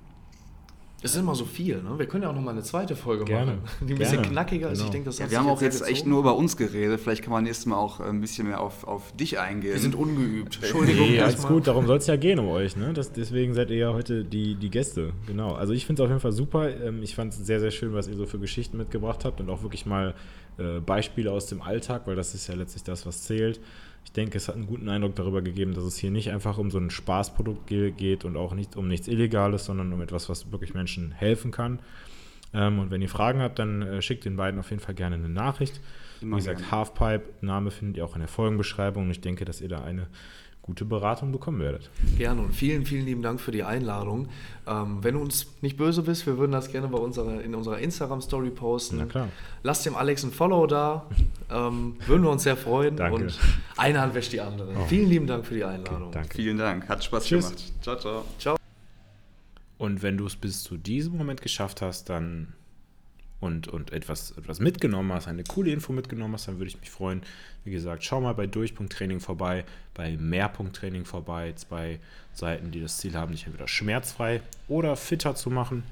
Es 1.03 1.11
ist 1.13 1.19
immer 1.19 1.35
so 1.35 1.43
viel, 1.45 1.83
ne? 1.83 1.99
Wir 1.99 2.05
können 2.07 2.23
ja 2.23 2.29
auch 2.29 2.33
noch 2.33 2.41
mal 2.41 2.51
eine 2.51 2.63
zweite 2.63 2.95
Folge 2.95 3.25
Gerne. 3.25 3.57
machen. 3.57 3.87
Die 3.87 3.93
ein 3.93 3.99
bisschen 3.99 4.21
Gerne. 4.21 4.29
knackiger 4.29 4.71
ist. 4.71 4.77
Genau. 4.79 4.85
Ich 4.85 4.91
denke, 4.91 5.05
das 5.09 5.19
Ja, 5.19 5.29
wir 5.29 5.37
haben 5.39 5.49
auch 5.49 5.61
jetzt 5.61 5.85
echt 5.87 6.07
nur 6.07 6.19
über 6.19 6.35
uns 6.35 6.55
geredet. 6.55 7.01
Vielleicht 7.01 7.21
kann 7.23 7.33
man 7.33 7.43
nächstes 7.43 7.65
Mal 7.65 7.75
auch 7.75 7.99
ein 7.99 8.21
bisschen 8.21 8.47
mehr 8.47 8.61
auf, 8.61 8.85
auf 8.85 9.11
dich 9.17 9.37
eingehen. 9.39 9.73
Wir 9.73 9.79
sind 9.81 9.95
ungeübt. 9.95 10.59
Entschuldigung. 10.61 11.09
Nee, 11.09 11.19
alles 11.19 11.33
erstmal. 11.35 11.53
gut, 11.53 11.67
darum 11.67 11.85
soll 11.87 11.97
es 11.97 12.07
ja 12.07 12.15
gehen 12.15 12.39
um 12.39 12.47
euch, 12.47 12.77
ne? 12.77 12.93
Das, 12.93 13.11
deswegen 13.11 13.53
seid 13.53 13.69
ihr 13.69 13.77
ja 13.77 13.93
heute 13.93 14.23
die, 14.23 14.55
die 14.55 14.69
Gäste. 14.69 15.11
Genau. 15.27 15.53
Also 15.53 15.73
ich 15.73 15.85
finde 15.85 16.01
es 16.01 16.05
auf 16.05 16.09
jeden 16.09 16.21
Fall 16.21 16.31
super. 16.31 16.69
Ähm, 16.69 17.03
Ich 17.03 17.15
fand 17.15 17.33
es 17.33 17.39
sehr, 17.45 17.59
sehr 17.59 17.71
schön, 17.71 17.93
was 17.93 18.07
ihr 18.07 18.15
so 18.15 18.25
für 18.25 18.39
Geschichten 18.39 18.77
mitgebracht 18.77 19.25
habt 19.25 19.41
und 19.41 19.49
auch 19.49 19.61
wirklich 19.61 19.85
mal 19.85 20.13
äh, 20.57 20.79
Beispiele 20.79 21.31
aus 21.31 21.47
dem 21.47 21.61
Alltag, 21.61 22.03
weil 22.05 22.15
das 22.15 22.33
ist 22.33 22.47
ja 22.47 22.55
letztlich 22.55 22.83
das, 22.83 23.05
was 23.05 23.23
zählt. 23.23 23.59
Ich 24.05 24.11
denke, 24.11 24.37
es 24.37 24.47
hat 24.47 24.55
einen 24.55 24.67
guten 24.67 24.89
Eindruck 24.89 25.15
darüber 25.15 25.41
gegeben, 25.41 25.73
dass 25.73 25.83
es 25.83 25.97
hier 25.97 26.11
nicht 26.11 26.29
einfach 26.31 26.57
um 26.57 26.69
so 26.69 26.77
ein 26.77 26.89
Spaßprodukt 26.91 27.65
ge- 27.67 27.91
geht 27.91 28.25
und 28.25 28.37
auch 28.37 28.53
nicht 28.53 28.75
um 28.75 28.87
nichts 28.87 29.07
Illegales, 29.07 29.65
sondern 29.65 29.91
um 29.91 30.01
etwas, 30.01 30.29
was 30.29 30.51
wirklich 30.51 30.73
Menschen 30.73 31.11
helfen 31.11 31.51
kann. 31.51 31.79
Ähm, 32.53 32.77
Und 32.79 32.91
wenn 32.91 33.01
ihr 33.01 33.09
Fragen 33.09 33.41
habt, 33.41 33.57
dann 33.57 33.81
äh, 33.81 34.01
schickt 34.01 34.25
den 34.25 34.35
beiden 34.35 34.59
auf 34.59 34.69
jeden 34.69 34.81
Fall 34.81 34.93
gerne 34.93 35.15
eine 35.15 35.29
Nachricht. 35.29 35.81
Immer 36.21 36.35
Wie 36.35 36.39
gesagt, 36.41 36.59
gerne. 36.59 36.71
Halfpipe, 36.71 37.23
Name 37.41 37.71
findet 37.71 37.97
ihr 37.97 38.05
auch 38.05 38.13
in 38.13 38.19
der 38.19 38.27
Folgenbeschreibung 38.27 39.05
und 39.05 39.11
ich 39.11 39.21
denke, 39.21 39.45
dass 39.45 39.59
ihr 39.61 39.69
da 39.69 39.83
eine 39.83 40.07
gute 40.63 40.85
Beratung 40.85 41.31
bekommen 41.33 41.59
werdet. 41.59 41.91
Gerne 42.17 42.41
und 42.41 42.55
vielen, 42.55 42.85
vielen 42.85 43.05
lieben 43.05 43.21
Dank 43.21 43.39
für 43.41 43.51
die 43.51 43.63
Einladung. 43.63 44.29
Ähm, 44.65 45.03
wenn 45.03 45.15
du 45.15 45.19
uns 45.21 45.47
nicht 45.61 45.75
böse 45.77 46.01
bist, 46.03 46.25
wir 46.25 46.37
würden 46.37 46.53
das 46.53 46.71
gerne 46.71 46.87
bei 46.87 46.97
unserer, 46.97 47.41
in 47.41 47.53
unserer 47.53 47.79
Instagram-Story 47.79 48.49
posten. 48.49 48.95
Na 48.97 49.05
klar. 49.05 49.27
Lasst 49.61 49.85
dem 49.85 49.95
Alex 49.95 50.23
ein 50.23 50.31
Follow 50.31 50.65
da. 50.65 51.05
Ähm, 51.51 51.97
würden 52.07 52.23
wir 52.23 52.31
uns 52.31 52.43
sehr 52.43 52.55
freuen. 52.57 52.95
Danke. 52.95 53.23
Und 53.23 53.39
eine 53.75 53.99
Hand 54.01 54.15
wäscht 54.15 54.31
die 54.31 54.39
andere. 54.41 54.73
Oh. 54.75 54.85
Vielen 54.87 55.09
lieben 55.09 55.27
Dank 55.27 55.45
für 55.45 55.53
die 55.53 55.63
Okay, 55.65 55.73
Einladung. 55.75 56.11
danke. 56.11 56.35
Vielen 56.35 56.57
Dank. 56.57 56.87
Hat 56.87 57.03
Spaß 57.03 57.25
Tschüss. 57.25 57.45
gemacht. 57.49 57.73
Ciao, 57.81 57.95
ciao. 57.97 58.25
Ciao. 58.39 58.55
Und 59.77 60.01
wenn 60.01 60.15
du 60.17 60.25
es 60.25 60.37
bis 60.37 60.63
zu 60.63 60.77
diesem 60.77 61.17
Moment 61.17 61.41
geschafft 61.41 61.81
hast, 61.81 62.09
dann 62.09 62.53
und, 63.43 63.67
und 63.67 63.91
etwas, 63.91 64.31
etwas 64.31 64.59
mitgenommen 64.59 65.11
hast, 65.11 65.27
eine 65.27 65.43
coole 65.43 65.71
Info 65.71 65.91
mitgenommen 65.91 66.33
hast, 66.33 66.47
dann 66.47 66.59
würde 66.59 66.69
ich 66.69 66.79
mich 66.79 66.89
freuen. 66.89 67.21
Wie 67.65 67.71
gesagt, 67.71 68.03
schau 68.03 68.21
mal 68.21 68.33
bei 68.33 68.47
Durch.training 68.47 69.19
vorbei, 69.19 69.65
bei 69.93 70.15
Mehr.training 70.17 71.05
vorbei, 71.05 71.53
zwei 71.57 71.99
Seiten, 72.33 72.71
die 72.71 72.79
das 72.79 72.97
Ziel 72.97 73.15
haben, 73.15 73.33
dich 73.33 73.45
entweder 73.45 73.67
schmerzfrei 73.67 74.41
oder 74.69 74.95
fitter 74.95 75.35
zu 75.35 75.49
machen. 75.49 75.83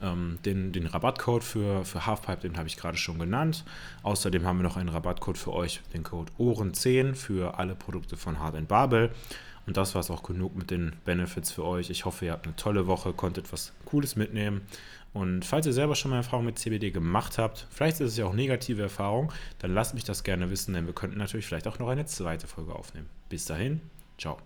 Ähm, 0.00 0.38
den, 0.44 0.72
den 0.72 0.86
Rabattcode 0.86 1.42
für, 1.42 1.84
für 1.84 2.06
Halfpipe, 2.06 2.48
den 2.48 2.56
habe 2.56 2.68
ich 2.68 2.76
gerade 2.76 2.96
schon 2.96 3.18
genannt. 3.18 3.64
Außerdem 4.04 4.46
haben 4.46 4.58
wir 4.58 4.64
noch 4.64 4.76
einen 4.76 4.90
Rabattcode 4.90 5.38
für 5.38 5.52
euch, 5.52 5.80
den 5.92 6.04
Code 6.04 6.30
Ohren10 6.38 7.14
für 7.14 7.58
alle 7.58 7.74
Produkte 7.74 8.16
von 8.16 8.38
Hard 8.38 8.68
Babel. 8.68 9.10
Und 9.66 9.76
das 9.76 9.94
war 9.94 10.00
es 10.00 10.10
auch 10.10 10.22
genug 10.22 10.54
mit 10.56 10.70
den 10.70 10.92
Benefits 11.04 11.50
für 11.50 11.64
euch. 11.64 11.90
Ich 11.90 12.04
hoffe, 12.04 12.26
ihr 12.26 12.32
habt 12.32 12.46
eine 12.46 12.54
tolle 12.54 12.86
Woche, 12.86 13.12
konntet 13.12 13.52
was 13.52 13.72
Cooles 13.86 14.14
mitnehmen. 14.14 14.60
Und 15.14 15.44
falls 15.44 15.64
ihr 15.64 15.72
selber 15.72 15.94
schon 15.94 16.10
mal 16.10 16.18
Erfahrung 16.18 16.44
mit 16.44 16.58
CBD 16.58 16.90
gemacht 16.90 17.38
habt, 17.38 17.68
vielleicht 17.70 18.00
ist 18.00 18.10
es 18.10 18.16
ja 18.16 18.26
auch 18.26 18.34
negative 18.34 18.82
Erfahrung, 18.82 19.32
dann 19.60 19.72
lasst 19.72 19.94
mich 19.94 20.04
das 20.04 20.24
gerne 20.24 20.50
wissen, 20.50 20.74
denn 20.74 20.86
wir 20.86 20.92
könnten 20.92 21.18
natürlich 21.18 21.46
vielleicht 21.46 21.68
auch 21.68 21.78
noch 21.78 21.88
eine 21.88 22.04
zweite 22.04 22.48
Folge 22.48 22.74
aufnehmen. 22.74 23.08
Bis 23.28 23.46
dahin, 23.46 23.80
ciao. 24.18 24.38